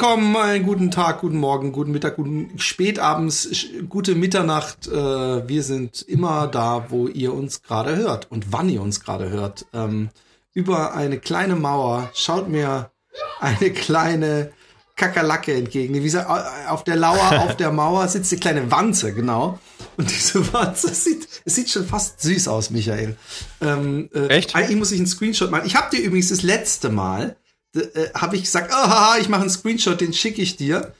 [0.00, 3.50] Willkommen, einen guten Tag, guten Morgen, guten Mittag, guten Spätabends,
[3.90, 4.88] gute Mitternacht.
[4.88, 9.28] Äh, wir sind immer da, wo ihr uns gerade hört und wann ihr uns gerade
[9.28, 9.66] hört.
[9.74, 10.08] Ähm,
[10.54, 12.90] über eine kleine Mauer schaut mir
[13.40, 14.52] eine kleine
[14.96, 15.92] Kakerlake entgegen.
[15.92, 16.30] Wie gesagt,
[16.70, 19.58] auf der Lauer, auf der Mauer sitzt eine kleine Wanze, genau.
[19.98, 23.18] Und diese Wanze sieht, es sieht schon fast süß aus, Michael.
[23.60, 24.56] Ähm, äh, Echt?
[24.56, 25.66] Eigentlich muss ich einen Screenshot machen.
[25.66, 27.36] Ich habe dir übrigens das letzte Mal
[27.74, 30.94] äh, habe ich gesagt, oh, haha, ich mache einen Screenshot, den schicke ich dir.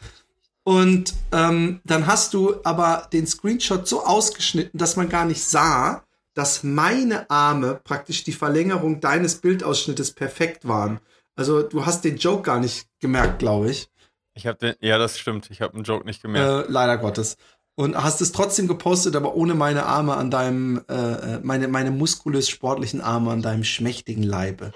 [0.63, 6.05] Und ähm, dann hast du aber den Screenshot so ausgeschnitten, dass man gar nicht sah,
[6.35, 11.01] dass meine Arme praktisch die Verlängerung deines Bildausschnittes perfekt waren.
[11.35, 13.89] Also du hast den Joke gar nicht gemerkt, glaube ich.
[14.35, 15.51] Ich habe den, ja, das stimmt.
[15.51, 16.69] Ich habe einen Joke nicht gemerkt.
[16.69, 17.37] Äh, leider Gottes.
[17.75, 21.91] Und hast es trotzdem gepostet, aber ohne meine Arme an deinem, äh, äh, meine, meine
[21.91, 24.73] muskulös sportlichen Arme an deinem schmächtigen Leibe.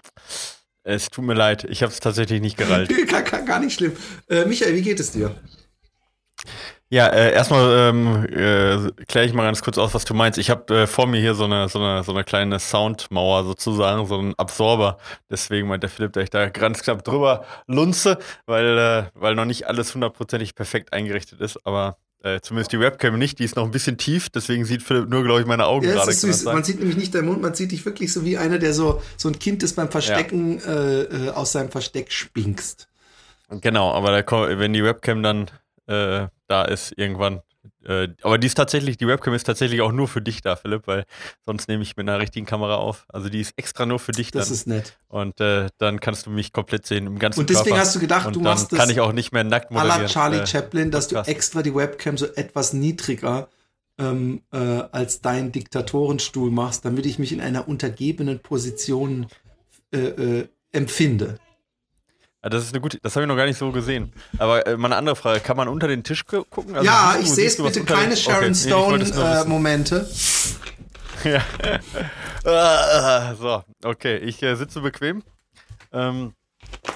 [0.84, 1.64] Es tut mir leid.
[1.64, 2.92] Ich habe es tatsächlich nicht gerallt.
[3.08, 3.92] gar, gar, gar nicht schlimm.
[4.28, 5.34] Äh, Michael, wie geht es dir?
[6.94, 10.38] ja, äh, erstmal ähm, äh, kläre ich mal ganz kurz aus, was du meinst.
[10.38, 14.06] Ich habe äh, vor mir hier so eine, so, eine, so eine kleine Soundmauer sozusagen,
[14.06, 14.98] so einen Absorber.
[15.28, 19.44] Deswegen meint der Philipp, dass ich da ganz knapp drüber lunze, weil, äh, weil noch
[19.44, 21.58] nicht alles hundertprozentig perfekt eingerichtet ist.
[21.66, 23.38] Aber äh, zumindest die Webcam nicht.
[23.38, 24.30] Die ist noch ein bisschen tief.
[24.30, 26.16] Deswegen sieht Philipp nur, glaube ich, meine Augen Ja, gerade.
[26.44, 29.02] Man sieht nämlich nicht deinen Mund, man sieht dich wirklich so wie einer, der so,
[29.18, 32.88] so ein Kind ist beim Verstecken äh, äh, aus seinem Versteck spinkst.
[33.50, 35.50] Genau, aber da, wenn die Webcam dann
[35.86, 37.42] äh, da ist irgendwann.
[37.86, 40.86] Äh, aber die ist tatsächlich, die Webcam ist tatsächlich auch nur für dich da, Philipp,
[40.86, 41.04] weil
[41.44, 43.04] sonst nehme ich mit einer richtigen Kamera auf.
[43.08, 44.54] Also die ist extra nur für dich Das dann.
[44.54, 44.98] ist nett.
[45.08, 47.80] Und äh, dann kannst du mich komplett sehen im ganzen Und deswegen Körper.
[47.80, 49.82] hast du gedacht, und du machst das kann ich auch nicht mehr nackt à la
[49.84, 50.08] moderieren.
[50.08, 51.30] Charlie Äh, Chaplin, dass du Podcast.
[51.30, 53.48] extra die Webcam so etwas niedriger
[53.98, 59.26] ähm, äh, als dein Diktatorenstuhl machst, damit ich mich in einer untergebenen Position
[59.92, 61.38] äh, empfinde.
[62.44, 64.12] Ja, das ist eine gute, das habe ich noch gar nicht so gesehen.
[64.38, 66.74] Aber äh, mal eine andere Frage, kann man unter den Tisch gu- gucken?
[66.76, 69.14] Also ja, du- ich sehe es bitte keine Sharon Okay, nee, es nur wissen.
[69.14, 70.06] Stone-Momente.
[71.24, 71.40] Ja.
[72.46, 75.22] Ah, so, okay, ich äh, sitze bequem.
[75.92, 76.34] Ähm,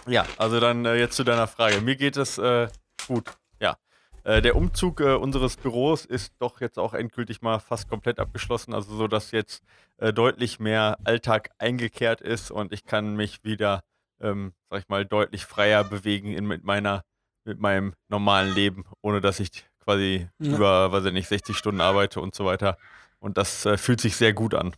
[0.07, 1.81] ja, also dann äh, jetzt zu deiner Frage.
[1.81, 2.69] Mir geht es äh,
[3.07, 3.25] gut,
[3.59, 3.77] ja.
[4.25, 8.75] Äh, der Umzug äh, unseres Büros ist doch jetzt auch endgültig mal fast komplett abgeschlossen,
[8.75, 9.63] also so, dass jetzt
[9.97, 13.83] äh, deutlich mehr Alltag eingekehrt ist und ich kann mich wieder,
[14.21, 17.03] ähm, sag ich mal, deutlich freier bewegen in, mit meiner,
[17.45, 20.55] mit meinem normalen Leben, ohne dass ich quasi Ja.
[20.57, 22.77] über, weiß ich nicht, 60 Stunden arbeite und so weiter.
[23.21, 24.75] Und das äh, fühlt sich sehr gut an.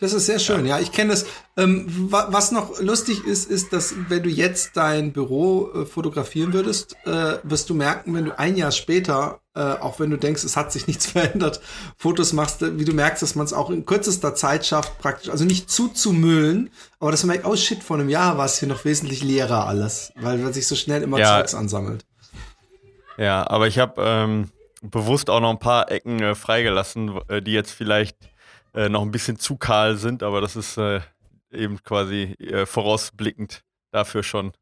[0.00, 0.78] Das ist sehr schön, ja.
[0.78, 1.26] Ich kenne das.
[1.58, 6.54] Ähm, wa was noch lustig ist, ist, dass wenn du jetzt dein Büro äh, fotografieren
[6.54, 10.42] würdest, äh, wirst du merken, wenn du ein Jahr später, äh, auch wenn du denkst,
[10.42, 11.60] es hat sich nichts verändert,
[11.98, 15.28] Fotos machst, äh, wie du merkst, dass man es auch in kürzester Zeit schafft, praktisch,
[15.28, 18.68] also nicht zuzumüllen, aber dass man merkt, oh shit, vor einem Jahr war es hier
[18.68, 21.40] noch wesentlich leerer alles, weil, weil sich so schnell immer Ja.
[21.40, 22.06] Zeugs ansammelt.
[23.18, 24.50] Ja, aber ich habe ähm,
[24.80, 28.29] bewusst auch noch ein paar Ecken äh, freigelassen, äh, die jetzt vielleicht
[28.74, 31.00] äh, noch ein bisschen zu kahl sind, aber das ist äh,
[31.52, 34.52] eben quasi äh, vorausblickend dafür schon.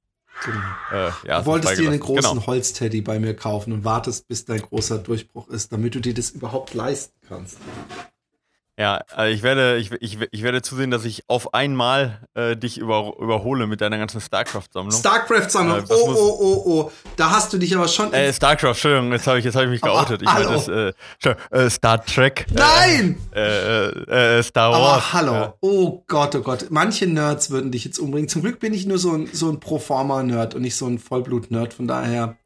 [0.93, 2.47] Äh, ja, Du wolltest dir einen großen Genau.
[2.47, 6.31] Holzteddy bei mir kaufen und wartest, bis dein großer Durchbruch ist, damit du dir das
[6.31, 7.59] überhaupt leisten kannst.
[8.79, 12.79] Ja, also ich werde, ich, ich, ich werde zusehen, dass ich auf einmal äh, dich
[12.79, 14.97] über, überhole mit deiner ganzen StarCraft-Sammlung.
[14.97, 15.79] StarCraft-Sammlung.
[15.81, 16.93] Äh, oh, oh, oh, oh.
[17.17, 18.13] Da hast du dich aber schon.
[18.13, 20.23] äh, StarCraft, Entschuldigung, jetzt habe ich, jetzt hab ich mich geoutet.
[20.23, 20.63] Ich hallo.
[20.71, 20.93] äh,
[21.51, 22.47] äh, Star Trek.
[22.53, 23.19] Nein!
[23.35, 24.81] Äh, äh, äh, Star Wars.
[24.81, 25.55] aber hallo.
[25.61, 26.67] Oh Gott, oh Gott.
[26.71, 28.29] Manche Nerds würden dich jetzt umbringen.
[28.29, 31.75] Zum Glück bin ich nur so ein, so ein Proforma-Nerd und nicht so ein Vollblut-Nerd.
[31.75, 32.37] Von daher,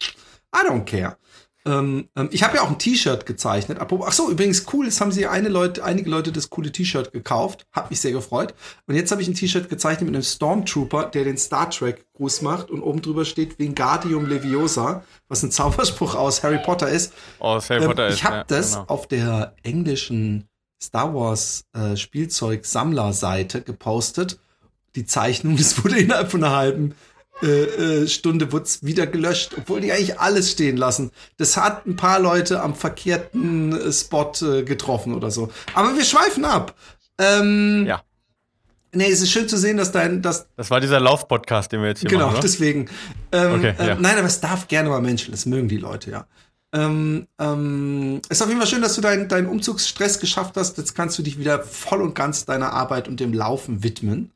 [0.56, 1.18] I don't care.
[1.64, 3.78] Ähm, ähm, ich habe ja auch ein T-Shirt gezeichnet.
[3.80, 7.66] Ach so, übrigens cool, es haben sie eine Leute, einige Leute das coole T-Shirt gekauft.
[7.72, 8.54] Hat mich sehr gefreut.
[8.86, 12.42] Und jetzt habe ich ein T-Shirt gezeichnet mit einem Stormtrooper, der den Star Trek Gruß
[12.42, 17.14] macht und oben drüber steht Wingardium Leviosa, was ein Zauberspruch aus Harry Potter ist.
[17.38, 18.84] Oh, Harry Ähm, Potter ist, ich habe ja, das genau.
[18.88, 20.48] auf der englischen
[20.82, 24.40] Star Wars äh, Spielzeug Sammlerseite gepostet.
[24.96, 26.94] Die Zeichnung, das wurde innerhalb von einer halben
[27.42, 31.10] äh, äh, Stunde wurd's wieder gelöscht, obwohl die eigentlich alles stehen lassen.
[31.38, 35.50] Das hat ein paar Leute am verkehrten äh, Spot äh, getroffen oder so.
[35.74, 36.74] Aber wir schweifen ab.
[37.18, 38.02] Ähm, Ja.
[38.94, 41.88] Nee, es ist schön zu sehen, dass dein, dass Das war dieser Lauf-Podcast, den wir
[41.88, 42.42] jetzt hier genau, machen, oder?
[42.42, 42.90] deswegen.
[43.32, 43.94] Ähm, Okay, ähm, ja.
[43.98, 46.26] Nein, aber es darf gerne mal Menschen, das mögen die Leute, ja.
[46.74, 50.78] Ähm, ähm, ist auf jeden Fall schön, dass du deinen dein Umzugsstress geschafft hast.
[50.78, 54.30] Jetzt kannst du dich wieder voll und ganz deiner Arbeit und dem Laufen widmen.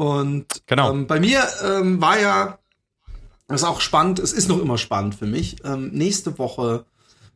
[0.00, 0.92] Und genau.
[0.92, 2.58] ähm, bei mir ähm, war ja,
[3.48, 5.62] das ist auch spannend, es ist noch immer spannend für mich.
[5.62, 6.86] Ähm, nächste Woche,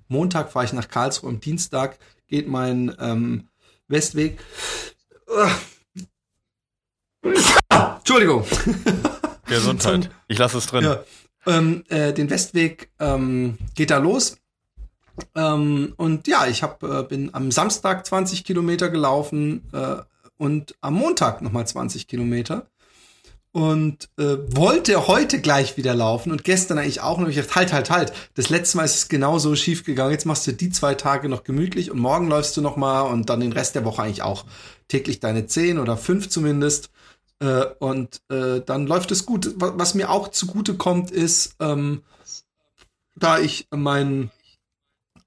[0.08, 3.48] Montag, fahre ich nach Karlsruhe, am Dienstag geht mein ähm,
[3.88, 4.38] Westweg.
[7.98, 8.46] Entschuldigung.
[9.46, 10.08] Gesundheit.
[10.28, 10.84] Ich lasse es drin.
[10.84, 11.04] Ja.
[11.44, 14.38] Ähm, äh, den Westweg ähm, geht da los.
[15.34, 19.96] Ähm, und ja, ich hab, äh, bin am Samstag 20 Kilometer gelaufen äh,
[20.36, 22.66] und am Montag nochmal 20 Kilometer.
[23.52, 27.18] Und äh, wollte heute gleich wieder laufen und gestern eigentlich auch.
[27.18, 28.12] Und ich gedacht, halt, halt, halt.
[28.34, 30.10] Das letzte Mal ist es genau so schief gegangen.
[30.10, 33.30] Jetzt machst du die zwei Tage noch gemütlich und morgen läufst du noch mal und
[33.30, 34.44] dann den Rest der Woche eigentlich auch
[34.88, 36.90] täglich deine zehn oder fünf zumindest.
[37.38, 39.54] Äh, und äh, dann läuft es gut.
[39.56, 42.02] Was mir auch zugute kommt, ist, ähm,
[43.14, 44.32] da ich meinen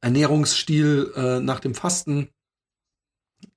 [0.02, 2.30] Ernährungsstil äh, nach dem Fasten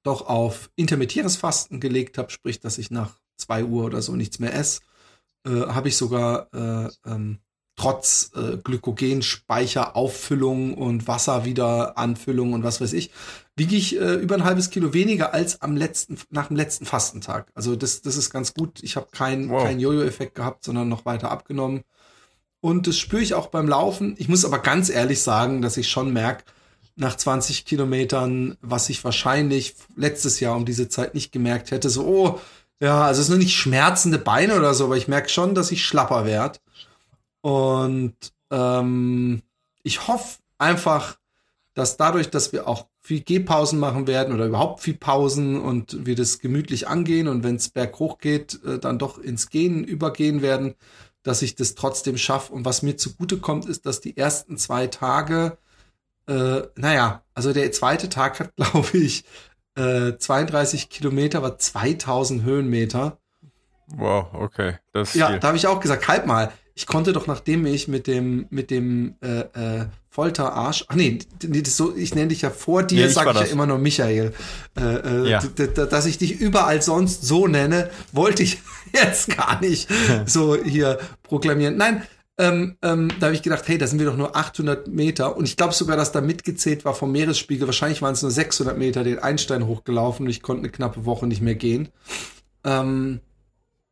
[0.03, 4.39] doch auf intermittierendes Fasten gelegt habe, sprich, dass ich nach zwei Uhr oder so nichts
[4.39, 4.81] mehr esse,
[5.47, 7.39] äh, habe ich sogar äh, ähm,
[7.77, 13.11] trotz äh, Glykogenspeicherauffüllung und Wasserwiederanfüllung und was weiß ich,
[13.57, 17.51] wiege ich äh, über ein halbes Kilo weniger als am letzten, nach dem letzten Fastentag.
[17.55, 18.83] Also das, das ist ganz gut.
[18.83, 19.63] Ich habe keinen wow.
[19.63, 21.81] keinen Jojo-Effekt gehabt, sondern noch weiter abgenommen.
[22.61, 24.15] Und das spüre ich auch beim Laufen.
[24.19, 26.45] Ich muss aber ganz ehrlich sagen, dass ich schon merke,
[27.01, 32.05] nach 20 Kilometern, was ich wahrscheinlich letztes Jahr um diese Zeit nicht gemerkt hätte, so,
[32.07, 32.41] oh,
[32.81, 35.71] ja, also es sind nur nicht schmerzende Beine oder so, aber ich merke schon, dass
[35.71, 36.59] ich schlapper werde.
[37.43, 38.15] Und
[38.51, 39.43] ähm,
[39.83, 41.19] ich hoffe einfach,
[41.75, 46.15] dass dadurch, dass wir auch viel Gehpausen machen werden oder überhaupt viel Pausen und wir
[46.15, 50.75] das gemütlich angehen und wenn es berghoch geht, äh, dann doch ins Gehen übergehen werden,
[51.23, 52.53] dass ich das trotzdem schaffe.
[52.53, 55.59] Und was mir zugute kommt, ist, dass die ersten zwei Tage,
[56.27, 59.25] äh, naja, also der zweite Tag hat, glaube ich,
[59.77, 63.19] äh, 32 Kilometer, war 2000 Höhenmeter.
[63.89, 64.75] Wow, okay.
[64.93, 68.07] Das ja, da habe ich auch gesagt, halt mal, ich konnte doch, nachdem ich mit
[68.07, 72.83] dem, mit dem äh, äh, Folterarsch, ach nee, das so, ich nenne dich ja vor
[72.83, 74.33] dir, ja, sage ich ja immer nur Michael,
[74.79, 75.41] äh, äh, ja.
[75.41, 78.63] dass ich dich überall sonst so nenne, wollte ich
[78.93, 79.89] jetzt gar nicht
[80.27, 81.77] so hier proklamieren.
[81.77, 82.03] Nein,
[82.41, 85.45] ähm, ähm, da habe ich gedacht, hey, da sind wir doch nur 800 Meter und
[85.45, 87.69] ich glaube sogar, dass da mitgezählt war vom Meeresspiegel.
[87.69, 91.27] Wahrscheinlich waren es nur 600 Meter den Einstein hochgelaufen und ich konnte eine knappe Woche
[91.27, 91.91] nicht mehr gehen.
[92.65, 93.21] Ähm,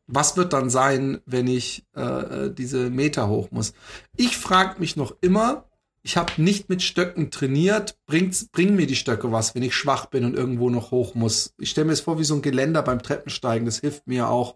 [0.07, 3.75] was wird dann sein, wenn ich äh, äh diese Meter hoch muss?
[4.17, 5.69] Ich frage mich noch immer,
[6.03, 10.07] ich habe nicht mit Stöcken trainiert, bringt, bringen mir die Stöcke was, wenn ich schwach
[10.07, 11.53] bin und irgendwo noch hoch muss.
[11.59, 14.55] Ich stelle mir es vor wie so ein Geländer beim Treppensteigen, das hilft mir auch.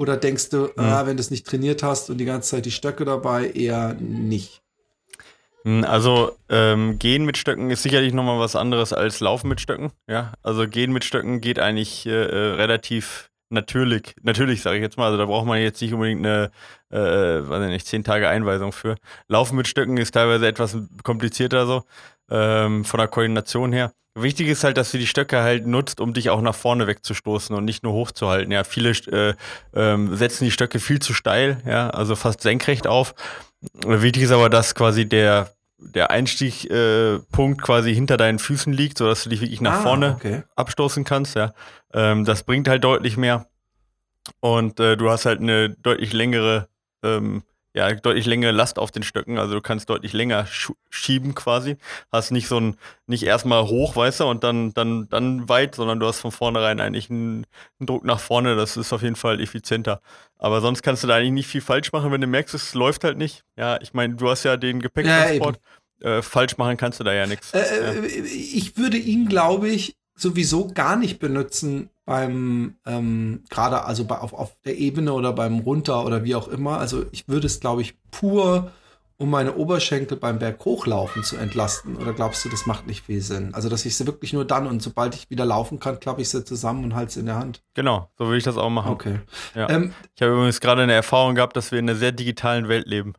[0.00, 1.00] Oder denkst du, ja.
[1.02, 3.92] ah, wenn du es nicht trainiert hast und die ganze Zeit die Stöcke dabei, eher
[4.00, 4.62] nicht?
[5.64, 9.92] Hm, also ähm, Gehen mit Stöcken ist sicherlich nochmal was anderes als Laufen mit Stöcken.
[10.08, 14.96] Ja, also Gehen mit Stöcken geht eigentlich äh, äh relativ natürlich, natürlich sage ich jetzt
[14.96, 16.50] mal, also da braucht man jetzt nicht unbedingt eine,
[16.88, 18.96] äh, weiß ich nicht, zehn Tage Einweisung für.
[19.28, 21.82] Laufen mit Stöcken ist teilweise etwas komplizierter so,
[22.30, 23.92] ähm, von der Koordination her.
[24.14, 27.54] Wichtig ist halt, dass du die Stöcke halt nutzt, um dich auch nach vorne wegzustoßen
[27.54, 28.50] und nicht nur hochzuhalten.
[28.50, 29.34] Ja, viele äh,
[29.72, 33.14] äh, setzen die Stöcke viel zu steil, ja, also fast senkrecht auf.
[33.86, 35.52] Wichtig ist aber, dass quasi der
[35.82, 40.14] der Einstiegpunkt äh, quasi hinter deinen Füßen liegt, sodass du dich wirklich nach ah, vorne
[40.16, 40.42] okay.
[40.54, 41.36] abstoßen kannst.
[41.36, 41.54] Ja,
[41.94, 43.46] ähm, das bringt halt deutlich mehr
[44.40, 46.68] und äh, du hast halt eine deutlich längere,
[47.02, 47.42] ähm,
[47.74, 49.38] ja, deutlich längere Last auf den Stöcken.
[49.38, 50.46] Also du kannst deutlich länger
[50.90, 51.76] schieben quasi.
[52.10, 56.00] Hast nicht so ein, nicht erstmal hoch, weißt du, und dann, dann, dann weit, sondern
[56.00, 57.46] du hast von vornherein eigentlich einen,
[57.78, 58.56] einen Druck nach vorne.
[58.56, 60.00] Das ist auf jeden Fall effizienter.
[60.36, 63.04] Aber sonst kannst du da eigentlich nicht viel falsch machen, wenn du merkst, es läuft
[63.04, 63.44] halt nicht.
[63.56, 65.56] Ja, ich meine, du hast ja den Gepäcktransport.
[65.56, 65.62] Ja,
[66.18, 67.52] äh, falsch machen kannst du da ja nichts.
[67.52, 67.92] Äh, ja.
[67.92, 74.18] Äh, ich würde ihn, glaube ich, sowieso gar nicht benutzen beim ähm, gerade also bei,
[74.18, 76.78] auf, auf der Ebene oder beim runter oder wie auch immer.
[76.78, 78.70] Also ich würde es, glaube ich, pur
[79.20, 81.96] um meine Oberschenkel beim Berg hochlaufen zu entlasten?
[81.96, 83.52] Oder glaubst du, das macht nicht viel Sinn?
[83.52, 86.30] Also, dass ich sie wirklich nur dann und sobald ich wieder laufen kann, klappe ich
[86.30, 87.62] sie zusammen und halte sie in der Hand.
[87.74, 88.92] Genau, so würde ich das auch machen.
[88.92, 89.20] Okay.
[89.54, 89.68] Ja.
[89.68, 92.86] Ähm, ich habe übrigens gerade eine Erfahrung gehabt, dass wir in einer sehr digitalen Welt
[92.86, 93.12] leben.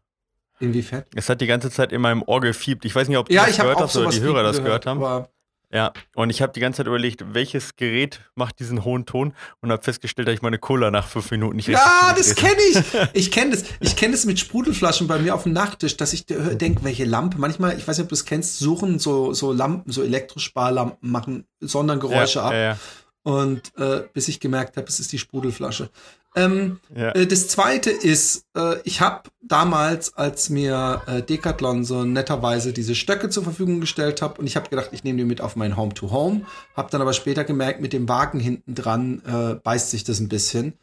[0.60, 1.04] Inwiefern?
[1.14, 2.84] Es hat die ganze Zeit in meinem Ohr gefiebt.
[2.86, 4.86] Ich weiß nicht, ob du ja, das gehört hast oder die Hörer das gehört, gehört
[4.88, 5.28] haben.
[5.74, 9.72] Ja, und ich habe die ganze Zeit überlegt, welches Gerät macht diesen hohen Ton und
[9.72, 12.82] habe festgestellt, dass ich meine Cola nach fünf Minuten nicht Ja, das kenne ich.
[13.14, 13.64] Ich kenne das.
[13.80, 17.38] Ich kenne das mit Sprudelflaschen bei mir auf dem Nachttisch, dass ich denke, welche Lampe.
[17.38, 21.46] Manchmal, ich weiß nicht, ob du es kennst, suchen so, so Lampen, so Elektrosparlampen machen,
[21.60, 22.54] sondern Geräusche ja, ab.
[22.54, 22.78] Ja, ja.
[23.24, 25.90] Und äh, bis ich gemerkt habe, es ist die Sprudelflasche.
[26.36, 27.10] Ähm, ja.
[27.10, 32.96] äh, das zweite ist, äh, ich habe damals, als mir äh, Decathlon so netterweise diese
[32.96, 35.76] Stöcke zur Verfügung gestellt hat, und ich habe gedacht, ich nehme die mit auf mein
[35.76, 36.46] Home-to-Home,
[36.76, 40.30] habe dann aber später gemerkt, mit dem Wagen hinten dran äh, beißt sich das ein
[40.30, 40.74] bisschen.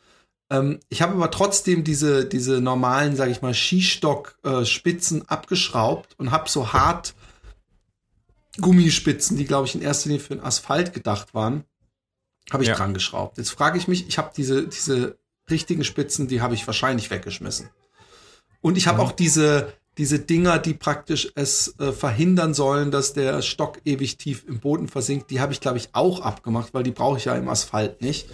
[0.50, 6.30] Ähm, ich habe aber trotzdem diese, diese normalen, sage ich mal, Skistock-Spitzen äh, abgeschraubt und
[6.30, 7.14] habe so hart
[8.60, 11.64] Gummispitzen, die, glaube ich, in erster Linie für den Asphalt gedacht waren,
[12.50, 12.74] habe ich ja.
[12.74, 13.38] dran geschraubt.
[13.38, 15.18] Jetzt frage ich mich, ich habe diese, diese
[15.50, 17.70] richtigen Spitzen, die habe ich wahrscheinlich weggeschmissen.
[18.60, 19.04] Und ich habe mhm.
[19.04, 24.44] auch diese, diese Dinger, die praktisch es äh, verhindern sollen, dass der Stock ewig tief
[24.48, 27.34] im Boden versinkt, die habe ich, glaube ich, auch abgemacht, weil die brauche ich ja
[27.34, 28.28] im Asphalt nicht.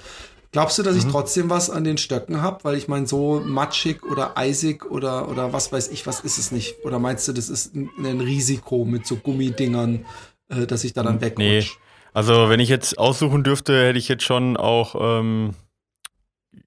[0.52, 1.00] Glaubst du, dass mhm.
[1.00, 2.62] ich trotzdem was an den Stöcken habe?
[2.62, 6.52] Weil ich meine, so matschig oder eisig oder, oder was weiß ich, was ist es
[6.52, 6.76] nicht?
[6.84, 10.04] Oder meinst du, das ist ein, ein Risiko mit so Gummidingern,
[10.48, 11.42] äh, dass ich da dann wegrutsche?
[11.44, 11.66] Nee.
[12.12, 15.54] Also, wenn ich jetzt aussuchen dürfte, hätte ich jetzt schon auch, ähm,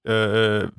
[0.06, 0.70] äh, äh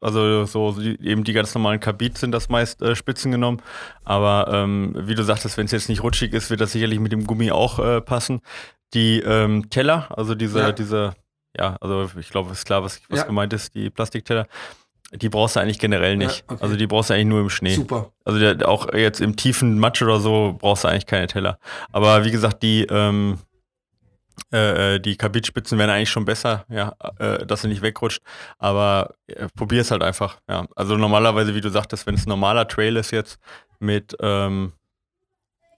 [0.00, 3.62] also so eben die ganz normalen Kabit sind das meist äh, Spitzen genommen.
[4.04, 7.12] Aber ähm, wie du sagtest, wenn es jetzt nicht rutschig ist, wird das sicherlich mit
[7.12, 8.40] dem Gummi auch äh, passen.
[8.94, 10.72] Die ähm, Teller, also diese, ja.
[10.72, 11.14] diese
[11.58, 13.24] ja, also ich glaube, es ist klar, was, was ja.
[13.24, 14.46] gemeint ist, die Plastikteller.
[15.14, 16.38] Die brauchst du eigentlich generell nicht.
[16.38, 16.62] Ja, okay.
[16.62, 17.74] Also die brauchst du eigentlich nur im Schnee.
[17.74, 18.12] Super.
[18.24, 21.58] Also der, auch jetzt im tiefen Matsch oder so brauchst du eigentlich keine Teller.
[21.90, 23.38] Aber wie gesagt, die, ähm,
[24.52, 28.22] äh, äh die Kabitspitzen wären eigentlich schon besser, ja, äh, dass sie nicht wegrutscht.
[28.58, 30.66] Aber äh, probier es halt einfach, ja.
[30.76, 33.38] Also normalerweise, wie du sagtest, wenn es ein normaler Trail ist jetzt
[33.78, 34.72] mit, ähm,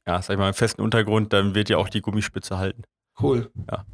[0.07, 2.83] ja, sag ich mal, einem festen Untergrund, dann wird ja auch die Gummispitze halten.
[3.21, 3.51] Cool.
[3.71, 3.85] Ja.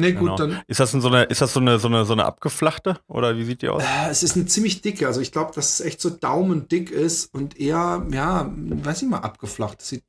[0.00, 0.36] Nee, gut, genau.
[0.36, 0.62] dann.
[0.66, 3.44] Ist das, so eine, ist das so eine, so eine, so eine abgeflachte oder wie
[3.44, 3.82] sieht die aus?
[3.82, 5.06] Äh, es ist eine ziemlich dicke.
[5.06, 9.18] Also ich glaube, dass es echt so daumendick ist und eher, ja, weiß ich mal,
[9.18, 9.82] abgeflacht.
[9.82, 10.04] sieht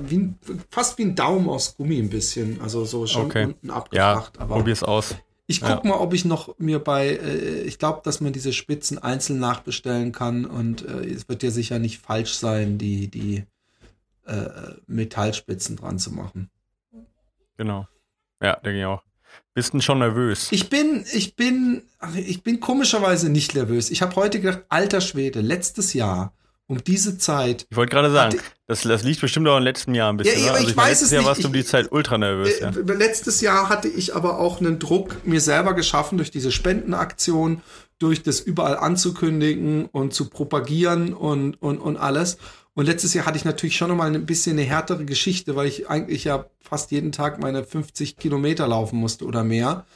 [0.00, 0.38] wie ein,
[0.70, 2.60] fast wie ein Daumen aus Gummi ein bisschen.
[2.60, 3.44] Also so schon okay.
[3.44, 4.36] unten abgeflacht.
[4.36, 5.14] Ja, aber probier's aus.
[5.48, 5.90] Ich guck ja.
[5.90, 10.10] mal, ob ich noch mir bei, äh, ich glaube, dass man diese Spitzen einzeln nachbestellen
[10.10, 13.44] kann und äh, es wird ja sicher nicht falsch sein, die, die
[14.26, 14.48] äh,
[14.88, 16.50] Metallspitzen dran zu machen.
[17.56, 17.86] Genau.
[18.42, 19.02] Ja, denke ich auch.
[19.54, 20.48] Bist du schon nervös?
[20.50, 21.82] Ich bin, ich bin,
[22.14, 23.90] ich bin komischerweise nicht nervös.
[23.90, 26.32] Ich habe heute gedacht, alter Schwede, letztes Jahr
[26.66, 27.66] um diese Zeit.
[27.70, 30.44] Ich wollte gerade sagen, das, das liegt bestimmt auch im letzten Jahr ein bisschen.
[30.44, 31.28] Ja, also ich, ich weiß es Jahr nicht.
[31.28, 32.58] warst du um die Zeit ultra nervös.
[32.58, 32.94] Äh, ja.
[32.94, 37.62] Letztes Jahr hatte ich aber auch einen Druck mir selber geschaffen durch diese Spendenaktion,
[37.98, 42.38] durch das überall anzukündigen und zu propagieren und, und, und alles.
[42.76, 45.66] Und letztes Jahr hatte ich natürlich schon noch mal ein bisschen eine härtere Geschichte, weil
[45.66, 49.86] ich eigentlich ja fast jeden Tag meine 50 Kilometer laufen musste oder mehr.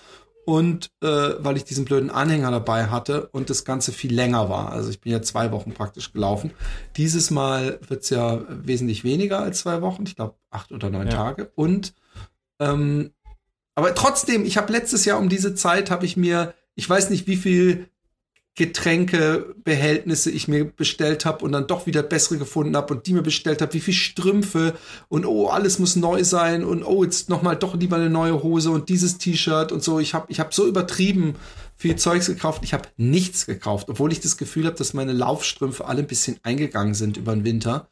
[0.46, 4.72] Und äh, weil ich diesen blöden Anhänger dabei hatte und das Ganze viel länger war.
[4.72, 6.52] Also ich bin ja zwei Wochen praktisch gelaufen.
[6.96, 10.04] Dieses Mal wird's ja wesentlich weniger als zwei Wochen.
[10.06, 11.12] Ich glaube acht oder neun ja.
[11.12, 11.52] Tage.
[11.56, 11.92] Und
[12.60, 13.12] ähm,
[13.75, 17.26] aber trotzdem, ich habe letztes Jahr um diese Zeit habe ich mir, ich weiß nicht,
[17.26, 17.89] wie viel
[18.57, 23.23] Getränkebehältnisse ich mir bestellt habe und dann doch wieder bessere gefunden habe und die mir
[23.23, 24.75] bestellt habe, wie viel Strümpfe
[25.09, 28.42] und oh, alles muss neu sein und oh, jetzt noch mal doch lieber eine neue
[28.42, 30.00] Hose und dieses T-Shirt und so.
[30.00, 31.37] Ich habe ich hab so übertrieben
[31.76, 32.62] viel Zeugs gekauft.
[32.64, 36.38] Ich habe nichts gekauft, obwohl ich das Gefühl habe, dass meine Laufstrümpfe alle ein bisschen
[36.42, 37.88] eingegangen sind über den Winter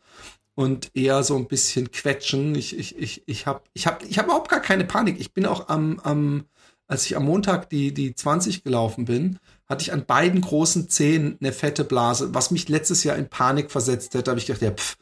[0.55, 2.57] und eher so ein bisschen quetschen.
[2.57, 5.21] Ich ich ich ich habe ich habe ich habe überhaupt gar keine Panik.
[5.21, 6.45] Ich bin auch am am
[6.89, 11.37] als ich am Montag die die 20 gelaufen bin, hatte ich an beiden großen Zehen
[11.41, 14.25] eine fette Blase, was mich letztes Jahr in Panik versetzt hätte.
[14.25, 14.97] Da habe ich gedacht, ja, pff,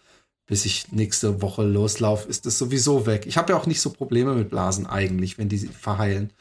[0.46, 3.26] bis ich nächste Woche loslaufe, ist das sowieso weg.
[3.26, 6.32] Ich habe ja auch nicht so Probleme mit Blasen eigentlich, wenn die verheilen.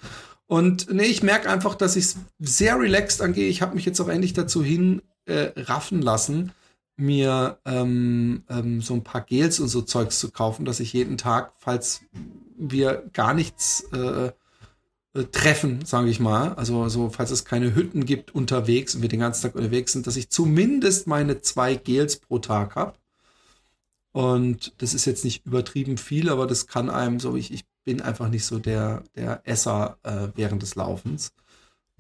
[0.48, 3.50] Und nee, ich merke einfach, dass ich es sehr relaxed angehe.
[3.50, 6.52] Ich habe mich jetzt auch endlich dazu hin äh, raffen lassen,
[6.98, 11.18] mir ähm, ähm, so ein paar Gels und so Zeugs zu kaufen, dass ich jeden
[11.18, 12.02] Tag, falls
[12.58, 14.32] wir gar nichts äh,
[15.24, 16.54] treffen, sage ich mal.
[16.56, 20.08] Also, so, falls es keine Hütten gibt unterwegs und wir den ganzen Tag unterwegs sind,
[20.08, 22.98] dass ich zumindest meine zwei Gels pro Tag habe.
[24.12, 28.02] Und das ist jetzt nicht übertrieben viel, aber das kann einem so, ich, ich bin
[28.02, 31.34] einfach nicht so der, der Esser äh, während des Laufens.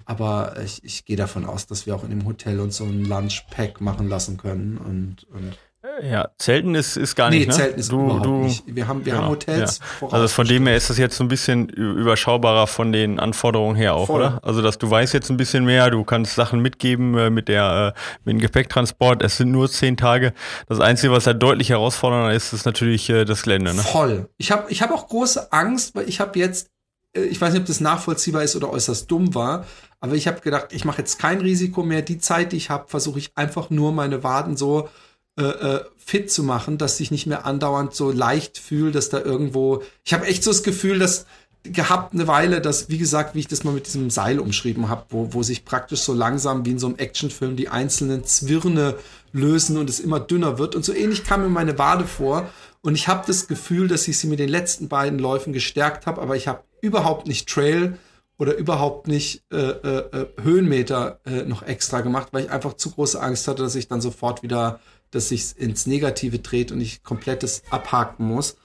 [0.06, 3.06] Aber ich, ich gehe davon aus, dass wir auch in dem Hotel uns so ein
[3.06, 5.58] Lunchpack machen lassen können und, und
[6.04, 7.50] ja, Zelten ist, ist gar nee, nicht.
[7.50, 8.64] Nee, Zelten ist du, überhaupt du, nicht.
[8.66, 9.80] Wir haben, wir genau, haben Hotels.
[10.02, 10.08] Ja.
[10.10, 13.94] Also von dem her ist das jetzt so ein bisschen überschaubarer von den Anforderungen her
[13.94, 14.22] auch, Voll.
[14.22, 14.40] oder?
[14.44, 17.96] Also dass du weißt jetzt ein bisschen mehr, du kannst Sachen mitgeben äh, mit der
[17.96, 19.24] äh, mit dem Gepäcktransport.
[19.24, 20.34] Es sind nur zehn Tage.
[20.68, 23.74] Das Einzige, was halt deutlich herausfordernder ist, ist natürlich äh, das Gelände.
[23.74, 23.82] Ne?
[23.82, 24.30] Voll.
[24.38, 26.70] Ich habe ich hab auch große Angst, weil ich habe jetzt,
[27.14, 29.66] ich weiß nicht, ob das nachvollziehbar ist oder äußerst dumm war,
[30.00, 32.02] aber ich habe gedacht, ich mache jetzt kein Risiko mehr.
[32.02, 34.90] Die Zeit, die ich habe, versuche ich einfach nur meine Waden so
[35.38, 39.20] äh, äh, fit zu machen, dass ich nicht mehr andauernd so leicht fühle, dass da
[39.20, 39.84] irgendwo.
[40.04, 41.26] Ich habe echt so das Gefühl, dass
[41.64, 45.06] gehabt eine Weile, dass, wie gesagt, wie ich das mal mit diesem Seil umschrieben habe,
[45.10, 48.96] wo, wo sich praktisch so langsam wie in so einem Actionfilm die einzelnen Zwirne
[49.34, 50.76] lösen und es immer dünner wird.
[50.76, 52.50] Und so ähnlich kam mir meine Wade vor.
[52.82, 56.22] Und ich habe das Gefühl, dass ich sie mit den letzten beiden Läufen gestärkt habe,
[56.22, 57.98] aber ich habe überhaupt nicht Trail
[58.38, 62.92] oder überhaupt nicht äh, äh, äh, Höhenmeter äh, noch extra gemacht, weil ich einfach zu
[62.92, 64.80] große Angst hatte, dass ich dann sofort wieder,
[65.12, 68.58] dass sich ins Negative dreht und ich komplettes abhaken muss.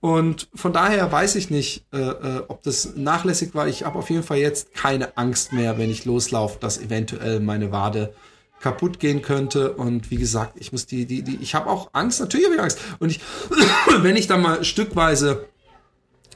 [0.00, 3.66] Und von daher weiß ich nicht, äh, äh, ob das nachlässig war.
[3.66, 7.72] Ich habe auf jeden Fall jetzt keine Angst mehr, wenn ich loslaufe, dass eventuell meine
[7.72, 8.14] Wade
[8.60, 9.72] kaputt gehen könnte.
[9.72, 12.62] Und wie gesagt, ich muss die, die, die, ich habe auch Angst, natürlich habe ich
[12.62, 12.78] Angst.
[12.98, 13.20] Und ich,
[14.02, 15.48] wenn ich dann mal stückweise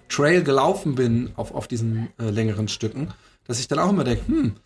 [0.08, 3.12] Trail gelaufen bin auf, auf diesen äh, längeren Stücken,
[3.46, 4.56] dass ich dann auch immer denke, hm,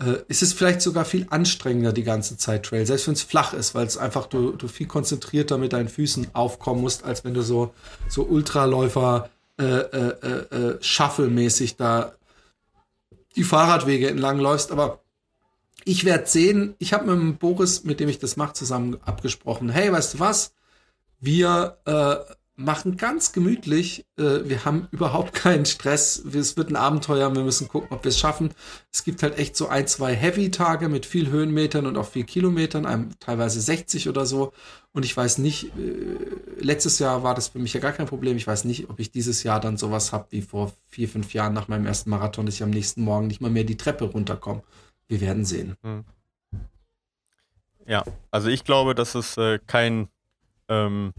[0.00, 3.52] äh, ist es vielleicht sogar viel anstrengender die ganze Zeit Trail, selbst wenn es flach
[3.52, 7.34] ist, weil es einfach du, du viel konzentrierter mit deinen Füßen aufkommen musst, als wenn
[7.34, 7.74] du so,
[8.08, 12.12] so Ultraläufer äh, äh, äh, äh Shuffle-mäßig da
[13.36, 14.70] die Fahrradwege entlang läufst.
[14.72, 15.00] Aber
[15.84, 19.68] ich werde sehen, ich habe mit dem Boris, mit dem ich das mache, zusammen abgesprochen,
[19.68, 20.52] hey, weißt du was?
[21.20, 22.16] Wir äh,
[22.58, 24.04] machen ganz gemütlich.
[24.16, 26.18] Äh, wir haben überhaupt keinen Stress.
[26.18, 27.32] Es wird ein Abenteuer.
[27.34, 28.50] Wir müssen gucken, ob wir es schaffen.
[28.92, 33.14] Es gibt halt echt so ein, zwei Heavy-Tage mit viel Höhenmetern und auch viel Kilometern,
[33.20, 34.52] teilweise 60 oder so.
[34.92, 38.36] Und ich weiß nicht, äh, letztes Jahr war das für mich ja gar kein Problem.
[38.36, 41.54] Ich weiß nicht, ob ich dieses Jahr dann sowas habe wie vor vier, fünf Jahren
[41.54, 44.62] nach meinem ersten Marathon, dass ich am nächsten Morgen nicht mal mehr die Treppe runterkomme.
[45.06, 45.76] Wir werden sehen.
[45.82, 46.04] Hm.
[47.86, 50.08] Ja, also ich glaube, dass es äh, kein
[50.68, 51.14] ähm,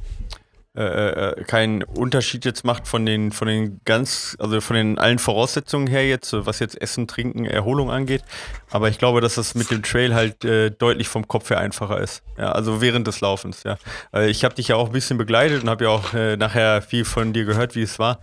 [0.79, 5.19] äh, äh, keinen Unterschied jetzt macht von den, von den ganz, also von den allen
[5.19, 8.24] Voraussetzungen her jetzt, was jetzt Essen, Trinken, Erholung angeht.
[8.69, 12.00] Aber ich glaube, dass das mit dem Trail halt äh, deutlich vom Kopf her einfacher
[12.00, 12.24] ist.
[12.38, 13.77] Ja, also während des Laufens, ja.
[14.13, 16.81] Äh, ich habe dich ja auch ein bisschen begleitet und habe ja auch äh, nachher
[16.81, 18.19] viel von dir gehört, wie es war.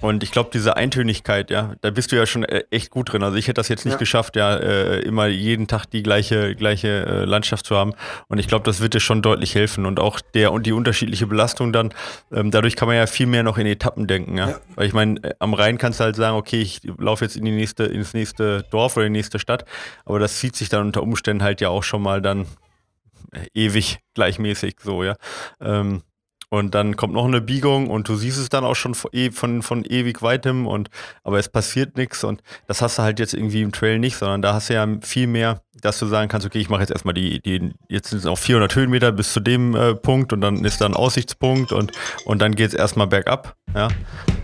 [0.00, 3.22] Und ich glaube, diese Eintönigkeit, ja, da bist du ja schon äh, echt gut drin.
[3.22, 3.98] Also ich hätte das jetzt nicht ja.
[3.98, 7.94] geschafft, ja, äh, immer jeden Tag die gleiche, gleiche äh, Landschaft zu haben.
[8.28, 9.86] Und ich glaube, das wird dir schon deutlich helfen.
[9.86, 11.94] Und auch der und die unterschiedliche Belastung dann,
[12.30, 14.50] ähm, dadurch kann man ja viel mehr noch in Etappen denken, ja.
[14.50, 14.60] ja.
[14.74, 17.44] Weil ich meine, äh, am Rhein kannst du halt sagen, okay, ich laufe jetzt in
[17.44, 19.64] die nächste, ins nächste Dorf oder in die nächste Stadt.
[20.04, 22.46] Aber das zieht sich dann unter Umständen halt ja auch schon mal dann
[23.32, 25.16] äh, ewig gleichmäßig so, ja.
[25.60, 26.02] Ähm,
[26.56, 29.62] und dann kommt noch eine Biegung und du siehst es dann auch schon e, von,
[29.62, 30.90] von ewig weitem und
[31.22, 34.42] aber es passiert nichts und das hast du halt jetzt irgendwie im Trail nicht, sondern
[34.42, 37.14] da hast du ja viel mehr, dass du sagen kannst, okay, ich mache jetzt erstmal
[37.14, 40.64] die, die, jetzt sind es auch 400 Höhenmeter bis zu dem äh, Punkt und dann
[40.64, 41.92] ist da ein Aussichtspunkt und,
[42.24, 43.56] und dann geht es erstmal bergab.
[43.74, 43.88] Ja?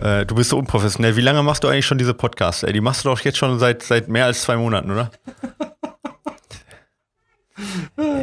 [0.03, 1.17] Äh, du bist so unprofessionell.
[1.17, 2.65] Wie lange machst du eigentlich schon diese Podcasts?
[2.67, 5.11] Die machst du doch jetzt schon seit, seit mehr als zwei Monaten, oder?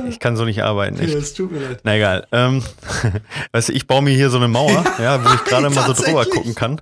[0.07, 0.99] Ich kann so nicht arbeiten.
[0.99, 1.13] Echt.
[1.13, 1.81] Ja, es tut mir leid.
[1.83, 2.27] Na egal.
[2.31, 2.63] Ähm,
[3.51, 5.93] weißt du, ich baue mir hier so eine Mauer, ja, wo ich gerade mal so
[5.93, 6.81] drüber gucken kann.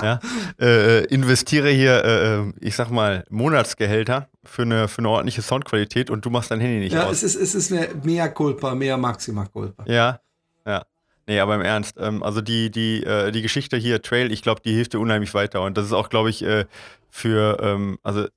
[0.00, 0.20] Ja,
[0.60, 5.42] äh, äh, investiere hier, äh, äh, ich sag mal, Monatsgehälter für eine, für eine ordentliche
[5.42, 7.22] Soundqualität und du machst dein Handy nicht ja, aus.
[7.22, 9.84] Ja, es ist, es ist mehr, mehr Culpa, mehr Maxima Culpa.
[9.86, 10.20] Ja,
[10.64, 10.84] ja.
[11.26, 14.62] Nee, aber im Ernst, ähm, also die, die, äh, die Geschichte hier, Trail, ich glaube,
[14.64, 15.62] die hilft dir unheimlich weiter.
[15.62, 16.64] Und das ist auch, glaube ich, äh,
[17.10, 18.28] für, ähm, also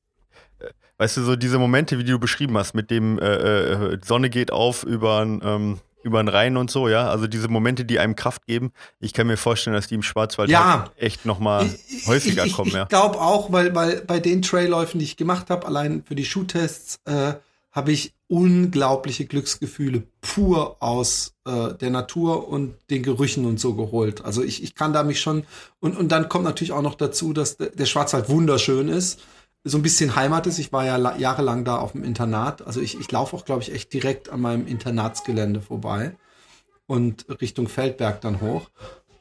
[1.01, 4.51] weißt du, so diese Momente, wie du beschrieben hast, mit dem äh, äh, Sonne geht
[4.51, 7.09] auf über ähm, über den Rhein und so, ja.
[7.09, 8.71] Also diese Momente, die einem Kraft geben.
[8.99, 10.81] Ich kann mir vorstellen, dass die im Schwarzwald ja.
[10.81, 11.69] halt echt nochmal
[12.05, 12.83] häufiger ich, kommen, ich, ja.
[12.83, 16.25] Ich glaube auch, weil, weil bei den Trailläufen, die ich gemacht habe, allein für die
[16.25, 17.33] Schuhtests, äh,
[17.71, 24.23] habe ich unglaubliche Glücksgefühle pur aus äh, der Natur und den Gerüchen und so geholt.
[24.23, 25.45] Also ich, ich kann da mich schon
[25.79, 29.21] und, und dann kommt natürlich auch noch dazu, dass der Schwarzwald wunderschön ist
[29.63, 30.59] so ein bisschen Heimat ist.
[30.59, 32.65] Ich war ja jahrelang da auf dem Internat.
[32.65, 36.15] Also ich, ich laufe auch, glaube ich, echt direkt an meinem Internatsgelände vorbei
[36.87, 38.69] und Richtung Feldberg dann hoch.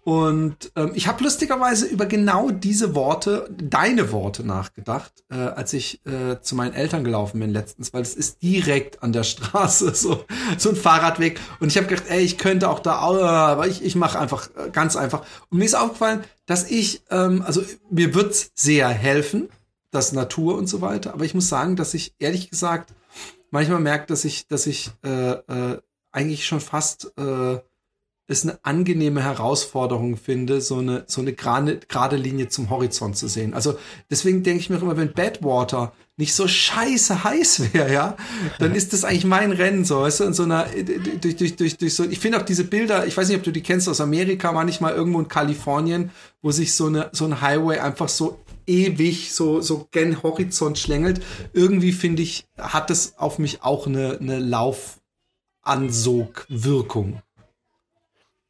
[0.02, 6.00] Und ähm, ich habe lustigerweise über genau diese Worte, deine Worte nachgedacht, äh, als ich
[6.06, 10.24] äh, zu meinen Eltern gelaufen bin letztens, weil es ist direkt an der Straße so,
[10.56, 11.38] so ein Fahrradweg.
[11.60, 14.70] Und ich habe gedacht, ey, ich könnte auch da, aber ich, ich mache einfach äh,
[14.70, 15.22] ganz einfach.
[15.50, 19.50] Und mir ist aufgefallen, dass ich, ähm, also mir wird's sehr helfen,
[19.90, 21.14] das Natur und so weiter.
[21.14, 22.94] Aber ich muss sagen, dass ich ehrlich gesagt
[23.50, 25.80] manchmal merke, dass ich, dass ich äh, äh,
[26.12, 27.58] eigentlich schon fast äh,
[28.30, 33.26] es eine angenehme Herausforderung finde, so eine so eine gerade, gerade Linie zum Horizont zu
[33.26, 33.54] sehen.
[33.54, 33.76] Also
[34.08, 38.16] deswegen denke ich mir immer, wenn Badwater nicht so scheiße heiß wäre, ja,
[38.60, 40.66] dann ist das eigentlich mein Rennen, so, weißt du, in so einer,
[41.20, 43.50] durch, durch, durch, durch so, ich finde auch diese Bilder, ich weiß nicht, ob du
[43.50, 47.78] die kennst aus Amerika, manchmal irgendwo in Kalifornien, wo sich so eine, so ein Highway
[47.78, 48.38] einfach so
[48.70, 51.20] ewig so, so gen Horizont schlängelt.
[51.52, 57.20] Irgendwie finde ich, hat es auf mich auch eine, eine Laufansogwirkung.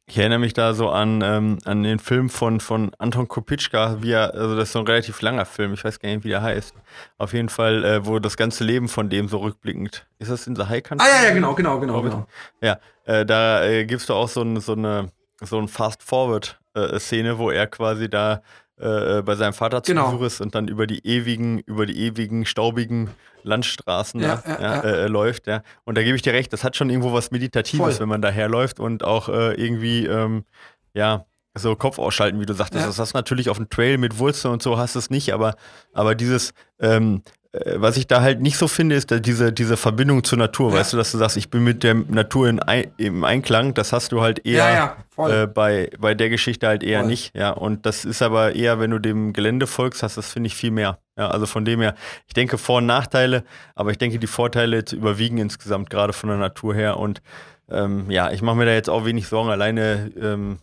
[0.07, 4.11] Ich erinnere mich da so an, ähm, an den Film von, von Anton Kopitschka, wie
[4.11, 6.41] er, also das ist so ein relativ langer Film, ich weiß gar nicht, wie der
[6.41, 6.75] heißt.
[7.17, 10.05] Auf jeden Fall, äh, wo das ganze Leben von dem so rückblickend.
[10.19, 11.07] Ist das in The High Country?
[11.09, 12.01] Ah ja, ja, genau, genau, genau.
[12.01, 12.27] genau.
[12.61, 17.49] Ja, äh, da äh, gibst du auch so, ein, so eine so ein Fast-Forward-Szene, wo
[17.49, 18.41] er quasi da
[18.81, 20.11] äh, bei seinem Vater zu Genau.
[20.11, 23.09] Besuch ist und dann über die ewigen, über die ewigen, staubigen
[23.43, 24.79] Landstraßen Ja, ja, ja.
[24.81, 25.63] Äh, läuft, ja.
[25.83, 27.99] Und da gebe ich dir recht, das hat schon irgendwo was Meditatives, Voll.
[27.99, 30.45] wenn man daherläuft und auch äh, irgendwie, ähm,
[30.93, 32.87] ja, so Kopf ausschalten, wie du sagtest.
[32.87, 35.33] Das hast du natürlich auf dem Trail mit Wurzeln und so hast du es nicht,
[35.33, 35.55] aber,
[35.93, 37.40] aber dieses, ähm, äh,
[37.75, 40.79] was ich da halt nicht so finde, ist diese, diese Verbindung zur Natur, Ja.
[40.79, 43.91] weißt du, dass du sagst, ich bin mit der Natur in Ei im Einklang, das
[43.91, 47.09] hast du halt eher Ja, ja, äh, bei, bei der Geschichte halt eher Voll.
[47.09, 47.49] nicht, ja.
[47.49, 50.71] Und das ist aber eher, wenn du dem Gelände folgst, hast das, finde ich, viel
[50.71, 50.99] mehr.
[51.17, 53.43] Ja, also von dem her, ich denke Vor- und Nachteile,
[53.75, 56.97] aber ich denke, die Vorteile überwiegen insgesamt, gerade von der Natur her.
[56.97, 57.21] Und
[57.69, 60.59] ähm, ja, ich mache mir da jetzt auch wenig Sorgen, alleine ähm,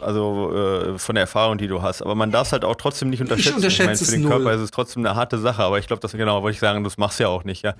[0.00, 2.02] also äh, von der Erfahrung, die du hast.
[2.02, 3.56] Aber man darf es halt auch trotzdem nicht unterschätzen.
[3.56, 4.30] unterschätze meine, es für den null.
[4.30, 6.84] Körper ist es trotzdem eine harte Sache, aber ich glaube, das genau, wollte ich sagen,
[6.84, 7.74] das machst du ja auch nicht, ja.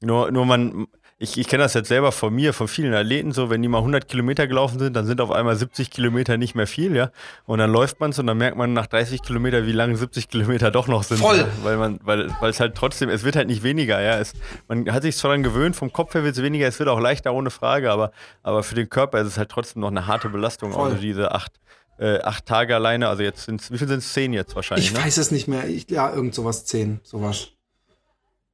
[0.00, 0.86] Nur, nur man,
[1.22, 3.78] ich, ich kenne das jetzt selber von mir, von vielen Athleten so, wenn die mal
[3.78, 7.12] 100 Kilometer gelaufen sind, dann sind auf einmal 70 Kilometer nicht mehr viel, ja.
[7.46, 10.28] Und dann läuft man es und dann merkt man nach 30 Kilometer, wie lang 70
[10.28, 11.18] Kilometer doch noch sind.
[11.18, 11.36] Voll.
[11.38, 11.46] Ja?
[11.62, 14.18] Weil man, weil, weil es halt trotzdem, es wird halt nicht weniger, ja.
[14.18, 14.32] Es,
[14.66, 16.98] man hat sich zwar daran gewöhnt, vom Kopf her wird es weniger, es wird auch
[16.98, 18.10] leichter, ohne Frage, aber,
[18.42, 20.90] aber für den Körper ist es halt trotzdem noch eine harte Belastung, Voll.
[20.90, 21.52] also diese acht,
[21.98, 24.12] äh, acht Tage alleine, also jetzt sind wie viel sind es?
[24.12, 25.04] Zehn jetzt wahrscheinlich, Ich ne?
[25.04, 25.68] weiß es nicht mehr.
[25.68, 27.52] Ich, ja, irgend sowas 10, sowas.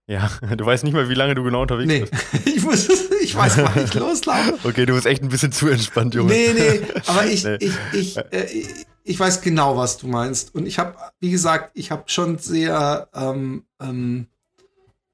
[0.08, 2.46] Ja, du weißt nicht mal, wie lange du genau unterwegs Nee, bist.
[2.46, 2.88] ich muss,
[3.20, 4.58] ich weiß, wann ich loslaufe.
[4.64, 6.32] Okay, du bist echt ein bisschen zu entspannt, Junge.
[6.32, 7.56] Nee, nee, aber ich, Nee.
[7.60, 10.54] ich, ich, äh, ich, ich weiß genau, was du meinst.
[10.54, 14.26] Und ich habe, wie gesagt, ich habe schon sehr ähm, ähm,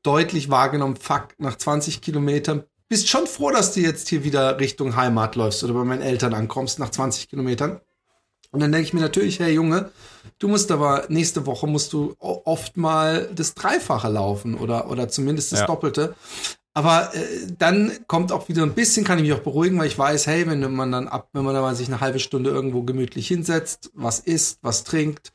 [0.03, 4.95] deutlich wahrgenommen, fuck, nach 20 Kilometern, bist schon froh, dass du jetzt hier wieder Richtung
[4.95, 7.81] Heimat läufst oder bei meinen Eltern ankommst nach 20 Kilometern.
[8.55, 9.91] Und dann denke ich mir natürlich, hey Junge,
[10.39, 15.51] du musst aber nächste Woche musst du oft mal das Dreifache laufen oder, oder zumindest
[15.51, 15.67] das Ja.
[15.67, 16.15] Doppelte.
[16.73, 19.99] Aber äh, dann kommt auch wieder ein bisschen, kann ich mich auch beruhigen, weil ich
[19.99, 22.83] weiß, hey, wenn man dann ab, wenn man da mal sich eine halbe Stunde irgendwo
[22.85, 25.33] gemütlich hinsetzt, was isst, was trinkt,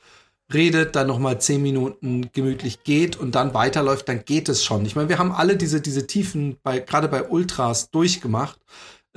[0.53, 4.85] redet, dann noch mal zehn Minuten gemütlich geht und dann weiterläuft, dann geht es schon.
[4.85, 8.59] Ich meine, wir haben alle diese diese Tiefen bei gerade bei Ultras durchgemacht.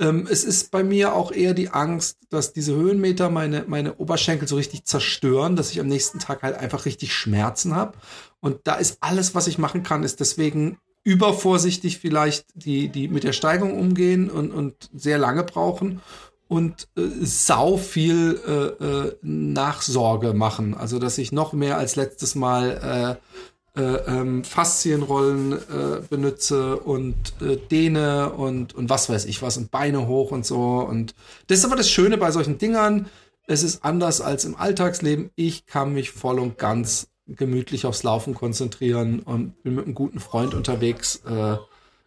[0.03, 4.47] Ähm, es ist bei mir auch eher die Angst, dass diese Höhenmeter meine meine Oberschenkel
[4.47, 7.97] so richtig zerstören, dass ich am nächsten Tag halt einfach richtig Schmerzen habe.
[8.41, 13.23] Und da ist alles, was ich machen kann, ist deswegen übervorsichtig vielleicht die die mit
[13.23, 16.01] der Steigung umgehen und und sehr lange brauchen
[16.49, 20.75] und äh, sau viel äh, äh, Nachsorge machen.
[20.75, 23.43] Also, dass ich noch mehr als letztes Mal äh,
[23.75, 29.71] äh, ähm, Faszienrollen äh, benutze und äh, Dehne und, und was weiß ich was und
[29.71, 30.79] Beine hoch und so.
[30.79, 31.15] Und
[31.47, 33.07] das ist aber das Schöne bei solchen Dingern.
[33.47, 35.31] Es ist anders als im Alltagsleben.
[35.35, 40.19] Ich kann mich voll und ganz gemütlich aufs Laufen konzentrieren und bin mit einem guten
[40.19, 41.23] Freund unterwegs.
[41.27, 41.57] Äh,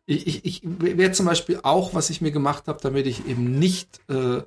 [0.06, 3.58] ich, ich, ich werde zum Beispiel auch, was ich mir gemacht habe, damit ich eben
[3.58, 4.42] nicht äh,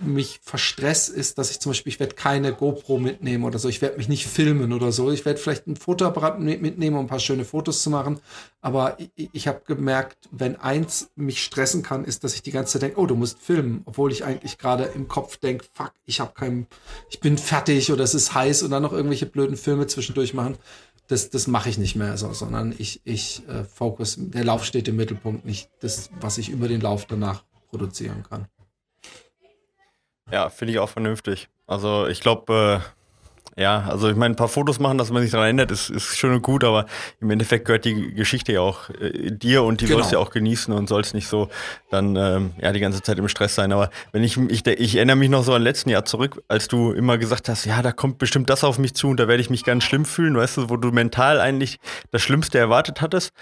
[0.00, 3.80] mich verstress, ist, dass ich zum Beispiel, ich werde keine GoPro mitnehmen oder so, ich
[3.80, 5.10] werde mich nicht filmen oder so.
[5.10, 8.20] Ich werde vielleicht ein Fotoapparat mit- mitnehmen, um ein paar schöne Fotos zu machen.
[8.60, 12.72] Aber ich, ich habe gemerkt, wenn eins mich stressen kann, ist, dass ich die ganze
[12.72, 16.20] Zeit denke, oh, du musst filmen, obwohl ich eigentlich gerade im Kopf denke, fuck, ich
[16.20, 16.66] habe keinen,
[17.08, 20.56] ich bin fertig oder es ist heiß und dann noch irgendwelche blöden Filme zwischendurch machen.
[21.06, 24.88] Das, das mache ich nicht mehr so, sondern ich, ich äh, fokus, der Lauf steht
[24.88, 28.46] im Mittelpunkt, nicht das, was ich über den Lauf danach produzieren kann.
[30.30, 31.48] Ja, finde ich auch vernünftig.
[31.66, 35.30] Also ich glaube, äh, ja, also ich meine, ein paar Fotos machen, dass man sich
[35.30, 36.86] daran erinnert, ist, ist schön und gut, aber
[37.20, 39.98] im Endeffekt gehört die Geschichte ja auch äh, dir und die Genau.
[39.98, 41.48] sollst du ja auch genießen und sollst nicht so
[41.90, 43.72] dann ähm, ja die ganze Zeit im Stress sein.
[43.72, 46.92] Aber wenn ich, ich, ich erinnere mich noch so an letzten Jahr zurück, als du
[46.92, 49.50] immer gesagt hast, ja, da kommt bestimmt das auf mich zu und da werde ich
[49.50, 51.78] mich ganz schlimm fühlen, weißt du, wo du mental eigentlich
[52.10, 53.32] das Schlimmste erwartet hattest.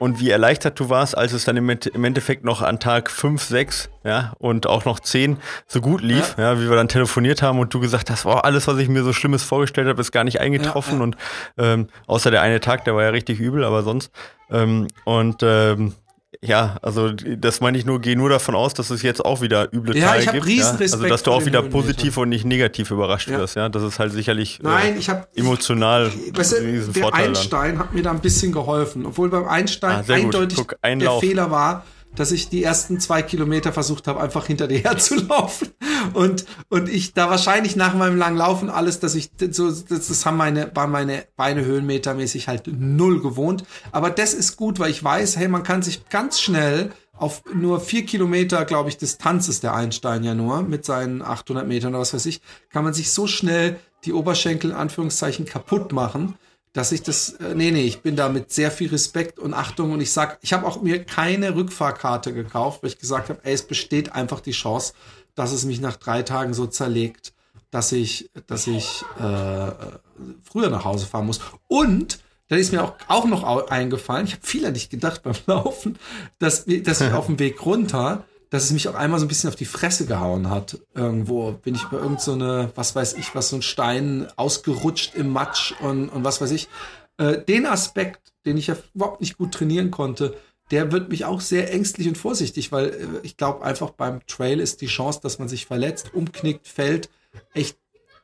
[0.00, 3.42] Und wie erleichtert du warst, als es dann im, im Endeffekt noch an Tag 5,
[3.42, 5.36] 6 ja, und auch noch 10
[5.66, 6.58] so gut lief, ja.
[6.58, 9.12] wie wir dann telefoniert haben und du gesagt hast, wow, alles, was ich mir so
[9.12, 10.94] Schlimmes vorgestellt habe, ist gar nicht eingetroffen.
[10.94, 11.04] Ja, ja.
[11.04, 11.16] Und
[11.58, 14.10] ähm, außer der eine Tag, der war ja richtig übel, aber sonst.
[14.50, 15.92] Ähm, und ähm,
[16.42, 19.72] ja, also das meine ich nur, geh nur davon aus, dass es jetzt auch wieder
[19.74, 20.46] üble Ja, Tage ich hab gibt.
[20.46, 20.84] riesen ja?
[20.92, 23.38] Also dass du auch wieder positiv und nicht negativ überrascht Ja.
[23.38, 23.68] wirst, ja.
[23.68, 27.36] Das ist halt sicherlich Nein, äh, ich habe emotional weißt du, der Vorteil dann.
[27.36, 31.12] Einstein hat mir da ein bisschen geholfen, obwohl beim Einstein Ah, eindeutig Guck, ein der.
[31.18, 31.84] Fehler war,
[32.16, 35.68] dass ich die ersten zwei Kilometer versucht habe, einfach hinter dir herzulaufen.
[36.12, 40.26] Und und ich da wahrscheinlich nach meinem langen Laufen alles, dass ich so das, das
[40.26, 45.02] haben meine waren meine Beine höhenmetermäßig halt null gewohnt, aber das ist gut, weil ich
[45.02, 49.62] weiß, hey, man kann sich ganz schnell auf nur vier Kilometer, glaube ich, Distanz ist
[49.62, 53.12] der Einstein ja nur, mit seinen 800 Metern oder was weiß ich, kann man sich
[53.12, 56.34] so schnell die Oberschenkel in Anführungszeichen kaputt machen,
[56.72, 59.92] dass ich das, äh, nee, nee, ich bin da mit sehr viel Respekt und Achtung
[59.92, 63.52] und ich sag, ich habe auch mir keine Rückfahrkarte gekauft, weil ich gesagt habe, ey,
[63.52, 64.92] es besteht einfach die Chance,
[65.34, 67.32] dass es mich nach drei Tagen so zerlegt,
[67.70, 69.70] dass ich, dass ich äh,
[70.42, 71.40] früher nach Hause fahren muss.
[71.66, 75.34] Und dann ist mir auch, auch noch eingefallen, ich habe viel an dich gedacht beim
[75.46, 75.98] Laufen,
[76.38, 79.48] dass, dass ich auf dem Weg runter, dass es mich auch einmal so ein bisschen
[79.48, 80.78] auf die Fresse gehauen hat.
[80.94, 85.14] Irgendwo bin ich über irgend so eine, was weiß ich, was so ein Stein ausgerutscht
[85.14, 86.68] im Matsch und, und was weiß ich.
[87.16, 90.36] Äh, den Aspekt, den ich ja überhaupt nicht gut trainieren konnte,
[90.72, 94.58] der wird mich auch sehr ängstlich und vorsichtig, weil äh, ich glaube einfach beim Trail
[94.58, 97.08] ist die Chance, dass man sich verletzt, umknickt, fällt,
[97.54, 97.78] echt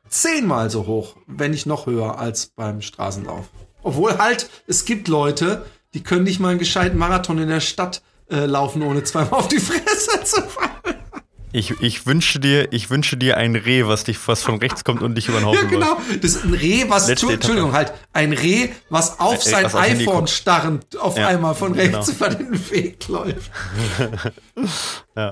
[0.09, 3.49] zehnmal so hoch, wenn nicht noch höher als beim Straßenlauf.
[3.81, 8.01] Obwohl halt, es gibt Leute, die können nicht mal einen gescheiten Marathon in der Stadt
[8.29, 10.97] äh, laufen, ohne zweimal auf die Fresse zu fallen.
[11.53, 15.01] Ich, ich, wünsche dir, ich wünsche dir ein Reh, was dich, was von rechts kommt
[15.01, 15.97] und dich über den Haufen Ja, genau.
[16.21, 19.75] Das ist ein Reh, was, Letzte Entschuldigung, halt, ein Reh, was auf äh, sein was
[19.75, 22.17] iPhone starrend auf ja, einmal von rechts genau.
[22.17, 23.49] über den Weg läuft.
[25.15, 25.31] ja.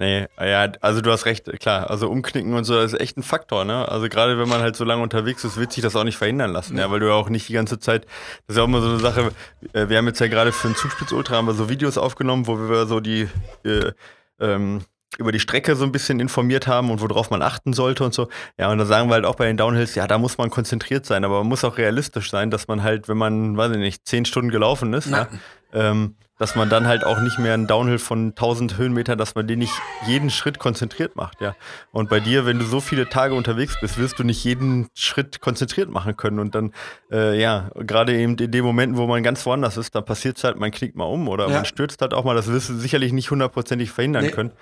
[0.00, 1.90] Nee, ja, also du hast recht, klar.
[1.90, 3.86] Also umknicken und so, das ist echt ein Faktor, ne?
[3.86, 6.52] Also gerade wenn man halt so lange unterwegs ist, wird sich das auch nicht verhindern
[6.52, 8.06] lassen, ja, weil du ja auch nicht die ganze Zeit,
[8.46, 9.32] das ist ja auch immer so eine Sache,
[9.74, 12.46] äh, wir haben jetzt ja gerade für den Zugspitz Ultra haben wir so Videos aufgenommen,
[12.46, 13.28] wo wir so die,
[13.62, 13.92] äh,
[14.40, 14.80] ähm,
[15.18, 18.30] über die Strecke so ein bisschen informiert haben und worauf man achten sollte und so.
[18.56, 21.04] Ja, und da sagen wir halt auch bei den Downhills, ja, da muss man konzentriert
[21.04, 24.08] sein, aber man muss auch realistisch sein, dass man halt, wenn man, weiß ich nicht,
[24.08, 25.28] zehn Stunden gelaufen ist, ja,
[25.72, 29.46] ähm, dass man dann halt auch nicht mehr einen Downhill von 1000 Höhenmetern, dass man
[29.46, 29.74] den nicht
[30.06, 31.54] jeden Schritt konzentriert macht, ja.
[31.92, 35.42] Und bei dir, wenn du so viele Tage unterwegs bist, wirst du nicht jeden Schritt
[35.42, 36.38] konzentriert machen können.
[36.38, 36.72] Und dann,
[37.12, 40.44] äh, ja, gerade eben in den Momenten, wo man ganz woanders ist, da passiert es
[40.44, 41.56] halt, man knickt mal um oder ja.
[41.56, 42.34] man stürzt halt auch mal.
[42.34, 44.30] Das wirst du sicherlich nicht hundertprozentig verhindern nee.
[44.30, 44.52] können.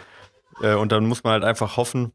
[0.60, 2.10] Äh, und dann muss man halt einfach hoffen,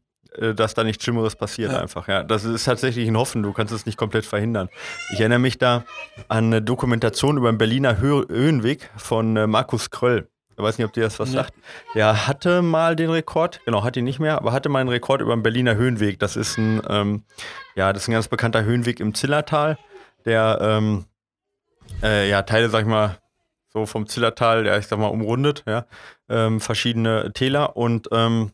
[0.54, 1.80] dass da nichts Schlimmeres passiert ja.
[1.80, 2.08] einfach.
[2.08, 3.42] Ja, das ist tatsächlich ein Hoffen.
[3.42, 4.68] Du kannst es nicht komplett verhindern.
[5.12, 5.84] Ich erinnere mich da
[6.28, 10.28] an eine Dokumentation über den Berliner Hö Höhenweg von äh, Markus Kröll.
[10.56, 11.42] Ich weiß nicht, ob dir das was ja.
[11.42, 11.54] sagt.
[11.94, 15.20] Der hatte mal den Rekord, genau, hat ihn nicht mehr, aber hatte mal einen Rekord
[15.20, 16.18] über den Berliner Höhenweg.
[16.20, 17.24] Das ist ein, ähm,
[17.74, 19.78] ja, das ist ein ganz bekannter Höhenweg im Zillertal,
[20.24, 21.06] der ähm,
[22.02, 23.18] äh, ja Teile, sag ich mal,
[23.72, 25.86] so vom Zillertal, ja, ich sag mal, umrundet, ja,
[26.28, 28.52] ähm, verschiedene Täler und ähm,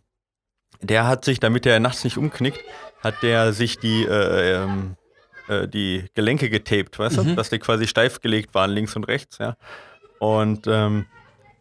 [0.81, 2.61] der hat sich, damit er nachts nicht umknickt,
[3.03, 4.97] hat der sich die, äh, ähm,
[5.49, 7.29] äh, die Gelenke getaped, weißt mhm.
[7.29, 7.35] du?
[7.37, 9.57] Dass die quasi steif gelegt waren, links und rechts, ja.
[10.19, 11.07] Und ähm,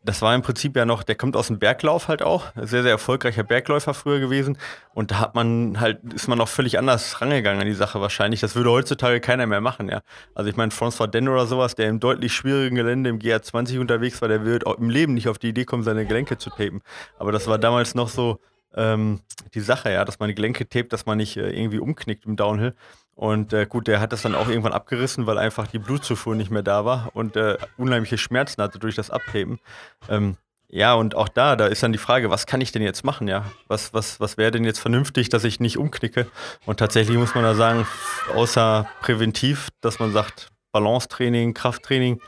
[0.03, 2.91] das war im Prinzip ja noch, der kommt aus dem Berglauf halt auch, sehr, sehr
[2.91, 4.57] erfolgreicher Bergläufer früher gewesen.
[4.93, 8.39] Und da hat man halt, ist man noch völlig anders rangegangen an die Sache wahrscheinlich.
[8.39, 10.01] Das würde heutzutage keiner mehr machen, ja.
[10.35, 14.21] Also ich meine, François Den oder sowas, der im deutlich schwierigen Gelände im GR20 unterwegs
[14.21, 16.81] war, der wird auch im Leben nicht auf die Idee kommen, seine Gelenke zu tapen.
[17.17, 18.39] Aber das war damals noch so,
[18.75, 19.21] ähm,
[19.53, 22.35] die Sache, ja, dass man die Gelenke tapet, dass man nicht äh, irgendwie umknickt im
[22.35, 22.75] Downhill.
[23.15, 26.51] Und äh, gut, der hat das dann auch irgendwann abgerissen, weil einfach die Blutzufuhr nicht
[26.51, 29.59] mehr da war und äh, unheimliche Schmerzen hatte durch das Abheben.
[30.07, 30.37] Ähm,
[30.71, 33.27] ja, und auch da, da ist dann die Frage, was kann ich denn jetzt machen,
[33.27, 33.43] ja?
[33.67, 36.27] Was, was, was wäre denn jetzt vernünftig, dass ich nicht umknicke?
[36.65, 37.87] Und tatsächlich muss man da sagen,
[38.35, 42.21] außer präventiv, dass man sagt, Balancetraining, Krafttraining,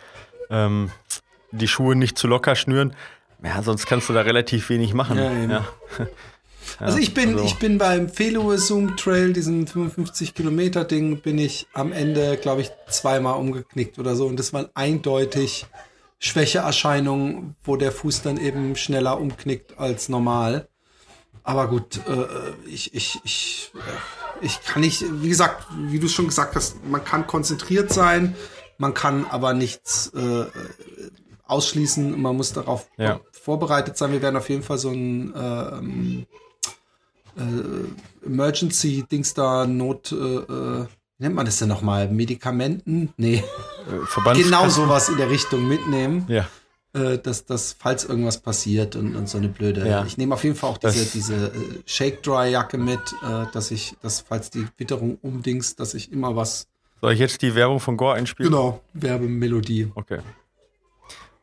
[0.49, 0.91] ähm,
[1.51, 2.95] die Schuhe nicht zu locker schnüren,
[3.43, 5.17] ja, sonst kannst du da relativ wenig machen.
[5.17, 5.65] Ja, ja.
[6.79, 7.45] Also ich bin, also.
[7.45, 12.61] ich bin beim Feluwe Zoom Trail, diesem 55 Kilometer Ding, bin ich am Ende, glaube
[12.61, 14.27] ich, zweimal umgeknickt oder so.
[14.27, 15.65] Und das waren eindeutig
[16.19, 20.67] Schwächeerscheinungen, wo der Fuß dann eben schneller umknickt als normal.
[21.43, 26.27] Aber gut, äh, ich, ich, ich, äh, ich kann nicht, wie gesagt, wie du schon
[26.27, 28.35] gesagt hast, man kann konzentriert sein,
[28.77, 30.45] man kann aber nichts äh,
[31.51, 32.19] ausschließen.
[32.19, 33.19] Man muss darauf ja.
[33.31, 34.11] vorbereitet sein.
[34.11, 36.25] Wir werden auf jeden Fall so ein ähm,
[37.37, 40.85] äh, Emergency-Dings da, Not, äh, äh,
[41.17, 42.09] wie nennt man das denn nochmal?
[42.09, 43.13] Medikamenten?
[43.17, 43.43] Nee.
[43.87, 46.25] Äh, genau sowas in der Richtung mitnehmen.
[46.27, 46.47] Ja.
[46.93, 49.87] Äh, dass, dass, falls irgendwas passiert und, und so eine blöde.
[49.87, 50.03] Ja.
[50.05, 51.51] Ich nehme auf jeden Fall auch diese, diese äh,
[51.85, 52.99] Shake-Dry-Jacke mit,
[53.53, 56.67] dass ich, dass, falls die Witterung umdings, dass ich immer was.
[57.01, 58.51] Soll ich jetzt die Werbung von Gore einspielen?
[58.51, 59.91] Genau, Werbemelodie.
[59.95, 60.19] Okay.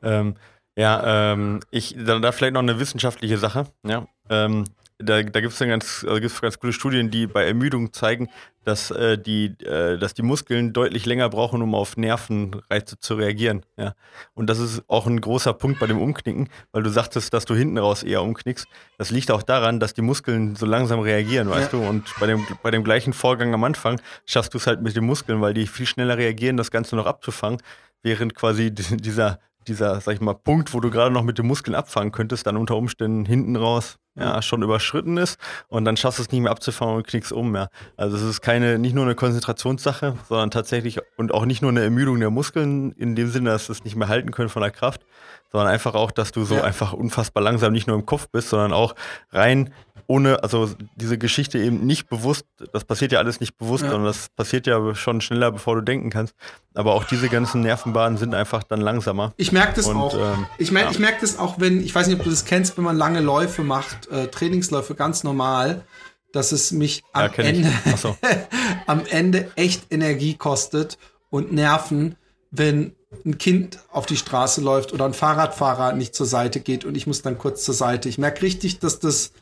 [0.03, 0.37] Ähm,
[0.79, 3.67] ja, ähm, ich, da, da, vielleicht noch eine wissenschaftliche Sache.
[3.85, 4.63] Ja, ähm,
[4.99, 8.29] da, da gibt es ganz, also gibt's ganz gute Studien, die bei Ermüdung zeigen,
[8.65, 13.65] dass, äh, die, äh, dass die Muskeln deutlich länger brauchen, um auf Nervenreize zu reagieren.
[13.77, 13.95] Ja.
[14.35, 17.55] Und das ist auch ein großer Punkt bei dem Umknicken, weil du sagtest, dass du
[17.55, 18.67] hinten raus eher umknickst.
[18.99, 21.79] Das liegt auch daran, dass die Muskeln so langsam reagieren, weißt ja.
[21.79, 21.89] du?
[21.89, 25.05] Und bei dem, bei dem gleichen Vorgang am Anfang schaffst du es halt mit den
[25.05, 27.63] Muskeln, weil die viel schneller reagieren, das Ganze noch abzufangen,
[28.03, 31.75] während quasi dieser dieser, sag ich mal, Punkt, wo du gerade noch mit den Muskeln
[31.75, 36.23] abfangen könntest, dann unter Umständen hinten raus ja, schon überschritten ist und dann schaffst du
[36.23, 37.55] es nicht mehr abzufangen und knickst um.
[37.55, 37.69] Ja.
[37.97, 41.83] Also es ist keine, nicht nur eine Konzentrationssache, sondern tatsächlich und auch nicht nur eine
[41.83, 45.03] Ermüdung der Muskeln in dem Sinne, dass es nicht mehr halten können von der Kraft,
[45.51, 46.63] sondern einfach auch, dass du so ja.
[46.63, 48.95] einfach unfassbar langsam nicht nur im Kopf bist, sondern auch
[49.31, 49.73] rein
[50.09, 53.91] ohne, also diese Geschichte eben nicht bewusst, das passiert ja alles nicht bewusst, ja.
[53.91, 56.35] sondern das passiert ja schon schneller, bevor du denken kannst.
[56.75, 59.35] Aber auch diese ganzen Nervenbahnen sind einfach dann langsamer.
[59.37, 60.15] Ich merke das und, auch.
[60.15, 60.93] Ähm, ich merke ja.
[60.93, 63.21] ich merk das auch, wenn, ich weiß nicht, ob du das kennst, wenn man lange
[63.21, 65.85] Läufe macht, äh, Trainingsläufe ganz normal,
[66.33, 68.17] dass es mich am, ja, Ende, so.
[68.87, 70.97] am Ende echt Energie kostet
[71.29, 72.17] und Nerven,
[72.51, 72.95] wenn
[73.27, 77.07] ein Kind auf die Straße läuft oder ein Fahrradfahrer nicht zur Seite geht und ich
[77.07, 78.09] muss dann kurz zur Seite.
[78.09, 79.33] Ich merke richtig, dass das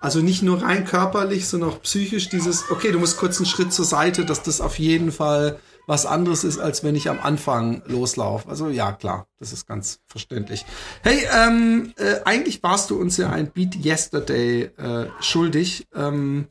[0.00, 3.72] also nicht nur rein körperlich, sondern auch psychisch dieses, okay, du musst kurz einen Schritt
[3.72, 7.82] zur Seite, dass das auf jeden Fall was anderes ist, als wenn ich am Anfang
[7.86, 8.48] loslaufe.
[8.48, 10.64] Also ja, klar, das ist ganz verständlich.
[11.02, 15.86] Hey, ähm, äh, eigentlich warst du uns ja ein Beat Yesterday äh, schuldig.
[15.94, 16.48] Ähm,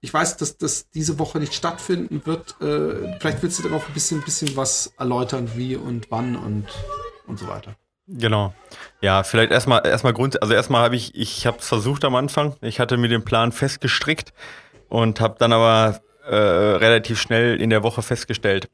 [0.00, 2.60] ich weiß, dass das diese Woche nicht stattfinden wird.
[2.60, 6.66] Äh, vielleicht willst du darauf ein bisschen, bisschen was erläutern, wie und wann und,
[7.26, 7.76] und so weiter.
[8.08, 8.54] Genau.
[9.00, 12.54] Ja, vielleicht erstmal erstmal Grund, also erstmal habe ich ich habe es versucht am Anfang.
[12.60, 14.32] Ich hatte mir den Plan festgestrickt
[14.88, 18.70] und habe dann aber äh, relativ schnell in der Woche festgestellt,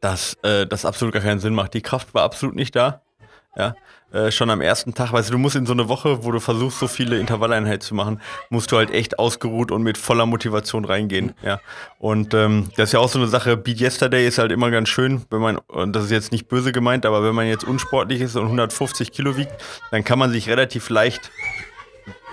[0.00, 1.74] dass äh, das absolut gar keinen Sinn macht.
[1.74, 3.02] Die Kraft war absolut nicht da.
[3.58, 3.74] Ja,
[4.12, 6.40] äh, schon am ersten Tag, weißt du, du musst in so eine Woche, wo du
[6.40, 10.84] versuchst, so viele Intervalleinheiten zu machen, musst du halt echt ausgeruht und mit voller Motivation
[10.84, 11.60] reingehen, ja.
[11.98, 14.88] Und ähm, das ist ja auch so eine Sache, Beat Yesterday ist halt immer ganz
[14.88, 18.22] schön, wenn man, und das ist jetzt nicht böse gemeint, aber wenn man jetzt unsportlich
[18.22, 19.52] ist und 150 Kilo wiegt,
[19.90, 21.30] dann kann man sich relativ leicht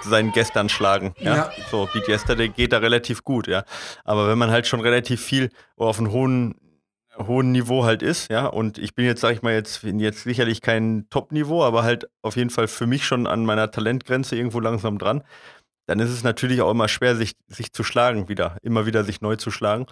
[0.02, 1.14] seinen Gestern schlagen.
[1.20, 1.36] Ja?
[1.36, 1.52] ja.
[1.72, 3.64] So, Beat Yesterday geht da relativ gut, ja.
[4.04, 6.56] Aber wenn man halt schon relativ viel auf einen hohen
[7.18, 8.48] hohen Niveau halt ist, ja.
[8.48, 12.36] Und ich bin jetzt, sag ich mal, jetzt, jetzt sicherlich kein Top-Niveau, aber halt auf
[12.36, 15.24] jeden Fall für mich schon an meiner Talentgrenze irgendwo langsam dran.
[15.88, 19.22] Dann ist es natürlich auch immer schwer, sich, sich zu schlagen wieder, immer wieder sich
[19.22, 19.86] neu zu schlagen.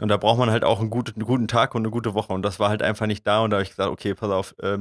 [0.00, 2.32] Und da braucht man halt auch einen guten, einen guten Tag und eine gute Woche.
[2.32, 3.40] Und das war halt einfach nicht da.
[3.40, 4.78] Und da habe ich gesagt, okay, pass auf, äh,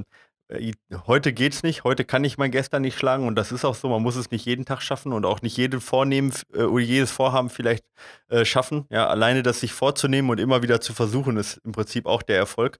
[1.08, 3.90] heute geht's nicht, heute kann ich mein Gestern nicht schlagen und das ist auch so,
[3.90, 7.12] man muss es nicht jeden Tag schaffen und auch nicht jeden Vornehmen äh, oder jedes
[7.12, 7.86] Vorhaben vielleicht
[8.30, 8.86] äh, schaffen.
[8.90, 12.38] Ja, alleine das sich vorzunehmen und immer wieder zu versuchen, ist im Prinzip auch der
[12.38, 12.80] Erfolg.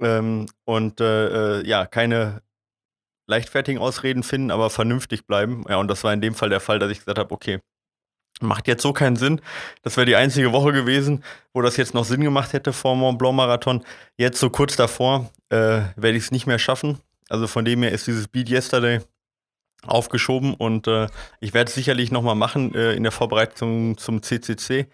[0.00, 2.42] Ähm, und äh, äh ja, keine
[3.26, 5.64] leichtfertigen Ausreden finden, aber vernünftig bleiben.
[5.68, 7.60] Ja, und das war in dem Fall der Fall, dass ich gesagt habe, okay,
[8.40, 9.40] Macht jetzt so keinen Sinn.
[9.82, 13.18] Das wäre die einzige Woche gewesen, wo das jetzt noch Sinn gemacht hätte vor Mont
[13.18, 13.84] Blanc Marathon.
[14.16, 16.98] Jetzt so kurz davor äh, werde ich es nicht mehr schaffen.
[17.28, 19.00] Also von dem her ist dieses Beat Yesterday
[19.86, 21.08] aufgeschoben und äh,
[21.40, 24.86] ich werde es sicherlich nochmal machen äh, in der Vorbereitung zum CCC.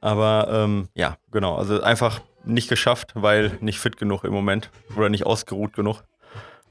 [0.00, 1.56] Aber ähm, ja, genau.
[1.56, 6.02] Also einfach nicht geschafft, weil nicht fit genug im Moment oder nicht ausgeruht genug.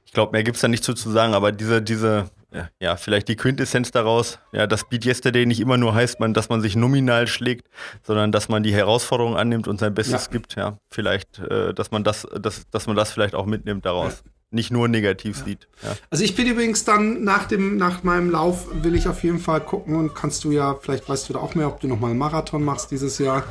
[0.05, 2.29] Ich glaube, mehr gibt es da nicht zu, zu sagen, aber diese, diese
[2.79, 6.49] ja, vielleicht die Quintessenz daraus, ja, dass Beat Yesterday nicht immer nur heißt, man, dass
[6.49, 7.67] man sich nominal schlägt,
[8.03, 10.31] sondern dass man die Herausforderung annimmt und sein Bestes ja.
[10.31, 14.23] gibt, ja, vielleicht, äh, dass man das, dass, dass man das vielleicht auch mitnimmt daraus.
[14.25, 14.31] Ja.
[14.49, 15.67] Nicht nur negativ sieht.
[16.09, 19.59] Also ich bin übrigens dann nach dem, nach meinem Lauf will ich auf jeden Fall
[19.59, 22.19] gucken und kannst du ja, vielleicht weißt du da auch mehr, ob du nochmal einen
[22.19, 23.43] Marathon machst dieses Jahr.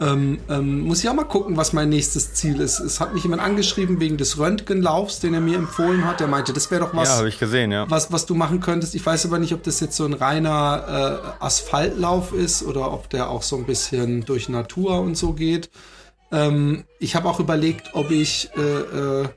[0.00, 2.80] Ähm, ähm, muss ich auch mal gucken, was mein nächstes Ziel ist.
[2.80, 6.18] Es hat mich jemand angeschrieben wegen des Röntgenlaufs, den er mir empfohlen hat.
[6.18, 7.88] Der meinte, das wäre doch was, ja, gesehen, ja.
[7.90, 8.94] was, was du machen könntest.
[8.94, 13.10] Ich weiß aber nicht, ob das jetzt so ein reiner äh, Asphaltlauf ist oder ob
[13.10, 15.70] der auch so ein bisschen durch Natur und so geht.
[16.32, 19.28] Ähm, ich habe auch überlegt, ob ich äh, äh,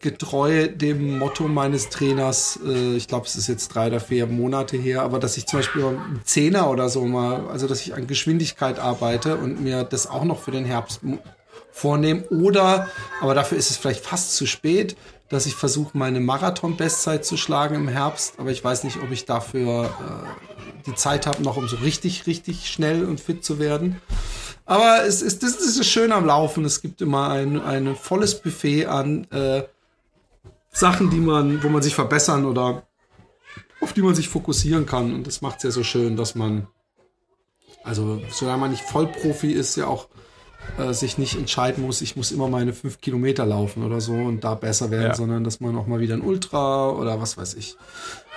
[0.00, 4.76] getreu dem Motto meines Trainers, äh, ich glaube, es ist jetzt drei oder vier Monate
[4.76, 8.06] her, aber dass ich zum Beispiel einen Zehner oder so mal, also dass ich an
[8.06, 11.00] Geschwindigkeit arbeite und mir das auch noch für den Herbst
[11.72, 12.24] vornehme.
[12.28, 12.88] Oder,
[13.20, 14.96] aber dafür ist es vielleicht fast zu spät,
[15.28, 19.24] dass ich versuche, meine Marathon-Bestzeit zu schlagen im Herbst, aber ich weiß nicht, ob ich
[19.24, 24.00] dafür äh, die Zeit habe, noch um so richtig, richtig schnell und fit zu werden.
[24.66, 26.64] Aber es ist, das ist schön am Laufen.
[26.64, 29.62] Es gibt immer ein, ein volles Buffet an äh,
[30.76, 32.82] Sachen, die man, wo man sich verbessern oder
[33.80, 35.14] auf die man sich fokussieren kann.
[35.14, 36.66] Und das macht es ja so schön, dass man,
[37.82, 40.08] also solange man nicht Vollprofi ist, ja auch
[40.78, 44.44] äh, sich nicht entscheiden muss, ich muss immer meine fünf Kilometer laufen oder so und
[44.44, 45.14] da besser werden, ja.
[45.14, 47.76] sondern dass man auch mal wieder ein Ultra oder was weiß ich.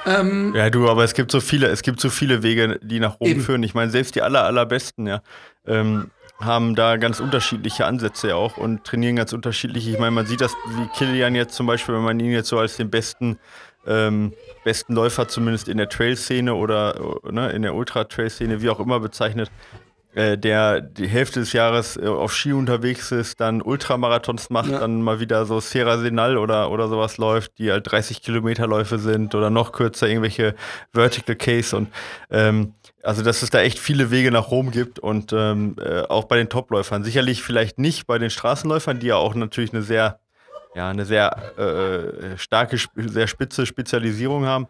[0.06, 3.16] Ähm, ja, du, aber es gibt so viele, es gibt so viele Wege, die nach
[3.20, 3.42] oben eben.
[3.42, 3.64] führen.
[3.64, 5.22] Ich meine, selbst die aller, allerbesten, ja.
[5.68, 6.10] Ähm,
[6.40, 9.88] haben da ganz unterschiedliche Ansätze auch und trainieren ganz unterschiedlich.
[9.88, 12.58] Ich meine, man sieht das wie Kilian jetzt zum Beispiel, wenn man ihn jetzt so
[12.58, 13.38] als den besten,
[13.86, 14.34] ähm,
[14.64, 19.52] besten Läufer zumindest in der Trail-Szene oder ne, in der Ultra-Trail-Szene, wie auch immer bezeichnet.
[20.16, 24.80] äh, der die Hälfte des Jahres äh, auf Ski unterwegs ist, dann Ultramarathons macht, ja.
[24.80, 29.36] dann mal wieder so Sierra Senal oder, oder sowas läuft, die halt 30 Kilometerläufe sind
[29.36, 30.56] oder noch kürzer irgendwelche
[30.94, 31.90] Vertical Case und
[32.32, 32.74] ähm,
[33.04, 36.38] also dass es da echt viele Wege nach Rom gibt und ähm, äh, auch bei
[36.38, 37.04] den Topläufern.
[37.04, 40.20] Sicherlich vielleicht nicht bei den Straßenläufern, die ja auch natürlich eine sehr
[40.76, 44.68] ja, eine sehr äh, starke, sehr spitze Spezialisierung haben.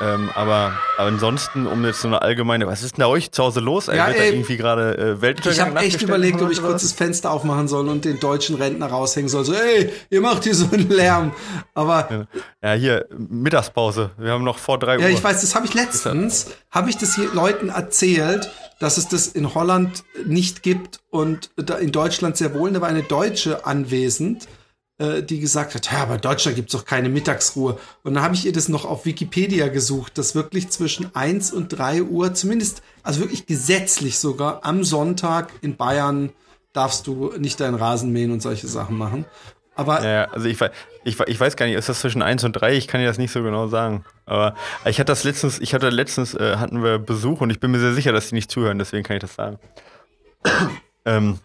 [0.00, 3.42] Ähm, aber, aber ansonsten, um jetzt so eine allgemeine, was ist denn da euch zu
[3.42, 3.86] Hause los?
[3.86, 6.82] Ja, Wird ey, da irgendwie gerade äh, Weltuntergang Ich habe echt überlegt, ob ich kurz
[6.82, 9.44] das Fenster aufmachen soll und den deutschen Rentner raushängen soll.
[9.44, 11.32] So, ey, ihr macht hier so einen Lärm.
[11.74, 12.28] Aber
[12.62, 14.10] ja, ja hier Mittagspause.
[14.18, 15.02] Wir haben noch vor drei Uhr.
[15.02, 19.08] Ja, ich weiß, das habe ich letztens, habe ich das hier Leuten erzählt, dass es
[19.08, 22.70] das in Holland nicht gibt und in Deutschland sehr wohl.
[22.70, 24.46] Da war eine Deutsche anwesend
[24.98, 27.78] äh, die gesagt hat, ja, aber Deutschland gibt's doch keine Mittagsruhe.
[28.02, 31.68] Und dann habe ich ihr das noch auf Wikipedia gesucht, dass wirklich zwischen eins und
[31.68, 36.30] drei Uhr, zumindest, also wirklich gesetzlich sogar, am Sonntag in Bayern
[36.72, 39.24] darfst du nicht deinen Rasen mähen und solche Sachen machen.
[39.78, 40.60] Aber ja, also ich,
[41.04, 42.74] ich, ich weiß gar nicht, ist das zwischen eins und drei?
[42.74, 44.04] Ich kann dir das nicht so genau sagen.
[44.26, 47.70] Aber ich hatte das letztens, ich hatte letztens, äh, hatten wir Besuch und ich bin
[47.70, 49.60] mir sehr sicher, dass die nicht zuhören, deswegen kann ich das sagen.
[51.04, 51.38] ähm,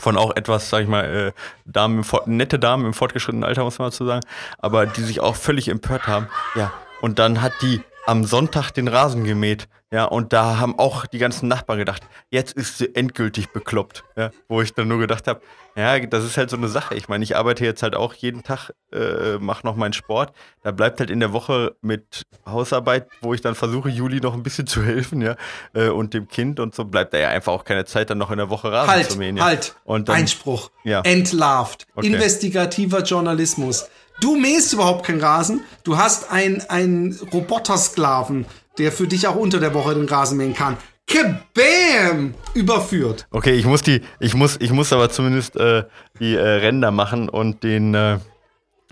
[0.00, 1.32] von auch etwas, sag ich mal, äh,
[1.66, 4.24] Damen, nette Damen im fortgeschrittenen Alter, muss man dazu sagen,
[4.58, 6.28] aber die sich auch völlig empört haben.
[6.54, 9.68] Ja, und dann hat die am Sonntag den Rasen gemäht.
[9.92, 14.04] Ja, und da haben auch die ganzen Nachbarn gedacht, jetzt ist sie endgültig bekloppt.
[14.16, 15.40] Ja, wo ich dann nur gedacht habe,
[15.74, 16.94] ja, das ist halt so eine Sache.
[16.94, 20.32] Ich meine, ich arbeite jetzt halt auch jeden Tag, äh, mache noch meinen Sport.
[20.62, 24.44] Da bleibt halt in der Woche mit Hausarbeit, wo ich dann versuche, Juli noch ein
[24.44, 25.34] bisschen zu helfen, ja,
[25.74, 28.30] äh, und dem Kind und so bleibt da ja einfach auch keine Zeit, dann noch
[28.30, 29.36] in der Woche Rasen halt, zu mähen.
[29.36, 29.44] Ja.
[29.44, 31.00] Halt, und dann, Einspruch, ja.
[31.00, 32.06] entlarvt, okay.
[32.06, 33.88] investigativer Journalismus.
[34.20, 35.62] Du mähst überhaupt keinen Rasen.
[35.82, 38.44] Du hast einen, Robotersklaven,
[38.78, 40.76] der für dich auch unter der Woche den Rasen mähen kann.
[41.06, 42.34] Kabam!
[42.54, 43.26] Überführt.
[43.30, 45.84] Okay, ich muss die, ich muss, ich muss aber zumindest äh,
[46.20, 48.18] die äh, Ränder machen und den äh,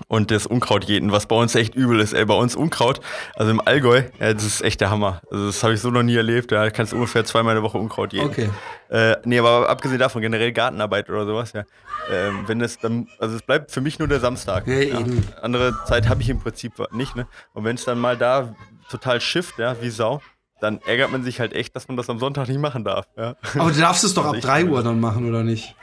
[0.06, 2.12] und das Unkraut jäten, was bei uns echt übel ist.
[2.12, 3.00] Ey, bei uns Unkraut,
[3.34, 5.20] also im Allgäu, ja, das ist echt der Hammer.
[5.30, 6.52] Also das habe ich so noch nie erlebt.
[6.52, 8.28] Da kannst du ungefähr zweimal in der Woche Unkraut jäten.
[8.28, 8.50] Okay.
[8.90, 11.64] Äh, nee, aber abgesehen davon, generell Gartenarbeit oder sowas, ja.
[12.10, 14.66] Ähm, wenn es dann, also es bleibt für mich nur der Samstag.
[14.66, 14.98] Ja, ja.
[15.42, 17.26] Andere Zeit habe ich im Prinzip nicht, ne?
[17.52, 18.54] Und wenn es dann mal da
[18.88, 20.22] total schifft, ja, wie Sau,
[20.60, 23.06] dann ärgert man sich halt echt, dass man das am Sonntag nicht machen darf.
[23.16, 23.36] Ja.
[23.58, 25.74] Aber du darfst es doch ab 3 Uhr dann machen, oder nicht?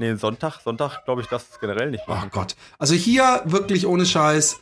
[0.00, 2.30] Nee, Sonntag, Sonntag glaube ich, das ist generell nicht machen.
[2.32, 2.56] Oh Gott.
[2.78, 4.60] Also hier wirklich ohne Scheiß.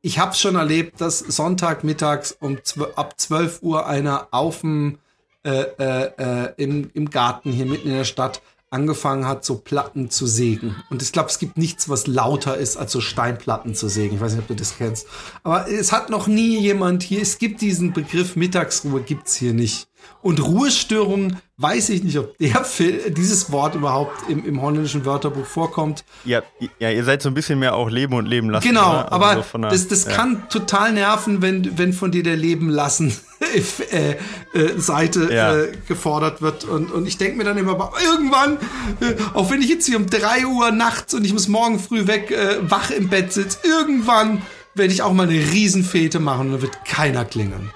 [0.00, 2.56] Ich habe schon erlebt, dass Sonntagmittags um
[2.96, 4.98] ab 12 Uhr einer auf dem
[5.44, 10.08] äh, äh, äh, im, im Garten hier mitten in der Stadt angefangen hat, so Platten
[10.08, 10.74] zu sägen.
[10.88, 14.14] Und ich glaube, es gibt nichts, was lauter ist, als so Steinplatten zu sägen.
[14.14, 15.06] Ich weiß nicht, ob du das kennst.
[15.42, 19.89] Aber es hat noch nie jemand hier, es gibt diesen Begriff Mittagsruhe, gibt's hier nicht.
[20.22, 22.64] Und Ruhestörung weiß ich nicht, ob der,
[23.10, 26.04] dieses Wort überhaupt im, im holländischen Wörterbuch vorkommt.
[26.24, 26.42] Ja,
[26.78, 28.66] ja, ihr seid so ein bisschen mehr auch Leben und Leben lassen.
[28.66, 30.12] Genau, also aber so der, das, das ja.
[30.12, 33.14] kann total nerven, wenn, wenn von dir der Leben lassen
[33.92, 34.16] äh,
[34.58, 35.56] äh, Seite ja.
[35.56, 36.64] äh, gefordert wird.
[36.64, 38.58] Und, und ich denke mir dann immer, irgendwann,
[39.00, 42.06] äh, auch wenn ich jetzt hier um drei Uhr nachts und ich muss morgen früh
[42.06, 44.42] weg äh, wach im Bett sitze, irgendwann
[44.74, 47.70] werde ich auch mal eine Riesenfete machen und dann wird keiner klingeln.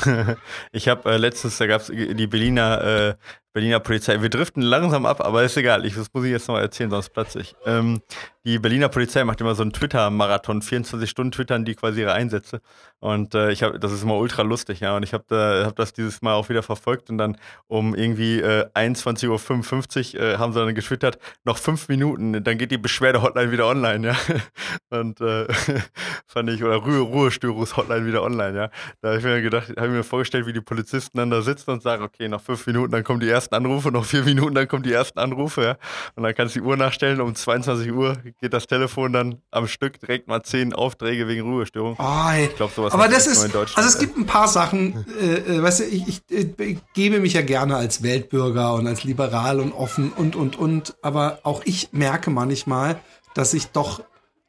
[0.72, 3.14] ich habe äh, letztens, da gab es die Berliner, äh,
[3.52, 4.22] Berliner Polizei.
[4.22, 5.84] Wir driften langsam ab, aber ist egal.
[5.84, 7.54] Ich, das muss ich jetzt noch erzählen, sonst platze ich.
[7.66, 8.00] Ähm,
[8.44, 12.60] die Berliner Polizei macht immer so einen Twitter-Marathon, 24 Stunden twittern die quasi ihre Einsätze.
[12.98, 14.96] Und äh, ich habe, das ist immer ultra lustig, ja.
[14.96, 17.36] Und ich habe da, hab das dieses Mal auch wieder verfolgt und dann
[17.66, 22.70] um irgendwie äh, 21.55 Uhr äh, haben sie dann getwittert, noch fünf Minuten, dann geht
[22.70, 24.16] die Beschwerde-Hotline wieder online, ja.
[24.90, 25.46] Und äh,
[26.26, 28.70] fand ich, oder Ruhe, Ruhestörungs-Hotline wieder online, ja.
[29.00, 31.82] Da habe ich mir gedacht, habe mir vorgestellt, wie die Polizisten dann da sitzen und
[31.82, 34.82] sagen, okay, nach fünf Minuten, dann kommen die ersten Anrufe, noch vier Minuten, dann kommen
[34.82, 35.76] die ersten Anrufe, ja.
[36.14, 39.66] Und dann kannst du die Uhr nachstellen, um 22 Uhr geht das Telefon dann am
[39.66, 41.96] Stück direkt mal zehn Aufträge wegen Ruhestörung.
[41.98, 45.62] Oh, ich glaube, sowas aber das ist, also es gibt ein paar Sachen, äh, äh,
[45.62, 49.60] weißt du, ich, ich, ich, ich gebe mich ja gerne als Weltbürger und als liberal
[49.60, 53.00] und offen und, und, und, aber auch ich merke manchmal,
[53.34, 54.02] dass ich doch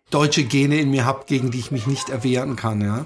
[0.10, 3.06] deutsche Gene in mir habe, gegen die ich mich nicht erwehren kann, ja.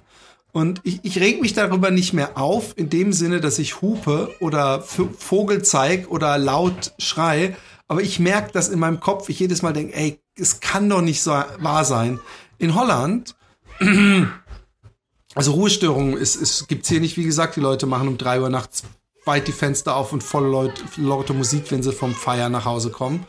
[0.55, 4.33] Und ich, ich reg mich darüber nicht mehr auf, in dem Sinne, dass ich hupe
[4.39, 7.57] oder Vogel zeig oder laut schrei.
[7.89, 11.01] Aber ich merke, dass in meinem Kopf ich jedes Mal denke, ey, es kann doch
[11.01, 12.21] nicht so wahr sein.
[12.57, 13.35] In Holland,
[15.35, 18.49] also Ruhestörungen ist, ist, gibt's hier nicht, wie gesagt, die Leute machen um drei Uhr
[18.49, 18.83] nachts
[19.25, 22.91] weit die Fenster auf und voll Leute, laute Musik, wenn sie vom Feier nach Hause
[22.91, 23.25] kommen.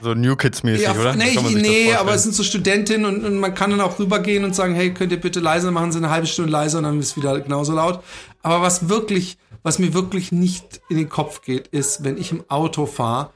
[0.00, 1.14] So New Kids-mäßig, ja, oder?
[1.14, 4.54] Nee, nee aber es sind so Studentinnen und, und, man kann dann auch rübergehen und
[4.54, 7.10] sagen, hey, könnt ihr bitte leiser machen, sie eine halbe Stunde leiser und dann ist
[7.10, 8.02] es wieder genauso laut.
[8.42, 12.44] Aber was wirklich, was mir wirklich nicht in den Kopf geht, ist, wenn ich im
[12.48, 13.30] Auto fahre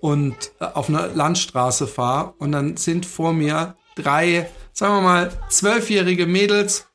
[0.00, 5.32] und äh, auf einer Landstraße fahre und dann sind vor mir drei, sagen wir mal,
[5.48, 6.86] zwölfjährige Mädels,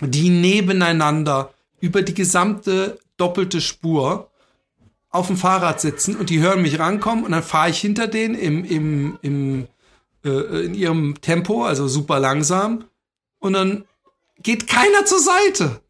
[0.00, 4.29] die nebeneinander über die gesamte doppelte Spur
[5.10, 8.34] auf dem Fahrrad sitzen und die hören mich rankommen und dann fahre ich hinter denen
[8.34, 9.66] im, im, im,
[10.24, 12.84] äh, in ihrem Tempo, also super langsam
[13.40, 13.84] und dann
[14.38, 15.80] geht keiner zur Seite.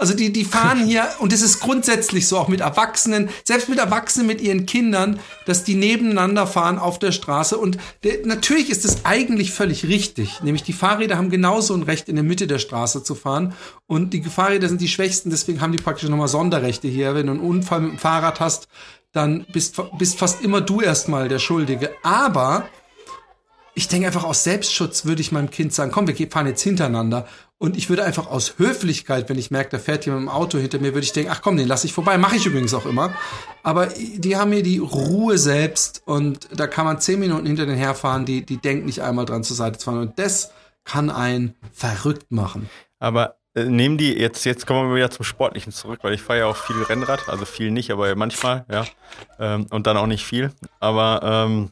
[0.00, 3.80] Also die, die fahren hier, und es ist grundsätzlich so, auch mit Erwachsenen, selbst mit
[3.80, 7.58] Erwachsenen mit ihren Kindern, dass die nebeneinander fahren auf der Straße.
[7.58, 10.40] Und der, natürlich ist es eigentlich völlig richtig.
[10.40, 13.54] Nämlich die Fahrräder haben genauso ein Recht, in der Mitte der Straße zu fahren.
[13.88, 17.16] Und die Fahrräder sind die schwächsten, deswegen haben die praktisch nochmal Sonderrechte hier.
[17.16, 18.68] Wenn du einen Unfall mit dem Fahrrad hast,
[19.10, 21.90] dann bist, bist fast immer du erstmal der Schuldige.
[22.04, 22.68] Aber
[23.74, 27.26] ich denke einfach aus Selbstschutz würde ich meinem Kind sagen, komm, wir fahren jetzt hintereinander.
[27.60, 30.78] Und ich würde einfach aus Höflichkeit, wenn ich merke, da fährt jemand im Auto hinter
[30.78, 32.16] mir, würde ich denken, ach komm, den lasse ich vorbei.
[32.16, 33.12] Mache ich übrigens auch immer.
[33.64, 37.76] Aber die haben mir die Ruhe selbst und da kann man zehn Minuten hinter den
[37.76, 39.98] herfahren, die, die denkt nicht einmal dran zur Seite zu fahren.
[39.98, 40.52] Und das
[40.84, 42.70] kann einen verrückt machen.
[43.00, 46.40] Aber äh, nehmen die, jetzt, jetzt kommen wir wieder zum Sportlichen zurück, weil ich fahre
[46.40, 48.86] ja auch viel Rennrad, also viel nicht, aber manchmal, ja.
[49.40, 50.52] Ähm, und dann auch nicht viel.
[50.78, 51.70] Aber ähm,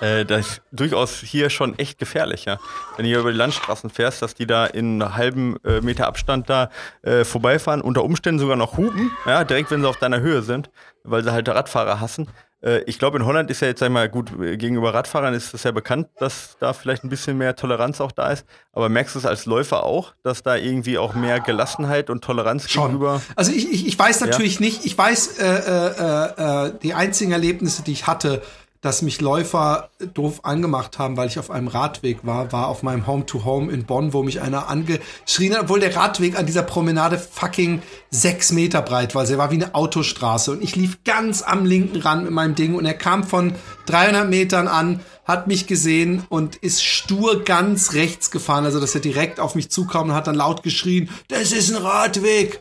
[0.00, 2.58] äh, das ist durchaus hier schon echt gefährlich, ja.
[2.96, 6.06] Wenn du hier über die Landstraßen fährst, dass die da in einem halben äh, Meter
[6.06, 6.70] Abstand da
[7.02, 10.70] äh, vorbeifahren, unter Umständen sogar noch hupen, ja, direkt wenn sie auf deiner Höhe sind,
[11.04, 12.28] weil sie halt Radfahrer hassen.
[12.62, 15.62] Äh, ich glaube, in Holland ist ja jetzt einmal gut, äh, gegenüber Radfahrern ist es
[15.62, 18.44] ja bekannt, dass da vielleicht ein bisschen mehr Toleranz auch da ist.
[18.72, 22.68] Aber merkst du es als Läufer auch, dass da irgendwie auch mehr Gelassenheit und Toleranz
[22.68, 22.86] Schon.
[22.86, 23.22] gegenüber?
[23.36, 24.60] Also ich, ich, ich weiß natürlich ja.
[24.62, 28.42] nicht, ich weiß, äh, äh, äh, die einzigen Erlebnisse, die ich hatte,
[28.80, 33.06] dass mich Läufer doof angemacht haben, weil ich auf einem Radweg war, war auf meinem
[33.06, 37.18] Home-to-Home -Home in Bonn, wo mich einer angeschrien hat, obwohl der Radweg an dieser Promenade
[37.18, 39.22] fucking sechs Meter breit war.
[39.22, 42.54] Also er war wie eine Autostraße und ich lief ganz am linken Rand mit meinem
[42.54, 43.54] Ding und er kam von
[43.86, 49.00] 300 Metern an, hat mich gesehen und ist stur ganz rechts gefahren, also dass er
[49.00, 52.60] direkt auf mich zukam und hat dann laut geschrien, das ist ein Radweg.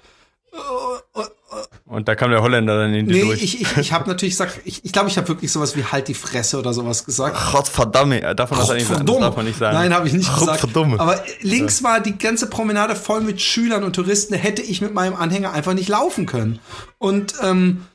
[1.86, 3.42] Und da kam der Holländer dann in die nee, durch.
[3.42, 5.84] Ich, ich, ich habe natürlich gesagt, ich glaube, ich, glaub, ich habe wirklich sowas wie
[5.84, 7.38] halt die Fresse oder sowas gesagt.
[7.52, 9.78] Gott verdammt, darf man das eigentlich das darf man nicht sagen.
[9.78, 10.60] Nein, habe ich nicht gesagt.
[10.60, 11.00] Verdammt.
[11.00, 14.94] Aber links war die ganze Promenade voll mit Schülern und Touristen, da hätte ich mit
[14.94, 16.60] meinem Anhänger einfach nicht laufen können.
[16.98, 17.86] Und ähm,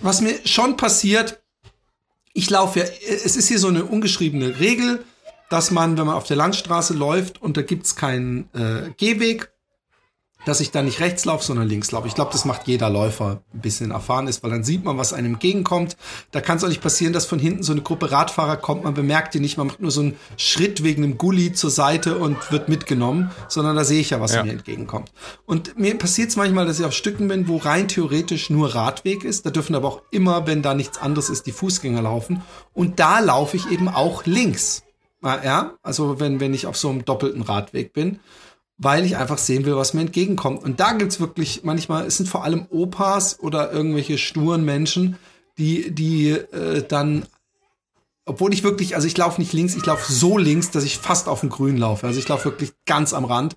[0.00, 1.42] was mir schon passiert,
[2.32, 2.84] ich laufe ja,
[3.24, 5.04] es ist hier so eine ungeschriebene Regel,
[5.50, 9.53] dass man, wenn man auf der Landstraße läuft und da gibt's keinen äh, Gehweg,
[10.44, 12.08] dass ich da nicht rechts laufe, sondern links laufe.
[12.08, 15.12] Ich glaube, das macht jeder Läufer ein bisschen erfahren ist, weil dann sieht man, was
[15.12, 15.96] einem entgegenkommt.
[16.30, 18.94] Da kann es auch nicht passieren, dass von hinten so eine Gruppe Radfahrer kommt, man
[18.94, 22.52] bemerkt die nicht, man macht nur so einen Schritt wegen einem Gully zur Seite und
[22.52, 24.44] wird mitgenommen, sondern da sehe ich ja, was ja.
[24.44, 25.12] mir entgegenkommt.
[25.46, 29.24] Und mir passiert es manchmal, dass ich auf Stücken bin, wo rein theoretisch nur Radweg
[29.24, 29.46] ist.
[29.46, 32.42] Da dürfen aber auch immer, wenn da nichts anderes ist, die Fußgänger laufen.
[32.72, 34.82] Und da laufe ich eben auch links.
[35.22, 38.20] Ja, also wenn, wenn ich auf so einem doppelten Radweg bin
[38.78, 40.62] weil ich einfach sehen will, was mir entgegenkommt.
[40.62, 45.16] Und da gibt's wirklich manchmal, es sind vor allem Opas oder irgendwelche sturen Menschen,
[45.58, 47.26] die, die äh, dann,
[48.26, 51.28] obwohl ich wirklich, also ich laufe nicht links, ich laufe so links, dass ich fast
[51.28, 52.06] auf dem Grün laufe.
[52.06, 53.56] Also ich laufe wirklich ganz am Rand.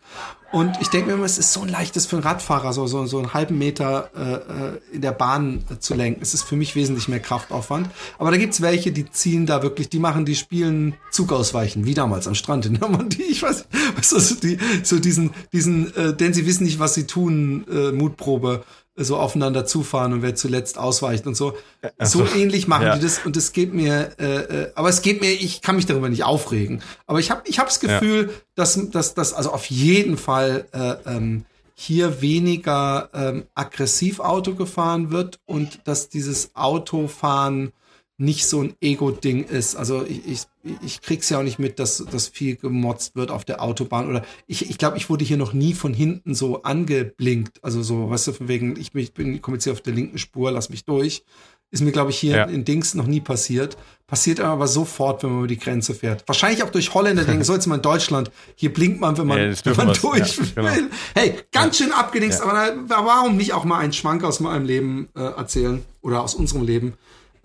[0.52, 3.06] Und ich denke mir immer, es ist so ein leichtes für einen Radfahrer, so, so,
[3.06, 6.22] so einen halben Meter äh, äh in der Bahn äh, zu lenken.
[6.22, 7.90] Es ist für mich wesentlich mehr Kraftaufwand.
[8.18, 12.28] Aber da gibt's welche, die ziehen da wirklich, die machen, die spielen Zugausweichen, wie damals
[12.28, 13.24] am Strand in Normandie.
[13.30, 13.68] Ich weiß,
[14.10, 17.92] du, so, die, so diesen, diesen, äh, denn sie wissen nicht, was sie tun, äh,
[17.92, 18.64] Mutprobe
[18.98, 21.56] so aufeinander zufahren und wer zuletzt ausweicht und so.
[22.02, 22.96] So ähnlich machen ja.
[22.96, 25.86] die das und es geht mir, äh, äh, aber es geht mir, ich kann mich
[25.86, 26.82] darüber nicht aufregen.
[27.06, 28.34] Aber ich habe ich hab das Gefühl, ja.
[28.56, 31.46] dass, dass, dass also auf jeden Fall äh, ähm,
[31.76, 37.72] hier weniger ähm, aggressiv Auto gefahren wird und dass dieses Autofahren
[38.18, 39.76] nicht so ein Ego-Ding ist.
[39.76, 40.48] Also ich, ich,
[40.84, 44.10] ich krieg's ja auch nicht mit, dass, dass viel gemotzt wird auf der Autobahn.
[44.10, 47.64] Oder ich, ich glaube, ich wurde hier noch nie von hinten so angeblinkt.
[47.64, 50.18] Also so, weißt du, von wegen, ich, ich bin, komme jetzt hier auf der linken
[50.18, 51.24] Spur, lass mich durch.
[51.70, 52.44] Ist mir, glaube ich, hier ja.
[52.46, 53.78] in Dings noch nie passiert.
[54.08, 56.24] Passiert aber sofort, wenn man über die Grenze fährt.
[56.26, 59.38] Wahrscheinlich auch durch Holländer denken, so jetzt mal in Deutschland, hier blinkt man, wenn man,
[59.38, 60.76] ja, wenn man durch ja, genau.
[60.76, 60.90] will.
[61.14, 62.54] Hey, ganz schön abgedingst, aber
[62.88, 66.66] da, warum nicht auch mal einen Schwank aus meinem Leben äh, erzählen oder aus unserem
[66.66, 66.94] Leben?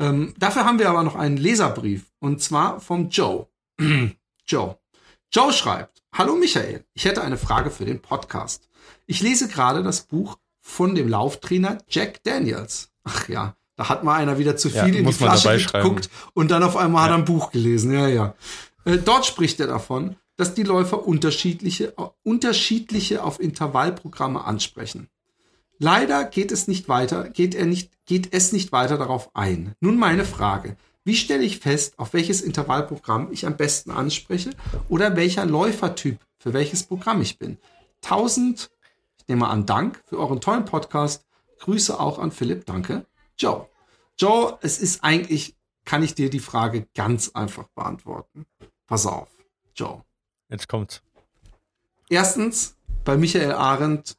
[0.02, 3.46] Ähm, dafür haben wir aber noch einen Leserbrief und zwar vom Joe.
[4.48, 4.76] Joe.
[5.30, 8.68] Joe schreibt, Hallo Michael, ich hätte eine Frage für den Podcast.
[9.06, 12.90] Ich lese gerade das Buch von dem Lauftrainer Jack Daniels.
[13.04, 16.50] Ach ja, da hat mal einer wieder zu viel ja, in die Flasche geguckt und
[16.50, 17.04] dann auf einmal ja.
[17.04, 17.92] hat er ein Buch gelesen.
[17.92, 18.34] Ja, ja.
[18.84, 21.94] Äh, dort spricht er davon, dass die Läufer unterschiedliche,
[22.24, 25.08] unterschiedliche auf Intervallprogramme ansprechen.
[25.82, 29.74] Leider geht es nicht weiter, geht er nicht, geht es nicht weiter darauf ein.
[29.80, 30.76] Nun meine Frage.
[31.02, 34.50] Wie stelle ich fest, auf welches Intervallprogramm ich am besten anspreche
[34.88, 37.58] oder welcher Läufertyp für welches Programm ich bin?
[38.00, 38.70] Tausend,
[39.18, 41.26] ich nehme an, Dank für euren tollen Podcast.
[41.58, 42.64] Grüße auch an Philipp.
[42.64, 43.04] Danke.
[43.36, 43.68] Joe.
[44.16, 48.46] Joe, es ist eigentlich, kann ich dir die Frage ganz einfach beantworten.
[48.86, 49.30] Pass auf,
[49.74, 50.04] Joe.
[50.48, 51.02] Jetzt kommt's.
[52.08, 54.16] Erstens, bei Michael Arendt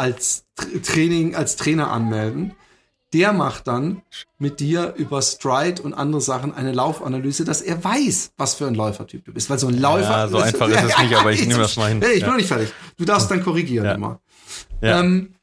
[0.00, 0.46] als
[0.82, 2.54] Training, als Trainer anmelden.
[3.12, 4.02] Der macht dann
[4.38, 8.74] mit dir über Stride und andere Sachen eine Laufanalyse, dass er weiß, was für ein
[8.74, 9.50] Läufertyp du bist.
[9.50, 10.10] Weil so ein Läufer.
[10.10, 12.02] Ja, so einfach ist es nicht, aber ich nehme das mal hin.
[12.14, 12.72] Ich bin noch nicht fertig.
[12.96, 13.94] Du darfst dann korrigieren ja.
[13.94, 14.20] immer.
[14.80, 15.00] Ja.
[15.00, 15.34] Ähm,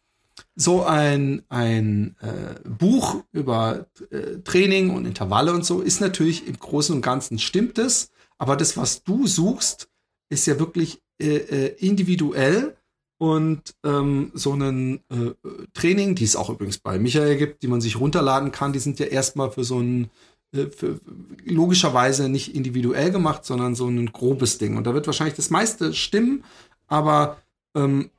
[0.56, 6.58] so ein, ein äh, Buch über äh, Training und Intervalle und so ist natürlich im
[6.58, 9.88] Großen und Ganzen stimmt es, aber das, was du suchst,
[10.30, 12.77] ist ja wirklich äh, äh individuell
[13.18, 15.34] und ähm, so ein äh,
[15.74, 19.00] Training, die es auch übrigens bei Michael gibt, die man sich runterladen kann, die sind
[19.00, 20.10] ja erstmal für so ein
[20.54, 21.00] äh, für,
[21.46, 24.78] logischerweise nicht individuell gemacht, sondern so ein grobes Ding.
[24.78, 26.44] Und da wird wahrscheinlich das meiste stimmen,
[26.88, 27.38] aber
[27.76, 28.10] ähm,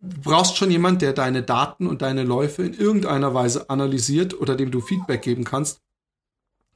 [0.00, 4.56] du brauchst schon jemand, der deine Daten und deine Läufe in irgendeiner Weise analysiert oder
[4.56, 5.80] dem du Feedback geben kannst,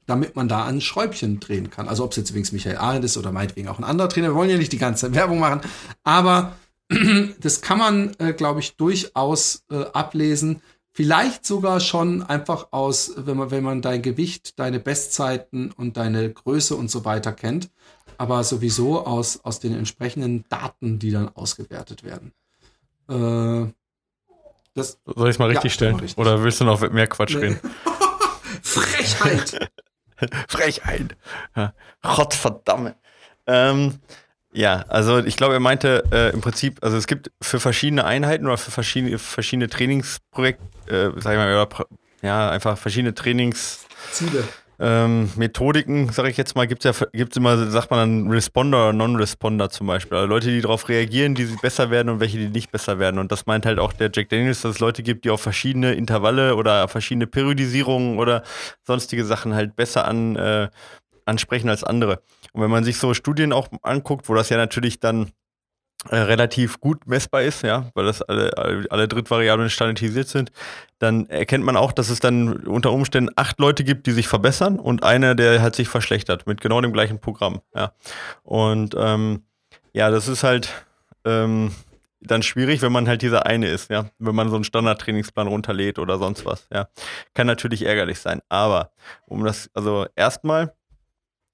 [0.07, 1.89] damit man da ein Schräubchen drehen kann.
[1.89, 4.35] Also ob es jetzt übrigens Michael Arendt ist oder meinetwegen auch ein anderer Trainer, wir
[4.35, 5.61] wollen ja nicht die ganze Werbung machen,
[6.05, 6.55] aber
[7.41, 10.61] das kann man, äh, glaube ich, durchaus äh, ablesen.
[10.93, 16.33] Vielleicht sogar schon einfach aus, wenn man, wenn man dein Gewicht, deine Bestzeiten und deine
[16.33, 17.71] Größe und so weiter kennt.
[18.19, 22.33] Aber sowieso aus, aus den entsprechenden Daten, die dann ausgewertet werden.
[23.09, 23.73] Äh,
[24.75, 25.97] das, Soll ich es mal richtig ja, stellen?
[25.97, 26.19] Richtig.
[26.19, 27.41] Oder willst du noch mehr Quatsch nee.
[27.41, 27.61] reden?
[28.63, 29.71] Frechheit!
[30.49, 31.17] Frechheit!
[32.03, 32.97] Gottverdammt.
[33.47, 34.01] Ähm,
[34.53, 38.47] ja, also ich glaube, er meinte äh, im Prinzip, also es gibt für verschiedene Einheiten
[38.47, 41.87] oder für verschiedene, verschiedene Trainingsprojekte, äh, sag ich mal, oder,
[42.23, 44.45] ja, einfach verschiedene Trainingsziele.
[44.83, 48.85] Ähm, Methodiken, sage ich jetzt mal, gibt es ja gibt's immer, sagt man dann Responder
[48.89, 50.17] oder Non-Responder zum Beispiel.
[50.17, 53.19] Also Leute, die darauf reagieren, die besser werden und welche, die nicht besser werden.
[53.19, 55.93] Und das meint halt auch der Jack Daniels, dass es Leute gibt, die auf verschiedene
[55.93, 58.43] Intervalle oder verschiedene Periodisierungen oder
[58.87, 60.71] sonstige Sachen halt besser an, äh,
[61.31, 62.23] ansprechen als andere.
[62.53, 65.33] Und wenn man sich so Studien auch anguckt, wo das ja natürlich dann
[66.09, 70.51] äh, relativ gut messbar ist, ja, weil das alle, alle Drittvariablen standardisiert sind,
[70.99, 74.79] dann erkennt man auch, dass es dann unter Umständen acht Leute gibt, die sich verbessern
[74.79, 77.93] und einer, der hat sich verschlechtert mit genau dem gleichen Programm, ja.
[78.43, 79.45] Und ähm,
[79.93, 80.87] ja, das ist halt
[81.27, 81.73] ähm,
[82.23, 84.07] dann schwierig, wenn man halt dieser eine ist, ja.
[84.19, 86.89] Wenn man so einen Standardtrainingsplan runterlädt oder sonst was, ja.
[87.35, 88.41] Kann natürlich ärgerlich sein.
[88.49, 88.93] Aber
[89.27, 90.73] um das, also erstmal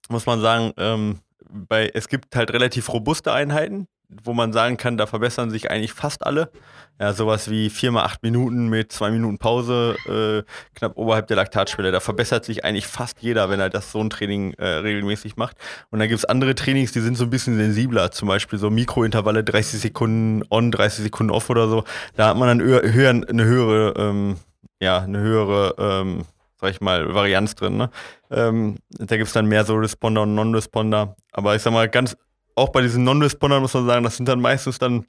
[0.08, 4.96] muss man sagen, ähm, bei, es gibt halt relativ robuste Einheiten, wo man sagen kann,
[4.96, 6.50] da verbessern sich eigentlich fast alle.
[6.98, 11.36] Ja, sowas wie 4 mal 8 Minuten mit 2 Minuten Pause, äh, knapp oberhalb der
[11.36, 11.92] Laktatschwelle.
[11.92, 15.56] Da verbessert sich eigentlich fast jeder, wenn er das so ein Training äh, regelmäßig macht.
[15.90, 18.12] Und dann gibt es andere Trainings, die sind so ein bisschen sensibler.
[18.12, 21.84] Zum Beispiel so Mikrointervalle, 30 Sekunden on, 30 Sekunden off oder so.
[22.14, 24.36] Da hat man dann höher, eine höhere, ähm,
[24.80, 26.24] ja, eine höhere, ähm,
[26.60, 27.76] sag ich mal, Varianz drin.
[27.76, 27.90] Ne?
[28.30, 31.16] Ähm, da gibt es dann mehr so Responder und Non-Responder.
[31.32, 32.16] Aber ich sag mal, ganz,
[32.54, 35.06] auch bei diesen Non-Respondern muss man sagen, das sind dann meistens dann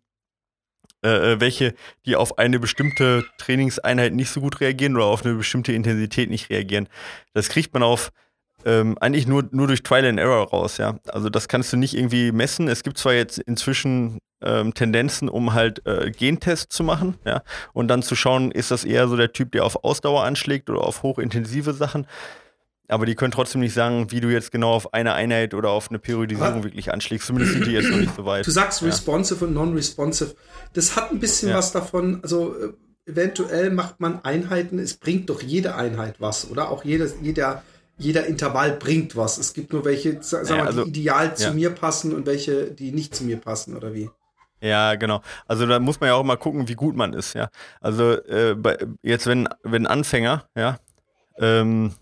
[1.04, 1.76] äh, äh, welche,
[2.06, 6.50] die auf eine bestimmte Trainingseinheit nicht so gut reagieren oder auf eine bestimmte Intensität nicht
[6.50, 6.89] reagieren.
[7.34, 8.12] Das kriegt man auf
[8.66, 10.98] ähm, eigentlich nur, nur durch Trial and Error raus, ja.
[11.08, 12.68] Also das kannst du nicht irgendwie messen.
[12.68, 17.42] Es gibt zwar jetzt inzwischen ähm, Tendenzen, um halt äh, Gentests zu machen, ja,
[17.74, 20.82] und dann zu schauen, ist das eher so der Typ, der auf Ausdauer anschlägt oder
[20.82, 22.08] auf hochintensive Sachen.
[22.90, 25.90] Aber die können trotzdem nicht sagen, wie du jetzt genau auf eine Einheit oder auf
[25.90, 27.28] eine Periodisierung wirklich anschlägst.
[27.28, 28.48] Zumindest sind die jetzt noch nicht so weit.
[28.48, 28.88] Du sagst ja.
[28.88, 30.36] responsive und non-responsive.
[30.72, 31.58] Das hat ein bisschen ja.
[31.58, 32.70] was davon, also äh,
[33.06, 36.70] eventuell macht man Einheiten, es bringt doch jede Einheit was, oder?
[36.70, 37.64] Auch jedes, jeder,
[37.98, 39.38] jeder Intervall bringt was.
[39.38, 42.72] Es gibt nur welche, sag ja, mal, also, die ideal zu mir passen und welche,
[42.72, 44.10] die nicht zu mir passen, oder wie?
[44.62, 45.22] Ja, genau.
[45.47, 47.49] Also da muss man ja auch mal gucken, wie gut man ist, ja.
[47.80, 50.78] Also äh, bei, jetzt, wenn, wenn Anfänger, ja,
[51.39, 51.93] ähm,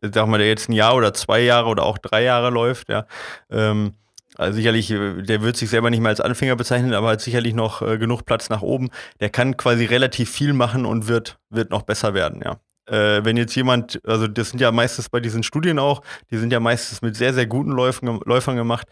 [0.00, 3.06] sag mal, der jetzt ein Jahr oder zwei Jahre oder auch drei Jahre läuft, ja,
[3.50, 3.94] ähm,
[4.36, 7.54] also sicherlich, äh, der wird sich selber nicht mal als Anfänger bezeichnen, aber hat sicherlich
[7.54, 8.90] noch äh, genug Platz nach oben.
[9.20, 12.58] Der kann quasi relativ viel machen und wird, wird noch besser werden, ja.
[12.88, 16.52] Äh, wenn jetzt jemand, also das sind ja meistens bei diesen Studien auch, die sind
[16.52, 18.86] ja meistens mit sehr, sehr guten Läufen, Läufern gemacht,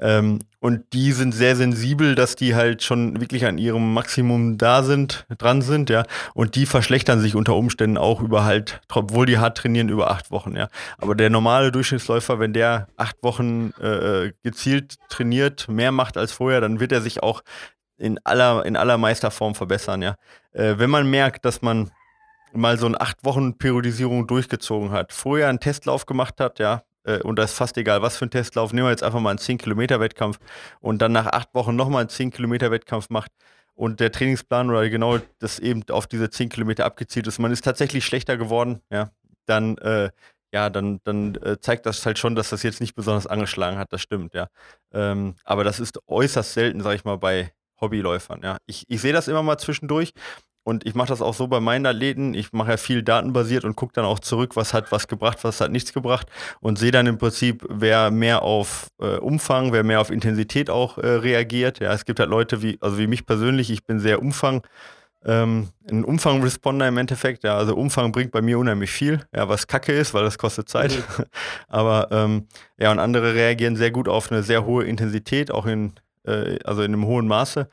[0.00, 4.82] ähm, und die sind sehr sensibel, dass die halt schon wirklich an ihrem Maximum da
[4.82, 6.04] sind, dran sind, ja.
[6.34, 10.30] Und die verschlechtern sich unter Umständen auch über halt, obwohl die hart trainieren, über acht
[10.30, 10.68] Wochen, ja.
[10.98, 16.60] Aber der normale Durchschnittsläufer, wenn der acht Wochen äh, gezielt trainiert, mehr macht als vorher,
[16.60, 17.42] dann wird er sich auch
[17.96, 20.14] in aller, in aller Meisterform verbessern, ja.
[20.52, 21.90] Äh, wenn man merkt, dass man
[22.52, 27.20] mal so eine acht Wochen Periodisierung durchgezogen hat, vorher einen Testlauf gemacht hat, ja, äh,
[27.22, 29.38] und da ist fast egal, was für ein Testlauf, nehmen wir jetzt einfach mal einen
[29.38, 30.38] 10 Kilometer Wettkampf
[30.80, 33.32] und dann nach acht Wochen nochmal einen 10 Kilometer Wettkampf macht
[33.74, 37.64] und der Trainingsplan oder genau das eben auf diese 10 Kilometer abgezielt ist, man ist
[37.64, 39.10] tatsächlich schlechter geworden, ja,
[39.46, 40.10] dann, äh,
[40.52, 43.92] ja, dann, dann äh, zeigt das halt schon, dass das jetzt nicht besonders angeschlagen hat,
[43.92, 44.48] das stimmt, ja.
[44.92, 48.58] Ähm, aber das ist äußerst selten, sag ich mal, bei Hobbyläufern, ja.
[48.66, 50.12] Ich, ich sehe das immer mal zwischendurch
[50.68, 52.34] und ich mache das auch so bei meinen Athleten.
[52.34, 55.62] Ich mache ja viel datenbasiert und gucke dann auch zurück, was hat was gebracht, was
[55.62, 56.28] hat nichts gebracht
[56.60, 60.98] und sehe dann im Prinzip, wer mehr auf äh, Umfang, wer mehr auf Intensität auch
[60.98, 61.80] äh, reagiert.
[61.80, 64.60] Ja, es gibt halt Leute wie, also wie mich persönlich, ich bin sehr Umfang,
[65.24, 67.44] ähm, ein Umfang-Responder im Endeffekt.
[67.44, 70.68] Ja, also Umfang bringt bei mir unheimlich viel, ja, was Kacke ist, weil das kostet
[70.68, 71.02] Zeit.
[71.68, 72.46] Aber ähm,
[72.78, 75.94] ja, und andere reagieren sehr gut auf eine sehr hohe Intensität, auch in,
[76.26, 77.70] äh, also in einem hohen Maße.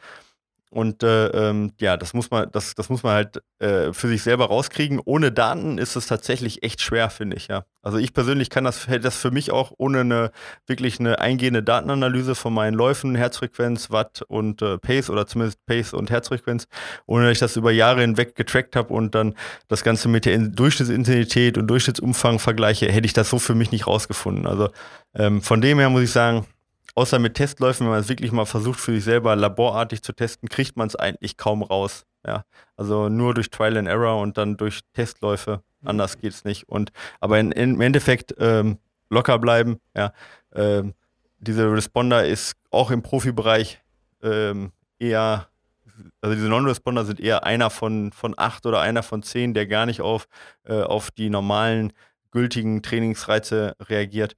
[0.71, 4.23] Und äh, ähm, ja, das muss man, das, das muss man halt äh, für sich
[4.23, 4.99] selber rauskriegen.
[5.03, 7.65] Ohne Daten ist es tatsächlich echt schwer, finde ich, ja.
[7.81, 10.31] Also ich persönlich kann das, hätte das für mich auch ohne eine
[10.65, 15.93] wirklich eine eingehende Datenanalyse von meinen Läufen, Herzfrequenz, Watt und äh, Pace oder zumindest Pace
[15.93, 16.67] und Herzfrequenz,
[17.05, 19.35] ohne dass ich das über Jahre hinweg getrackt habe und dann
[19.67, 23.85] das Ganze mit der Durchschnittsintensität und Durchschnittsumfang vergleiche, hätte ich das so für mich nicht
[23.85, 24.47] rausgefunden.
[24.47, 24.69] Also
[25.13, 26.47] ähm, von dem her muss ich sagen,
[26.95, 30.49] außer mit Testläufen, wenn man es wirklich mal versucht, für sich selber laborartig zu testen,
[30.49, 32.05] kriegt man es eigentlich kaum raus.
[32.25, 32.43] Ja,
[32.75, 35.61] also nur durch Trial and Error und dann durch Testläufe.
[35.81, 35.87] Mhm.
[35.89, 36.67] Anders geht es nicht.
[36.67, 38.79] Und aber in, in, im Endeffekt ähm,
[39.09, 39.79] locker bleiben.
[39.95, 40.13] Ja,
[40.53, 40.95] ähm,
[41.37, 43.81] diese Responder ist auch im Profibereich
[44.23, 45.49] ähm, eher,
[46.21, 49.85] also diese Non-Responder sind eher einer von, von acht oder einer von zehn, der gar
[49.85, 50.27] nicht auf,
[50.63, 51.93] äh, auf die normalen
[52.31, 54.35] gültigen Trainingsreize reagiert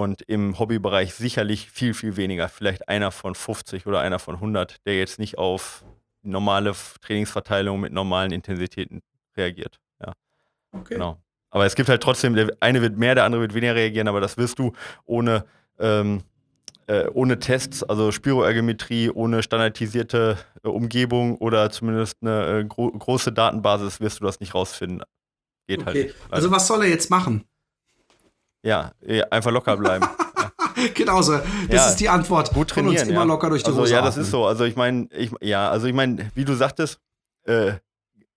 [0.00, 2.48] und im Hobbybereich sicherlich viel, viel weniger.
[2.48, 5.84] Vielleicht einer von 50 oder einer von 100, der jetzt nicht auf
[6.22, 9.02] normale Trainingsverteilung mit normalen Intensitäten
[9.36, 9.78] reagiert.
[10.00, 10.12] Ja.
[10.72, 10.94] Okay.
[10.94, 11.18] Genau.
[11.50, 14.20] Aber es gibt halt trotzdem, der eine wird mehr, der andere wird weniger reagieren, aber
[14.20, 14.72] das wirst du
[15.04, 15.44] ohne,
[15.78, 16.22] ähm,
[16.86, 23.32] äh, ohne Tests, also Spiroergometrie, ohne standardisierte äh, Umgebung oder zumindest eine äh, gro große
[23.32, 25.02] Datenbasis wirst du das nicht rausfinden.
[25.66, 26.04] Geht halt okay.
[26.06, 26.32] halt nicht.
[26.32, 27.44] Also was soll er jetzt machen?
[28.62, 28.92] Ja,
[29.30, 30.06] einfach locker bleiben.
[30.94, 31.32] genau so.
[31.32, 32.52] Das ja, ist die Antwort.
[32.52, 32.96] Gut trainieren.
[32.96, 33.26] Von uns immer ja.
[33.26, 34.46] locker durch die also, Hose Ja, das ist so.
[34.46, 37.00] Also ich meine, ich, ja, also ich meine, wie du sagtest,
[37.44, 37.74] äh,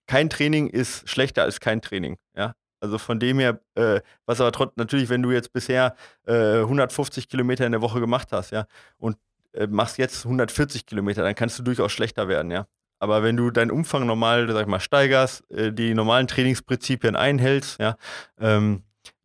[0.08, 2.18] kein Training ist schlechter als kein Training.
[2.36, 2.56] Ja.
[2.80, 5.96] Also von dem her, äh, was aber trotzdem natürlich, wenn du jetzt bisher
[6.28, 8.66] äh, 150 Kilometer in der Woche gemacht hast, ja,
[8.98, 9.18] und
[9.54, 12.68] äh, machst jetzt 140 Kilometer, dann kannst du durchaus schlechter werden, ja.
[13.00, 17.80] Aber wenn du deinen Umfang normal, sag ich mal, steigerst, äh, die normalen Trainingsprinzipien einhältst,
[17.80, 17.96] ja,
[18.40, 18.84] ähm,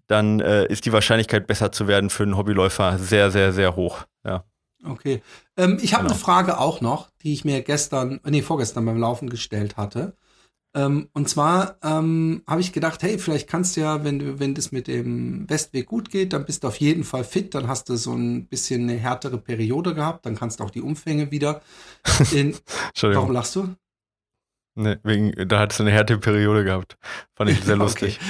[0.09, 4.05] dann äh, ist die Wahrscheinlichkeit, besser zu werden für einen Hobbyläufer sehr, sehr, sehr hoch.
[4.25, 4.45] Ja.
[4.85, 5.23] Okay.
[5.57, 6.15] Ähm, ich habe genau.
[6.15, 10.17] eine Frage auch noch, die ich mir gestern, nee, vorgestern beim Laufen gestellt hatte.
[10.75, 14.55] Ähm, und zwar ähm, habe ich gedacht, hey, vielleicht kannst du ja, wenn du, wenn
[14.55, 17.89] das mit dem Westweg gut geht, dann bist du auf jeden Fall fit, dann hast
[17.89, 21.63] du so ein bisschen eine härtere Periode gehabt, dann kannst du auch die Umfänge wieder.
[22.33, 22.55] In,
[23.01, 23.75] Warum lachst du?
[24.81, 26.99] Nee, wegen, da hat es eine Härteperiode gehabt.
[27.35, 28.21] Fand ich sehr lustig.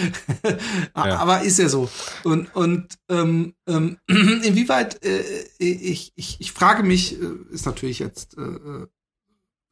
[0.97, 1.19] ja.
[1.19, 1.91] Aber ist ja so.
[2.25, 5.23] Und, und ähm, ähm, inwieweit, äh,
[5.59, 8.87] ich, ich, ich frage mich, äh, ist natürlich jetzt äh, äh,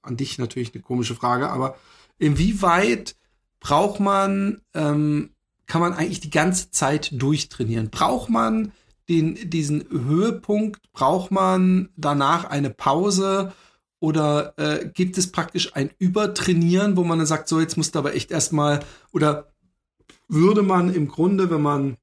[0.02, 1.78] an dich natürlich eine komische Frage, aber
[2.18, 3.16] inwieweit
[3.58, 5.30] braucht man, ähm,
[5.66, 7.88] kann man eigentlich die ganze Zeit durchtrainieren?
[7.88, 8.72] Braucht man
[9.08, 10.92] den, diesen Höhepunkt?
[10.92, 13.54] Braucht man danach eine Pause?
[14.06, 17.98] Oder äh, gibt es praktisch ein Übertrainieren, wo man dann sagt, so jetzt musst du
[17.98, 18.78] aber echt erstmal,
[19.10, 19.52] oder
[20.28, 21.96] würde man im Grunde, wenn man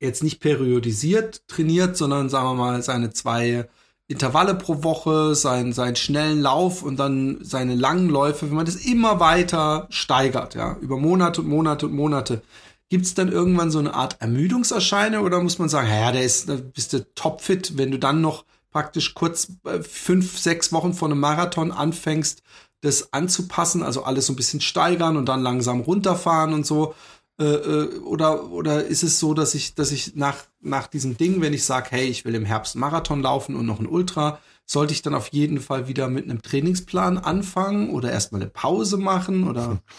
[0.00, 3.70] jetzt nicht periodisiert trainiert, sondern sagen wir mal seine zwei
[4.06, 8.76] Intervalle pro Woche, seinen, seinen schnellen Lauf und dann seine langen Läufe, wenn man das
[8.76, 12.42] immer weiter steigert, ja, über Monate und Monate und Monate,
[12.90, 16.50] gibt es dann irgendwann so eine Art Ermüdungserscheinung oder muss man sagen, ja, der ist,
[16.50, 21.08] da bist du topfit, wenn du dann noch praktisch kurz äh, fünf, sechs Wochen vor
[21.08, 22.42] einem Marathon anfängst,
[22.80, 26.94] das anzupassen, also alles so ein bisschen steigern und dann langsam runterfahren und so.
[27.38, 31.40] Äh, äh, oder, oder ist es so, dass ich, dass ich nach, nach diesem Ding,
[31.40, 34.92] wenn ich sage, hey, ich will im Herbst Marathon laufen und noch ein Ultra, sollte
[34.92, 39.48] ich dann auf jeden Fall wieder mit einem Trainingsplan anfangen oder erstmal eine Pause machen
[39.48, 39.78] oder?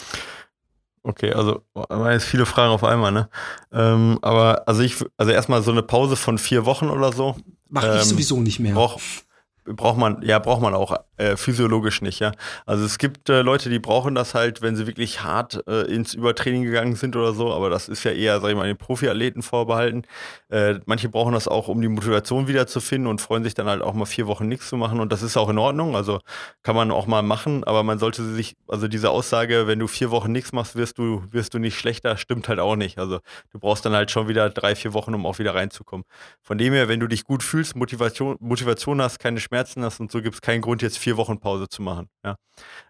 [1.04, 3.30] Okay, also waren jetzt viele Fragen auf einmal, ne?
[3.74, 7.36] Ähm, aber also ich, also erstmal so eine Pause von vier Wochen oder so,
[7.68, 8.74] Mache ähm, ich sowieso nicht mehr.
[8.74, 9.00] Brauch,
[9.66, 12.32] braucht man, ja, braucht man auch äh, physiologisch nicht, ja.
[12.66, 16.14] Also es gibt äh, Leute, die brauchen das halt, wenn sie wirklich hart äh, ins
[16.14, 19.42] Übertraining gegangen sind oder so, aber das ist ja eher, sag ich mal, den Profiathleten
[19.42, 20.04] vorbehalten.
[20.50, 23.94] Äh, manche brauchen das auch, um die Motivation wiederzufinden und freuen sich dann halt auch
[23.94, 26.20] mal vier Wochen nichts zu machen und das ist auch in Ordnung, also
[26.62, 30.12] kann man auch mal machen, aber man sollte sich, also diese Aussage, wenn du vier
[30.12, 33.00] Wochen nichts machst, wirst du, wirst du nicht schlechter, stimmt halt auch nicht.
[33.00, 33.20] Also
[33.52, 36.06] du brauchst dann halt schon wieder drei, vier Wochen, um auch wieder reinzukommen.
[36.42, 40.12] Von dem her, wenn du dich gut fühlst, Motivation, Motivation hast, keine Schmerzen hast und
[40.12, 42.10] so, gibt es keinen Grund, jetzt vier Wochen Pause zu machen.
[42.24, 42.36] Ja.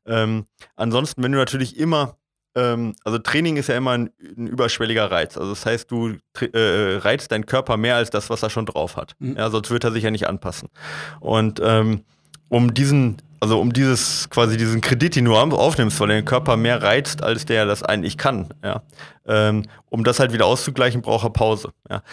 [0.06, 0.46] Ähm,
[0.76, 2.18] ansonsten, wenn du natürlich immer
[2.56, 5.38] ähm, also Training ist ja immer ein, ein, überschwelliger Reiz.
[5.38, 8.96] Also das heißt, du äh, reizt deinen Körper mehr als das, was er schon drauf
[8.98, 9.16] hat.
[9.20, 9.38] Mhm.
[9.38, 10.70] Ja, sonst wird er sich ja nicht anpassen.
[11.20, 12.04] Und ähm,
[12.50, 16.84] um diesen, also um dieses, quasi diesen Kredit, den du aufnimmst, weil dein Körper mehr
[16.84, 18.84] reizt, als der das eigentlich kann, ja,
[19.26, 21.74] ähm, um das halt wieder auszugleichen, braucht er Pause.
[21.90, 22.04] Ja.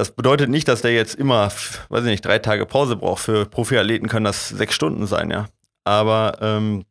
[0.00, 1.52] Das bedeutet nicht, dass der jetzt immer,
[1.90, 3.22] weiß ich nicht, drei Tage Pause braucht.
[3.22, 5.46] Für Profiathleten können das sechs Stunden sein, ja.
[5.84, 6.86] Aber ähm,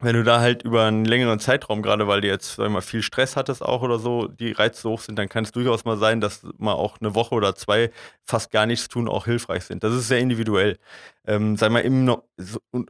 [0.00, 2.80] wenn du da halt über einen längeren Zeitraum, gerade weil du jetzt, sag ich mal,
[2.80, 5.98] viel Stress hattest auch oder so, die Reize hoch sind, dann kann es durchaus mal
[5.98, 7.90] sein, dass mal auch eine Woche oder zwei
[8.24, 9.84] fast gar nichts tun auch hilfreich sind.
[9.84, 10.78] Das ist sehr individuell.
[11.26, 12.16] Ähm, sag mal, im,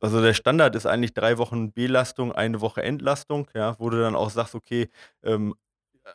[0.01, 4.15] also der Standard ist eigentlich drei Wochen Belastung, eine Woche Entlastung, ja, wo du dann
[4.15, 4.89] auch sagst, okay,
[5.25, 5.57] ähm,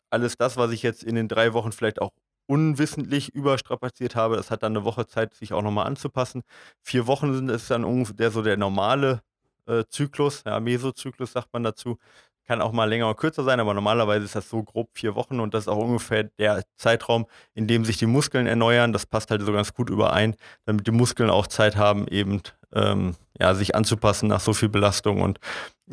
[0.09, 2.11] alles das, was ich jetzt in den drei Wochen vielleicht auch
[2.47, 4.35] unwissentlich überstrapaziert habe.
[4.35, 6.43] Das hat dann eine Woche Zeit, sich auch nochmal anzupassen.
[6.81, 9.21] Vier Wochen sind es dann ungefähr so der normale
[9.67, 11.97] äh, Zyklus, ja, Mesozyklus sagt man dazu.
[12.45, 15.39] Kann auch mal länger oder kürzer sein, aber normalerweise ist das so grob vier Wochen
[15.39, 18.91] und das ist auch ungefähr der Zeitraum, in dem sich die Muskeln erneuern.
[18.91, 20.35] Das passt halt so ganz gut überein,
[20.65, 22.41] damit die Muskeln auch Zeit haben, eben
[22.73, 25.21] ähm, ja, sich anzupassen nach so viel Belastung.
[25.21, 25.39] Und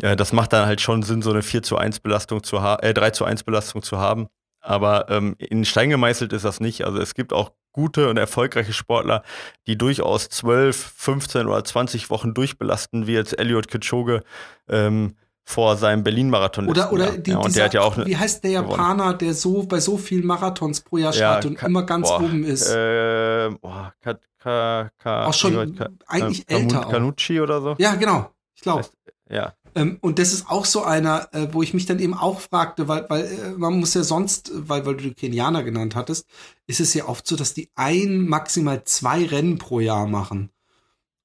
[0.03, 2.83] äh, das macht dann halt schon Sinn, so eine 4 zu 1 Belastung zu haben,
[2.83, 4.29] äh, 3 zu 1 Belastung zu haben.
[4.61, 6.85] Aber ähm, in Stein gemeißelt ist das nicht.
[6.85, 9.23] Also es gibt auch gute und erfolgreiche Sportler,
[9.67, 14.23] die durchaus 12, 15 oder 20 Wochen durchbelasten, wie jetzt Elliot Kipchoge
[14.69, 16.69] ähm, vor seinem Berlin-Marathon.
[16.69, 19.19] Oder, oder die, ja, und dieser, der hat ja auch wie heißt der Japaner, gewonnen.
[19.19, 22.45] der so bei so vielen Marathons pro Jahr startet ja, und immer ganz boah, oben
[22.45, 22.69] ist?
[22.71, 26.81] Äh, boah, ka, ka, ka, auch schon ka, eigentlich älter.
[26.83, 27.75] Kanucci oder so?
[27.79, 28.31] Ja, genau.
[28.55, 28.85] Ich glaube.
[29.29, 29.55] Ja.
[29.75, 32.89] Ähm, und das ist auch so einer, äh, wo ich mich dann eben auch fragte,
[32.89, 36.27] weil, weil äh, man muss ja sonst, weil, weil du die Kenianer genannt hattest,
[36.67, 40.51] ist es ja oft so, dass die ein, maximal zwei Rennen pro Jahr machen.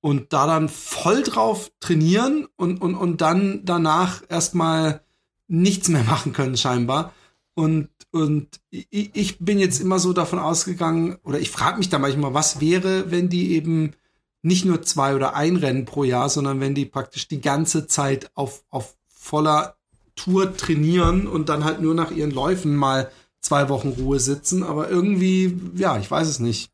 [0.01, 5.01] Und da dann voll drauf trainieren und, und, und dann danach erstmal
[5.47, 7.13] nichts mehr machen können, scheinbar.
[7.55, 11.99] Und, und ich, ich bin jetzt immer so davon ausgegangen, oder ich frage mich da
[11.99, 13.93] manchmal, was wäre, wenn die eben
[14.45, 18.29] nicht nur zwei oder ein Rennen pro Jahr, sondern wenn die praktisch die ganze Zeit
[18.35, 19.75] auf, auf voller
[20.15, 23.09] Tour trainieren und dann halt nur nach ihren Läufen mal
[23.41, 24.61] zwei Wochen Ruhe sitzen.
[24.61, 26.71] Aber irgendwie, ja, ich weiß es nicht.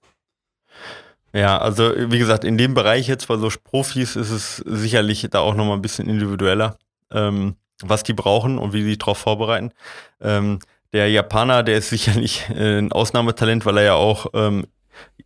[1.33, 5.39] Ja, also wie gesagt, in dem Bereich jetzt bei so Profis ist es sicherlich da
[5.39, 6.77] auch nochmal ein bisschen individueller,
[7.09, 9.71] ähm, was die brauchen und wie sie sich darauf vorbereiten.
[10.19, 10.59] Ähm,
[10.91, 14.67] der Japaner, der ist sicherlich äh, ein Ausnahmetalent, weil er ja auch ähm,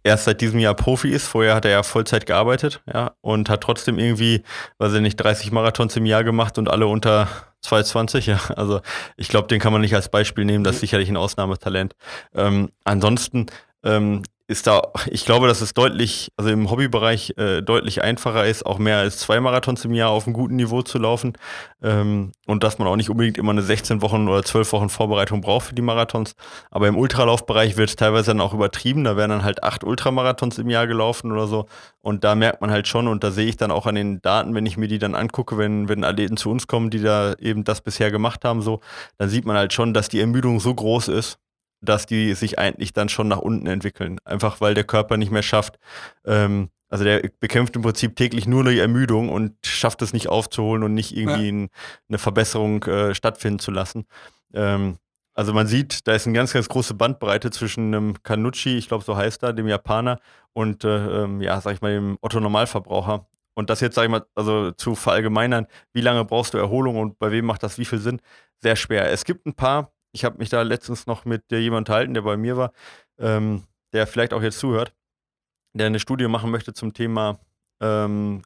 [0.06, 1.28] erst seit diesem Jahr Profi ist.
[1.28, 4.43] Vorher hat er ja Vollzeit gearbeitet, ja, und hat trotzdem irgendwie,
[4.78, 7.28] weiß ich nicht, 30 Marathons im Jahr gemacht und alle unter
[7.62, 8.39] 220, ja.
[8.56, 8.82] Also
[9.18, 11.95] ich glaube, den kann man nicht als Beispiel nehmen, das ist sicherlich ein Ausnahmetalent.
[12.34, 13.47] Ähm, ansonsten
[13.84, 18.63] ähm, ist da, ich glaube, dass es deutlich, also im Hobbybereich äh, deutlich einfacher ist,
[18.63, 21.33] auch mehr als zwei Marathons im Jahr auf einem guten Niveau zu laufen.
[21.81, 25.41] Ähm, und dass man auch nicht unbedingt immer eine 16 Wochen oder 12 Wochen Vorbereitung
[25.41, 26.35] braucht für die Marathons.
[26.69, 29.03] Aber im Ultralaufbereich wird es teilweise dann auch übertrieben.
[29.03, 31.65] Da werden dann halt acht Ultramarathons im Jahr gelaufen oder so.
[32.01, 34.53] Und da merkt man halt schon, und da sehe ich dann auch an den Daten,
[34.53, 37.63] wenn ich mir die dann angucke, wenn, wenn Athleten zu uns kommen, die da eben
[37.63, 38.79] das bisher gemacht haben, so,
[39.17, 41.39] dann sieht man halt schon, dass die Ermüdung so groß ist,
[41.86, 44.17] dass die sich eigentlich dann schon nach unten entwickeln.
[44.25, 45.79] Einfach weil der Körper nicht mehr schafft.
[46.25, 50.83] Ähm, also der bekämpft im Prinzip täglich nur die Ermüdung und schafft es nicht aufzuholen
[50.83, 51.67] und nicht irgendwie ja.
[52.09, 54.05] eine Verbesserung äh, stattfinden zu lassen.
[54.53, 54.97] Ähm,
[55.33, 59.03] also man sieht, da ist eine ganz, ganz große Bandbreite zwischen einem Kanucci, ich glaube
[59.03, 60.19] so heißt er, dem Japaner,
[60.53, 63.27] und äh, ähm, ja, sag ich mal, dem Otto-Normalverbraucher.
[63.53, 67.19] Und das jetzt, sag ich mal, also zu verallgemeinern, wie lange brauchst du Erholung und
[67.19, 68.21] bei wem macht das wie viel Sinn?
[68.61, 69.11] Sehr schwer.
[69.11, 72.38] Es gibt ein paar ich habe mich da letztens noch mit jemandem unterhalten, der bei
[72.38, 72.72] mir war,
[73.20, 73.63] ähm,
[73.93, 74.93] der vielleicht auch jetzt zuhört,
[75.74, 77.38] der eine Studie machen möchte zum Thema
[77.82, 78.41] ähm,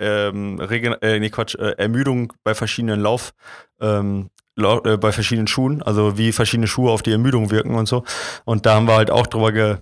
[0.00, 3.34] ähm, äh, nee, Quatsch, äh, Ermüdung bei verschiedenen Lauf,
[3.80, 8.02] ähm, äh, bei verschiedenen Schuhen, also wie verschiedene Schuhe auf die Ermüdung wirken und so.
[8.44, 9.76] Und da haben wir halt auch drüber, ge,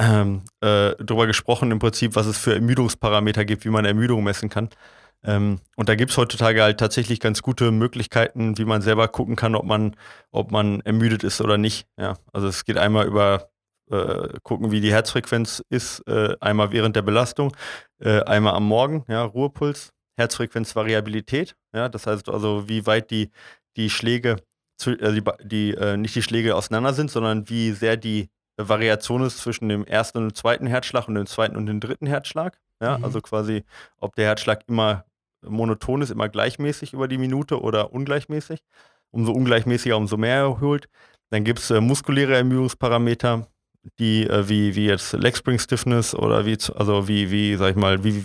[0.00, 4.48] ähm, äh, drüber gesprochen, im Prinzip, was es für Ermüdungsparameter gibt, wie man Ermüdung messen
[4.48, 4.68] kann.
[5.24, 9.36] Ähm, und da gibt es heutzutage halt tatsächlich ganz gute Möglichkeiten, wie man selber gucken
[9.36, 9.96] kann, ob man,
[10.30, 11.86] ob man ermüdet ist oder nicht.
[11.96, 13.50] Ja, also es geht einmal über
[13.90, 17.54] äh, gucken, wie die Herzfrequenz ist, äh, einmal während der Belastung,
[18.00, 23.30] äh, einmal am Morgen, ja, Ruhepuls, Herzfrequenzvariabilität, ja, das heißt also, wie weit die,
[23.76, 24.36] die Schläge,
[24.78, 29.22] zu, äh, die, die äh, nicht die Schläge auseinander sind, sondern wie sehr die Variation
[29.22, 32.58] ist zwischen dem ersten und dem zweiten Herzschlag und dem zweiten und dem dritten Herzschlag.
[32.82, 33.04] Ja, mhm.
[33.04, 33.64] also quasi,
[33.98, 35.04] ob der Herzschlag immer
[35.42, 38.60] monoton ist, immer gleichmäßig über die Minute oder ungleichmäßig.
[39.10, 40.88] Umso ungleichmäßiger, umso mehr erhöht.
[41.30, 43.46] Dann gibt es äh, muskuläre Ermüdungsparameter,
[43.98, 47.76] die äh, wie, wie jetzt Leg Spring Stiffness oder wie, also wie, wie, sag ich
[47.76, 48.24] mal, wie,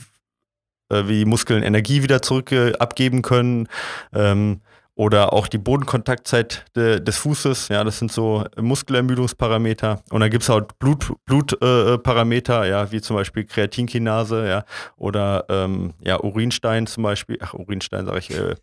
[0.89, 3.68] äh, wie Muskeln Energie wieder zurück äh, abgeben können.
[4.13, 4.61] Ähm,
[4.98, 10.02] oder auch die Bodenkontaktzeit de, des Fußes, ja, das sind so Muskelermüdungsparameter.
[10.10, 14.66] Und dann gibt es auch Blutparameter, Blut, äh, ja, wie zum Beispiel Kreatinkinase, ja,
[14.98, 18.56] oder ähm, ja, Urinstein zum Beispiel, ach, Urinstein sage ich, äh,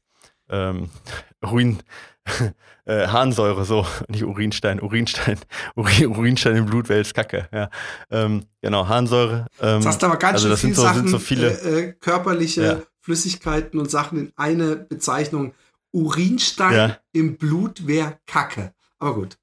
[0.51, 0.91] ähm,
[1.41, 1.79] Urin,
[2.85, 5.39] äh, Harnsäure, so, nicht Urinstein, Urinstein,
[5.77, 7.71] Urin, Urinstein im Blut wäre jetzt Kacke, ja.
[8.11, 9.47] Ähm, genau, Harnsäure.
[9.61, 12.63] Ähm, das hast aber ganz also schön viele so, Sachen, so viele, äh, äh, körperliche
[12.63, 12.83] ja.
[13.03, 15.55] Flüssigkeiten und Sachen in eine Bezeichnung.
[15.95, 16.99] Urinstein ja.
[17.13, 18.75] im Blut wäre Kacke.
[18.99, 19.39] Aber gut.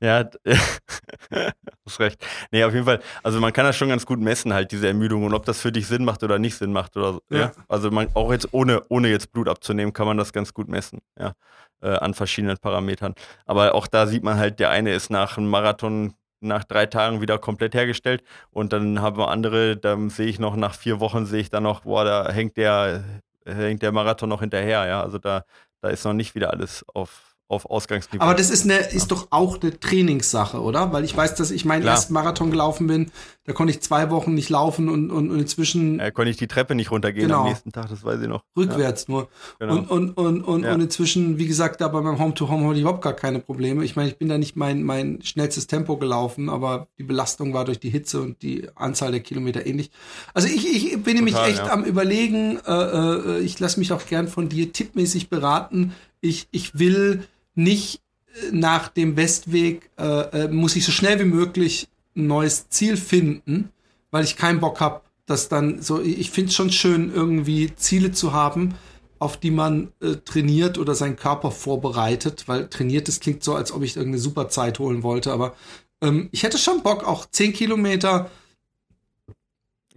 [0.00, 0.30] Ja,
[1.84, 2.24] hast recht.
[2.52, 3.00] Nee, auf jeden Fall.
[3.24, 5.72] Also man kann das schon ganz gut messen, halt, diese Ermüdung und ob das für
[5.72, 7.22] dich Sinn macht oder nicht Sinn macht oder so.
[7.30, 7.38] Ja.
[7.38, 7.52] ja?
[7.66, 11.00] Also man, auch jetzt ohne, ohne jetzt Blut abzunehmen, kann man das ganz gut messen,
[11.18, 11.32] ja.
[11.80, 13.14] Äh, an verschiedenen Parametern.
[13.44, 17.20] Aber auch da sieht man halt, der eine ist nach einem Marathon nach drei Tagen
[17.20, 21.26] wieder komplett hergestellt und dann haben wir andere, da sehe ich noch nach vier Wochen
[21.26, 23.02] sehe ich dann noch, boah, da hängt der,
[23.44, 25.02] hängt der Marathon noch hinterher, ja.
[25.02, 25.44] Also da
[25.80, 28.22] da ist noch nicht wieder alles auf auf Ausgangsniveau.
[28.22, 30.92] Aber das ist eine, ist doch auch eine Trainingssache, oder?
[30.92, 31.94] Weil ich weiß, dass ich meinen Klar.
[31.94, 33.10] ersten Marathon gelaufen bin.
[33.44, 35.98] Da konnte ich zwei Wochen nicht laufen und, und, und inzwischen.
[35.98, 37.40] Ja, konnte ich die Treppe nicht runtergehen genau.
[37.40, 38.44] am nächsten Tag, das weiß ich noch.
[38.54, 39.14] Rückwärts ja.
[39.14, 39.28] nur.
[39.58, 39.76] Genau.
[39.76, 40.74] Und, und, und, und, ja.
[40.74, 43.82] und inzwischen, wie gesagt, da bei meinem Home-to-Home hatte ich überhaupt gar keine Probleme.
[43.82, 47.64] Ich meine, ich bin da nicht mein, mein schnellstes Tempo gelaufen, aber die Belastung war
[47.64, 49.90] durch die Hitze und die Anzahl der Kilometer ähnlich.
[50.34, 54.04] Also ich, ich bin Total, nämlich echt am überlegen, äh, äh, ich lasse mich auch
[54.04, 55.94] gern von dir tippmäßig beraten.
[56.20, 57.24] Ich, ich will
[57.58, 58.00] nicht
[58.34, 62.96] äh, nach dem Westweg, äh, äh, muss ich so schnell wie möglich ein neues Ziel
[62.96, 63.70] finden,
[64.10, 68.12] weil ich keinen Bock habe, dass dann so, ich finde es schon schön, irgendwie Ziele
[68.12, 68.74] zu haben,
[69.18, 73.72] auf die man äh, trainiert oder seinen Körper vorbereitet, weil trainiert, das klingt so, als
[73.72, 75.54] ob ich irgendeine super Zeit holen wollte, aber
[76.00, 78.30] ähm, ich hätte schon Bock, auch 10 Kilometer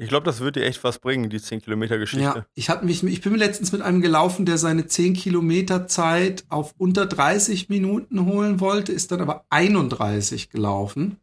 [0.02, 2.24] ich glaube, das wird dir echt was bringen, die 10 Kilometer Geschichte.
[2.24, 6.44] Ja, ich, hatte mich, ich bin letztens mit einem gelaufen, der seine 10 Kilometer Zeit
[6.50, 11.18] auf unter 30 Minuten holen wollte, ist dann aber 31 gelaufen.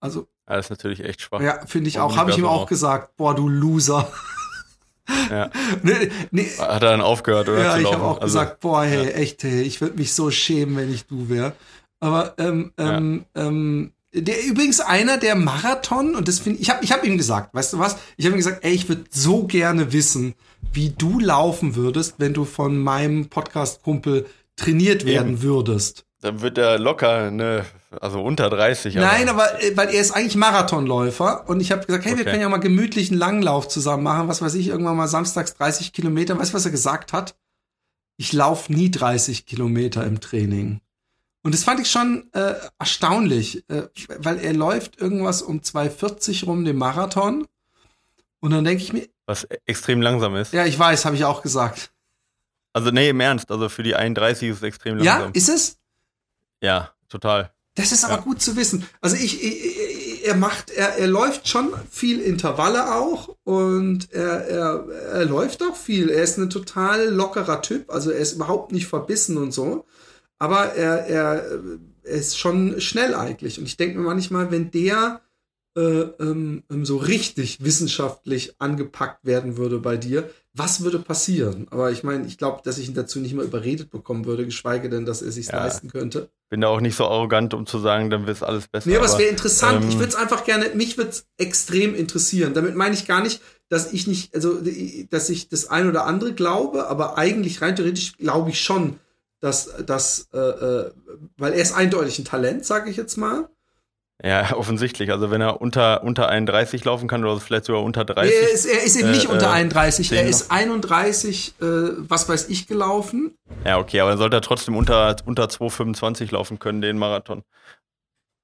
[0.00, 0.28] Also.
[0.48, 1.42] Ja, das ist natürlich echt schwach.
[1.42, 2.16] Ja, finde ich auch.
[2.16, 4.10] Habe ich ihm auch gesagt, boah, du Loser.
[5.30, 5.50] Ja.
[5.82, 6.48] nee, nee.
[6.58, 7.62] Hat er dann aufgehört, oder?
[7.62, 9.10] Ja, ich habe auch also, gesagt, boah, hey, ja.
[9.10, 11.52] echt, hey, ich würde mich so schämen, wenn ich du wäre.
[12.00, 13.46] Aber ähm, ähm, ja.
[13.46, 17.54] ähm, der übrigens einer der Marathon und das finde ich habe ich habe ihm gesagt,
[17.54, 17.96] weißt du was?
[18.16, 20.34] Ich habe ihm gesagt, ey, ich würde so gerne wissen,
[20.72, 24.26] wie du laufen würdest, wenn du von meinem Podcast Kumpel
[24.56, 25.42] trainiert werden Eben.
[25.42, 26.04] würdest.
[26.22, 27.64] Dann wird er locker ne,
[28.00, 28.94] also unter 30.
[28.94, 32.24] Nein, aber, aber äh, weil er ist eigentlich Marathonläufer und ich habe gesagt, hey, okay.
[32.24, 35.92] wir können ja mal gemütlichen Langlauf zusammen machen, was weiß ich, irgendwann mal samstags 30
[35.92, 36.38] Kilometer.
[36.38, 37.36] Weißt du, was er gesagt hat?
[38.16, 40.80] Ich laufe nie 30 Kilometer im Training.
[41.46, 43.82] Und das fand ich schon äh, erstaunlich, äh,
[44.18, 47.46] weil er läuft irgendwas um 2,40 rum den Marathon.
[48.40, 49.06] Und dann denke ich mir.
[49.26, 50.52] Was extrem langsam ist.
[50.52, 51.92] Ja, ich weiß, habe ich auch gesagt.
[52.72, 53.52] Also, nee, im Ernst.
[53.52, 55.20] Also für die 31 ist es extrem langsam.
[55.20, 55.78] Ja, ist es?
[56.60, 57.52] Ja, total.
[57.76, 58.22] Das ist aber ja.
[58.22, 58.84] gut zu wissen.
[59.00, 64.88] Also ich, ich, er macht, er, er läuft schon viel Intervalle auch und er, er,
[64.88, 66.10] er läuft auch viel.
[66.10, 69.84] Er ist ein total lockerer Typ, also er ist überhaupt nicht verbissen und so
[70.38, 71.60] aber er, er,
[72.02, 73.58] er ist schon schnell eigentlich.
[73.58, 75.20] Und ich denke mir manchmal, wenn der
[75.76, 75.80] äh,
[76.20, 81.66] ähm, ähm, so richtig wissenschaftlich angepackt werden würde bei dir, was würde passieren?
[81.70, 84.88] Aber ich meine, ich glaube, dass ich ihn dazu nicht mal überredet bekommen würde, geschweige
[84.88, 85.56] denn, dass er sich ja.
[85.56, 86.30] leisten könnte.
[86.48, 88.88] Bin da auch nicht so arrogant, um zu sagen, dann wird es alles besser.
[88.88, 89.82] Nee, aber es wäre interessant.
[89.82, 92.54] Ähm, ich würde es einfach gerne, mich würde es extrem interessieren.
[92.54, 94.62] Damit meine ich gar nicht, dass ich nicht, also,
[95.10, 98.98] dass ich das ein oder andere glaube, aber eigentlich rein theoretisch glaube ich schon,
[99.40, 100.90] dass das, äh, äh,
[101.36, 103.48] weil er ist eindeutig ein Talent, sage ich jetzt mal.
[104.22, 105.10] Ja, offensichtlich.
[105.10, 108.34] Also wenn er unter, unter 31 laufen kann oder vielleicht sogar unter 30.
[108.34, 112.48] Er ist, er ist eben nicht äh, unter 31, er ist 31, äh, was weiß
[112.48, 113.36] ich, gelaufen.
[113.64, 117.42] Ja, okay, aber dann sollte er trotzdem unter, unter 2,25 laufen können, den Marathon.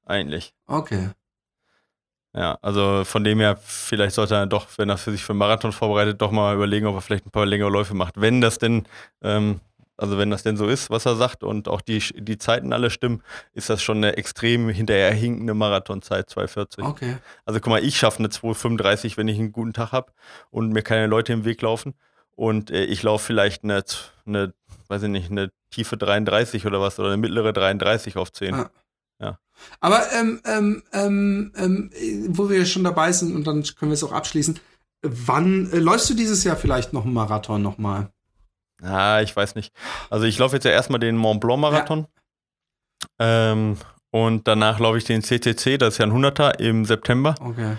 [0.05, 0.53] Eigentlich.
[0.67, 1.11] Okay.
[2.35, 5.73] Ja, also von dem her, vielleicht sollte er doch, wenn er sich für einen Marathon
[5.73, 8.21] vorbereitet, doch mal überlegen, ob er vielleicht ein paar längere Läufe macht.
[8.21, 8.87] Wenn das denn
[9.23, 9.61] ähm,
[10.03, 12.91] Also wenn das denn so ist, was er sagt und auch die, die Zeiten alle
[12.91, 13.23] stimmen,
[13.55, 16.83] ist das schon eine extrem hinterherhinkende Marathonzeit, 2,40.
[16.83, 17.19] Okay.
[17.45, 20.11] Also guck mal, ich schaffe eine 2,35, wenn ich einen guten Tag habe
[20.51, 21.95] und mir keine Leute im Weg laufen.
[22.35, 23.85] Und äh, ich laufe vielleicht eine,
[24.27, 24.53] eine,
[24.89, 28.55] weiß ich nicht, eine tiefe 33 oder was, oder eine mittlere 33 auf 10.
[28.55, 28.71] Ah.
[29.21, 29.39] Ja.
[29.79, 31.91] Aber ähm, ähm, ähm, ähm,
[32.31, 34.59] wo wir schon dabei sind und dann können wir es auch abschließen.
[35.03, 38.11] Wann äh, läufst du dieses Jahr vielleicht noch einen Marathon nochmal?
[38.83, 39.73] Ah, ich weiß nicht.
[40.11, 42.07] Also ich laufe jetzt ja erstmal den Mont Blanc Marathon.
[43.21, 43.53] Ja.
[43.53, 43.79] Ähm,
[44.11, 47.35] und danach laufe ich den CCC, das ist ja ein 100er im September.
[47.41, 47.77] Okay.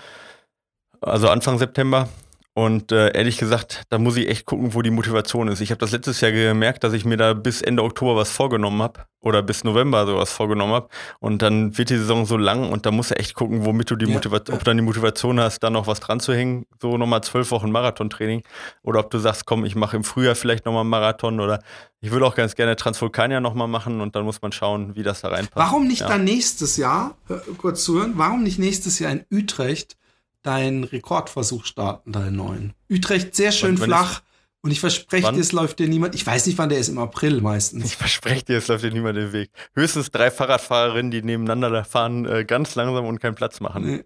[1.01, 2.09] Also Anfang September.
[2.55, 5.59] Und äh, ehrlich gesagt, da muss ich echt gucken, wo die Motivation ist.
[5.59, 8.79] Ich habe das letztes Jahr gemerkt, dass ich mir da bis Ende Oktober was vorgenommen
[8.83, 10.89] habe oder bis November sowas vorgenommen habe.
[11.19, 13.95] Und dann wird die Saison so lang und da musst du echt gucken, womit du
[13.95, 14.55] die ja, Motivation, ja.
[14.55, 17.49] ob du dann die Motivation hast, da noch was dran zu hängen, so nochmal zwölf
[17.49, 18.43] Wochen Marathontraining.
[18.83, 21.63] Oder ob du sagst, komm, ich mache im Frühjahr vielleicht nochmal einen Marathon oder
[22.01, 25.21] ich würde auch ganz gerne Transvulkania nochmal machen und dann muss man schauen, wie das
[25.21, 25.55] da reinpasst.
[25.55, 26.07] Warum nicht ja.
[26.07, 27.15] dann nächstes Jahr,
[27.57, 29.95] kurz zuhören, warum nicht nächstes Jahr in Utrecht
[30.43, 32.73] deinen Rekordversuch starten, deinen neuen.
[32.89, 34.21] Utrecht sehr schön wann, flach.
[34.65, 36.15] Und ich verspreche dir, es läuft dir niemand.
[36.15, 37.83] Ich weiß nicht, wann der ist, im April meistens.
[37.83, 39.51] Ich verspreche dir, es läuft dir niemand den Weg.
[39.75, 43.83] Höchstens drei Fahrradfahrerinnen, die nebeneinander fahren, äh, ganz langsam und keinen Platz machen.
[43.83, 44.05] Nee,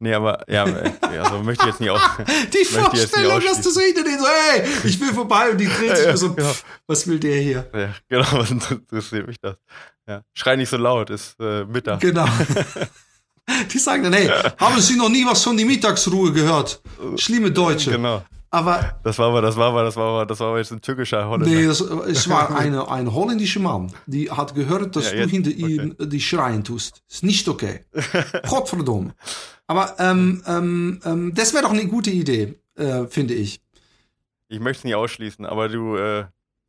[0.00, 2.00] nee aber ja, äh, also möchte ich jetzt nicht auch.
[2.52, 5.96] die Vorstellung, dass du so hinter denen so, hey, ich will vorbei und die dreht
[5.96, 6.48] sich ja, so, genau.
[6.48, 7.70] pff, was will der hier?
[7.72, 9.54] Ja, genau, was interessiert mich das?
[10.08, 10.22] Ja.
[10.34, 12.00] Schrei nicht so laut, ist äh, Mittag.
[12.00, 12.26] Genau.
[13.72, 14.28] Die sagen dann, hey,
[14.58, 16.80] haben Sie noch nie was von die Mittagsruhe gehört?
[17.16, 17.90] Schlimme Deutsche.
[17.90, 18.22] Genau.
[18.54, 20.82] Aber das war aber, das war aber, das war aber, das war aber jetzt ein
[20.82, 21.56] türkischer Holländer.
[21.56, 25.50] Nee, das, es war eine, ein holländischer Mann, die hat gehört, dass ja, du hinter
[25.50, 25.62] okay.
[25.62, 27.02] ihm die schreien tust.
[27.08, 27.86] Ist nicht okay.
[28.48, 29.14] Gottverdomme.
[29.66, 33.62] Aber ähm, ähm, ähm, das wäre doch eine gute Idee, äh, finde ich.
[34.48, 36.24] Ich möchte es nicht ausschließen, aber du, äh,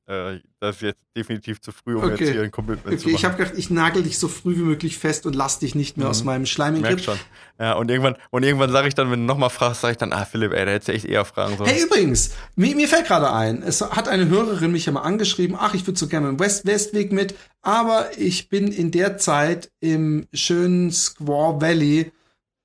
[0.06, 2.26] äh, das ist jetzt definitiv zu früh, um okay.
[2.26, 3.16] jetzt hier ein Commitment okay, zu machen.
[3.16, 5.95] Ich habe gedacht, ich nagel dich so früh wie möglich fest und lass dich nicht
[5.95, 6.12] mehr mhm.
[6.12, 6.99] aus meinem schleimigen Grip.
[6.99, 7.18] schon.
[7.58, 10.12] Ja, und irgendwann, und irgendwann sage ich dann, wenn du nochmal fragst, sage ich dann,
[10.12, 11.70] ah, Philipp, ey, da hättest du echt eher fragen sollen.
[11.70, 15.56] Hey, übrigens, mir, mir fällt gerade ein, es hat eine Hörerin mich ja mal angeschrieben,
[15.58, 20.28] ach, ich würde so gerne im West-Westweg mit, aber ich bin in der Zeit im
[20.34, 22.12] schönen Squaw Valley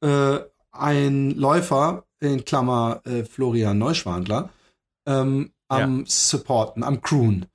[0.01, 0.39] äh,
[0.73, 4.51] ein Läufer, in Klammer äh, Florian Neuschwandler,
[5.07, 6.05] ähm, am ja.
[6.07, 7.47] Supporten, am Crewen.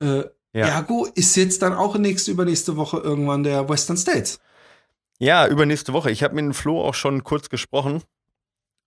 [0.00, 0.66] Äh, ja.
[0.66, 4.38] Ergo ist jetzt dann auch nächste, übernächste Woche irgendwann der Western States.
[5.18, 6.10] Ja, übernächste Woche.
[6.10, 8.02] Ich habe mit dem Flo auch schon kurz gesprochen.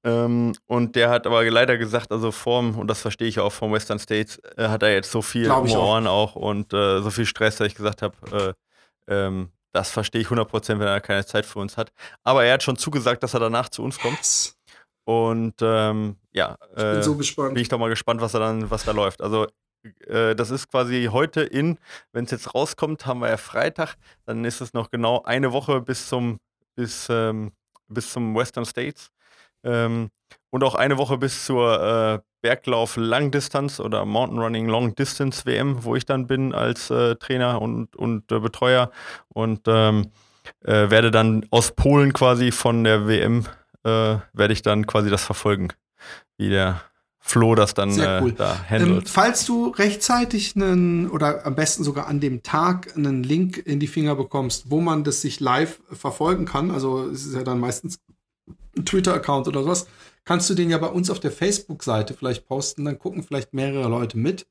[0.03, 3.73] Ähm, und der hat aber leider gesagt, also vorm, und das verstehe ich auch vom
[3.73, 6.36] Western States, äh, hat er jetzt so viel um Ohren auch.
[6.36, 8.55] auch und äh, so viel Stress, dass ich gesagt habe,
[9.09, 11.91] äh, ähm, das verstehe ich 100%, wenn er keine Zeit für uns hat.
[12.23, 14.17] Aber er hat schon zugesagt, dass er danach zu uns kommt.
[14.17, 14.55] Yes.
[15.06, 17.53] Und ähm, ja, ich bin äh, so gespannt.
[17.53, 19.22] Bin ich doch mal gespannt, was da dann, was da läuft.
[19.22, 19.47] Also
[20.08, 21.78] äh, das ist quasi heute in,
[22.12, 23.95] wenn es jetzt rauskommt, haben wir ja Freitag,
[24.26, 26.39] dann ist es noch genau eine Woche bis zum,
[26.76, 27.51] bis, ähm,
[27.88, 29.12] bis zum Western States.
[29.64, 30.10] Ähm,
[30.49, 35.84] und auch eine Woche bis zur äh, Berglauf Langdistanz oder Mountain Running Long Distance WM,
[35.84, 38.91] wo ich dann bin als äh, Trainer und, und äh, Betreuer
[39.28, 40.12] und ähm,
[40.64, 43.45] äh, werde dann aus Polen quasi von der WM
[43.86, 45.70] äh, werde ich dann quasi das verfolgen,
[46.38, 46.82] wie der
[47.20, 48.32] Flo das dann Sehr cool.
[48.32, 49.04] äh, da handelt.
[49.04, 53.80] Ähm, falls du rechtzeitig einen oder am besten sogar an dem Tag einen Link in
[53.80, 57.60] die Finger bekommst, wo man das sich live verfolgen kann, also es ist ja dann
[57.60, 58.00] meistens
[58.78, 59.88] ein Twitter-Account oder sowas,
[60.24, 63.90] kannst du den ja bei uns auf der Facebook-Seite vielleicht posten, dann gucken vielleicht mehrere
[63.90, 64.48] Leute mit.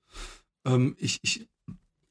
[0.67, 1.47] Ähm, ich ich,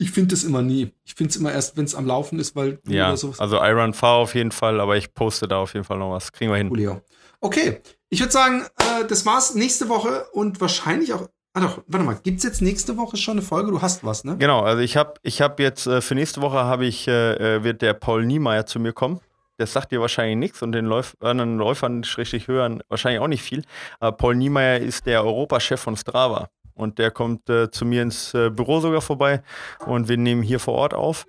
[0.03, 0.91] ich finde es immer nie.
[1.05, 4.17] Ich finde es immer erst, wenn es am Laufen ist, weil ja, also Iron Far
[4.17, 6.33] auf jeden Fall, aber ich poste da auf jeden Fall noch was.
[6.33, 6.67] Kriegen wir hin.
[6.67, 7.01] Julio.
[7.39, 11.29] Okay, ich würde sagen, äh, das war's nächste Woche und wahrscheinlich auch.
[11.53, 13.71] Ah doch, warte mal, gibt's jetzt nächste Woche schon eine Folge?
[13.71, 14.35] Du hast was, ne?
[14.37, 17.63] Genau, also ich habe ich hab jetzt äh, für nächste Woche habe ich äh, äh,
[17.63, 19.21] wird der Paul Niemeyer zu mir kommen.
[19.57, 23.43] Das sagt dir wahrscheinlich nichts und den Läuf anderen Läufern richtig hören wahrscheinlich auch nicht
[23.43, 23.63] viel.
[24.01, 28.33] Aber Paul Niemeyer ist der Europachef von Strava und der kommt äh, zu mir ins
[28.33, 29.43] äh, Büro sogar vorbei
[29.85, 31.25] und wir nehmen hier vor Ort auf.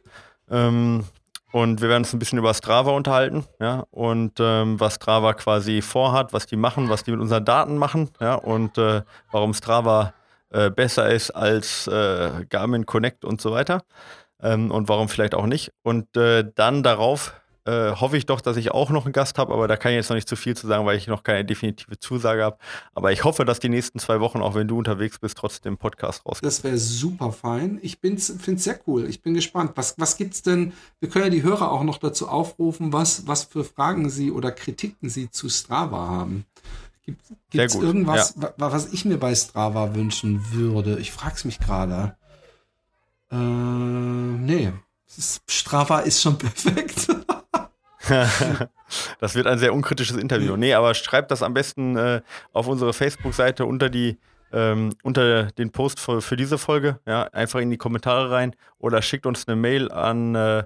[0.50, 1.04] Ähm,
[1.52, 5.82] und wir werden uns ein bisschen über Strava unterhalten, ja, und ähm, was Strava quasi
[5.82, 10.14] vorhat, was die machen, was die mit unseren Daten machen, ja, und äh, warum Strava
[10.50, 13.82] äh, besser ist als äh, Garmin Connect und so weiter.
[14.42, 15.72] Ähm, und warum vielleicht auch nicht.
[15.82, 17.34] Und äh, dann darauf
[17.66, 19.96] äh, hoffe ich doch, dass ich auch noch einen Gast habe, aber da kann ich
[19.96, 22.58] jetzt noch nicht zu viel zu sagen, weil ich noch keine definitive Zusage habe.
[22.94, 26.26] Aber ich hoffe, dass die nächsten zwei Wochen, auch wenn du unterwegs bist, trotzdem Podcast
[26.26, 26.44] rauskommt.
[26.44, 27.78] Das wäre super fein.
[27.80, 29.08] Ich finde es sehr cool.
[29.08, 29.72] Ich bin gespannt.
[29.76, 30.74] Was, was es denn?
[31.00, 34.52] Wir können ja die Hörer auch noch dazu aufrufen, was, was für Fragen sie oder
[34.52, 36.44] Kritiken sie zu Strava haben.
[37.04, 37.20] Gibt
[37.54, 38.52] es irgendwas, ja.
[38.56, 40.98] was ich mir bei Strava wünschen würde?
[40.98, 42.16] Ich frage es mich gerade.
[43.30, 44.72] Äh, nee.
[45.46, 47.08] Strava ist schon perfekt.
[49.20, 50.56] das wird ein sehr unkritisches Interview.
[50.56, 52.20] Nee, aber schreibt das am besten äh,
[52.52, 54.18] auf unsere Facebook-Seite unter die
[54.52, 59.02] ähm, unter den Post für, für, diese Folge, ja, einfach in die Kommentare rein oder
[59.02, 60.62] schickt uns eine Mail an äh,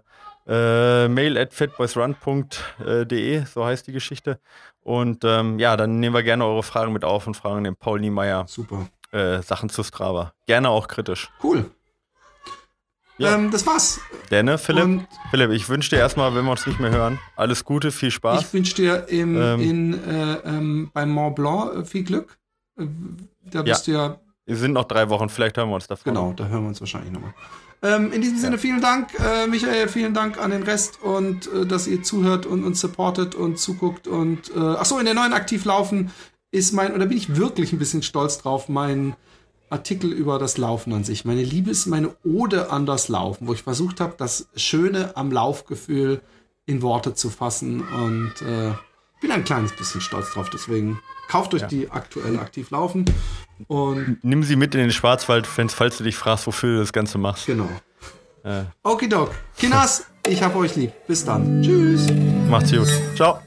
[0.47, 4.41] äh, mail at fatboysrun.de, so heißt die Geschichte.
[4.83, 8.01] Und ähm, ja, dann nehmen wir gerne eure Fragen mit auf und fragen den Paul
[8.01, 8.89] Niemeyer Super.
[9.11, 10.33] Äh, Sachen zu Strava.
[10.47, 11.31] Gerne auch kritisch.
[11.43, 11.71] Cool.
[13.19, 13.35] Ja.
[13.35, 14.01] Ähm, das war's.
[14.31, 17.65] Denne, Philipp, und Philipp, ich wünsche dir erstmal, wenn wir uns nicht mehr hören, alles
[17.65, 18.43] Gute, viel Spaß.
[18.43, 22.39] Ich wünsche dir im, ähm, in, äh, ähm, beim Mont Blanc äh, viel Glück.
[22.79, 22.87] Äh,
[23.51, 23.93] da bist ja.
[23.93, 24.21] du ja.
[24.47, 26.15] Es sind noch drei Wochen, vielleicht hören wir uns davon.
[26.15, 27.35] Genau, da hören wir uns wahrscheinlich nochmal.
[27.83, 28.61] Ähm, in diesem Sinne, ja.
[28.61, 32.65] vielen Dank, äh, Michael, vielen Dank an den Rest und äh, dass ihr zuhört und
[32.65, 34.09] uns supportet und zuguckt.
[34.09, 36.11] Und äh, ach so, in der neuen Aktiv laufen
[36.51, 39.15] ist mein, oder bin ich wirklich ein bisschen stolz drauf, mein
[39.71, 41.25] Artikel über das Laufen an sich.
[41.25, 45.31] Meine Liebe ist meine Ode an das Laufen, wo ich versucht habe, das Schöne am
[45.31, 46.21] Laufgefühl
[46.67, 48.73] in Worte zu fassen und äh,
[49.21, 50.51] bin ein kleines bisschen stolz drauf.
[50.51, 51.69] Deswegen kauft euch ja.
[51.69, 53.05] die aktuelle Aktiv Laufen
[53.67, 57.19] und nimm sie mit in den Schwarzwald, falls du dich fragst, wofür du das Ganze
[57.19, 57.47] machst.
[57.47, 57.69] Genau.
[58.45, 58.65] Äh.
[58.83, 59.31] Okidok.
[59.57, 60.93] Kinas, ich hab euch lieb.
[61.07, 61.63] Bis dann.
[61.63, 62.07] Tschüss.
[62.49, 62.89] Macht's gut.
[63.17, 63.41] Ciao.